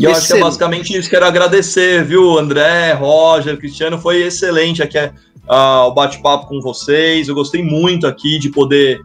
E 0.00 0.04
eu 0.04 0.12
acho 0.12 0.26
que 0.26 0.32
é 0.32 0.40
basicamente 0.40 0.96
isso. 0.96 1.10
Quero 1.10 1.26
agradecer, 1.26 2.04
viu, 2.04 2.38
André, 2.38 2.94
Roger, 2.94 3.58
Cristiano. 3.58 3.98
Foi 3.98 4.22
excelente 4.22 4.82
aqui 4.82 4.98
uh, 4.98 5.86
o 5.86 5.92
bate-papo 5.92 6.46
com 6.46 6.60
vocês. 6.60 7.28
Eu 7.28 7.34
gostei 7.34 7.62
muito 7.62 8.06
aqui 8.06 8.38
de 8.38 8.48
poder 8.48 9.02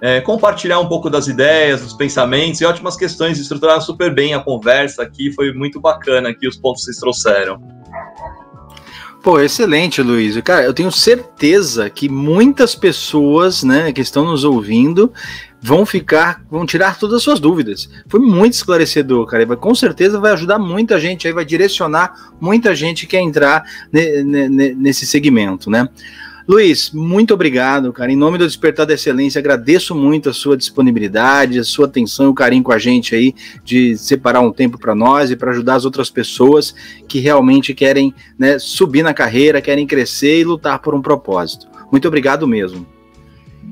é, 0.00 0.20
compartilhar 0.20 0.78
um 0.78 0.86
pouco 0.86 1.10
das 1.10 1.26
ideias, 1.26 1.82
dos 1.82 1.94
pensamentos 1.94 2.60
e 2.60 2.64
ótimas 2.64 2.96
questões. 2.96 3.40
Estruturaram 3.40 3.80
super 3.80 4.14
bem 4.14 4.34
a 4.34 4.40
conversa 4.40 5.02
aqui. 5.02 5.32
Foi 5.32 5.52
muito 5.52 5.80
bacana 5.80 6.28
aqui 6.28 6.46
os 6.46 6.56
pontos 6.56 6.82
que 6.82 6.86
vocês 6.86 6.98
trouxeram. 6.98 7.60
Pô, 9.26 9.40
excelente, 9.40 10.00
Luiz. 10.02 10.40
Cara, 10.42 10.62
eu 10.62 10.72
tenho 10.72 10.92
certeza 10.92 11.90
que 11.90 12.08
muitas 12.08 12.76
pessoas, 12.76 13.64
né, 13.64 13.92
que 13.92 14.00
estão 14.00 14.24
nos 14.24 14.44
ouvindo, 14.44 15.12
vão 15.60 15.84
ficar, 15.84 16.44
vão 16.50 16.64
tirar 16.64 16.98
todas 16.98 17.16
as 17.16 17.22
suas 17.22 17.40
dúvidas. 17.40 17.88
Foi 18.08 18.20
muito 18.20 18.54
esclarecedor, 18.54 19.26
cara. 19.26 19.42
E 19.42 19.56
com 19.56 19.74
certeza 19.74 20.20
vai 20.20 20.32
ajudar 20.32 20.58
muita 20.58 21.00
gente 21.00 21.26
aí, 21.26 21.32
vai 21.32 21.44
direcionar 21.44 22.32
muita 22.40 22.74
gente 22.74 23.06
que 23.06 23.16
quer 23.16 23.20
entrar 23.20 23.64
nesse 23.92 25.06
segmento, 25.06 25.70
né? 25.70 25.88
Luiz, 26.48 26.92
muito 26.92 27.34
obrigado, 27.34 27.92
cara. 27.92 28.12
Em 28.12 28.16
nome 28.16 28.38
do 28.38 28.46
Despertar 28.46 28.86
da 28.86 28.94
Excelência, 28.94 29.40
agradeço 29.40 29.96
muito 29.96 30.30
a 30.30 30.32
sua 30.32 30.56
disponibilidade, 30.56 31.58
a 31.58 31.64
sua 31.64 31.86
atenção 31.86 32.26
e 32.26 32.28
o 32.28 32.34
carinho 32.34 32.62
com 32.62 32.70
a 32.70 32.78
gente 32.78 33.16
aí, 33.16 33.34
de 33.64 33.98
separar 33.98 34.40
um 34.40 34.52
tempo 34.52 34.78
para 34.78 34.94
nós 34.94 35.32
e 35.32 35.36
para 35.36 35.50
ajudar 35.50 35.74
as 35.74 35.84
outras 35.84 36.08
pessoas 36.08 36.72
que 37.08 37.18
realmente 37.18 37.74
querem 37.74 38.14
né, 38.38 38.60
subir 38.60 39.02
na 39.02 39.12
carreira, 39.12 39.60
querem 39.60 39.88
crescer 39.88 40.38
e 40.38 40.44
lutar 40.44 40.78
por 40.78 40.94
um 40.94 41.02
propósito. 41.02 41.66
Muito 41.90 42.06
obrigado 42.06 42.46
mesmo. 42.46 42.86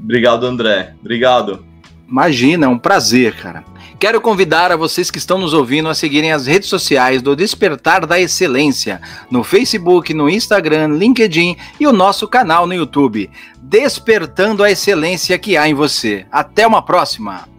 Obrigado, 0.03 0.45
André. 0.45 0.97
Obrigado. 1.01 1.73
Imagina, 2.14 2.66
é 2.66 2.68
um 2.68 2.78
prazer, 2.78 3.34
cara. 3.34 3.64
Quero 3.98 4.20
convidar 4.20 4.70
a 4.70 4.76
vocês 4.76 5.10
que 5.10 5.18
estão 5.18 5.36
nos 5.36 5.52
ouvindo 5.52 5.88
a 5.88 5.94
seguirem 5.96 6.30
as 6.30 6.46
redes 6.46 6.68
sociais 6.68 7.20
do 7.20 7.34
Despertar 7.34 8.06
da 8.06 8.20
Excelência, 8.20 9.00
no 9.28 9.42
Facebook, 9.42 10.14
no 10.14 10.30
Instagram, 10.30 10.96
LinkedIn 10.96 11.56
e 11.80 11.88
o 11.88 11.92
nosso 11.92 12.28
canal 12.28 12.68
no 12.68 12.74
YouTube. 12.74 13.28
Despertando 13.60 14.62
a 14.62 14.70
excelência 14.70 15.36
que 15.40 15.56
há 15.56 15.68
em 15.68 15.74
você. 15.74 16.24
Até 16.30 16.64
uma 16.64 16.82
próxima! 16.82 17.52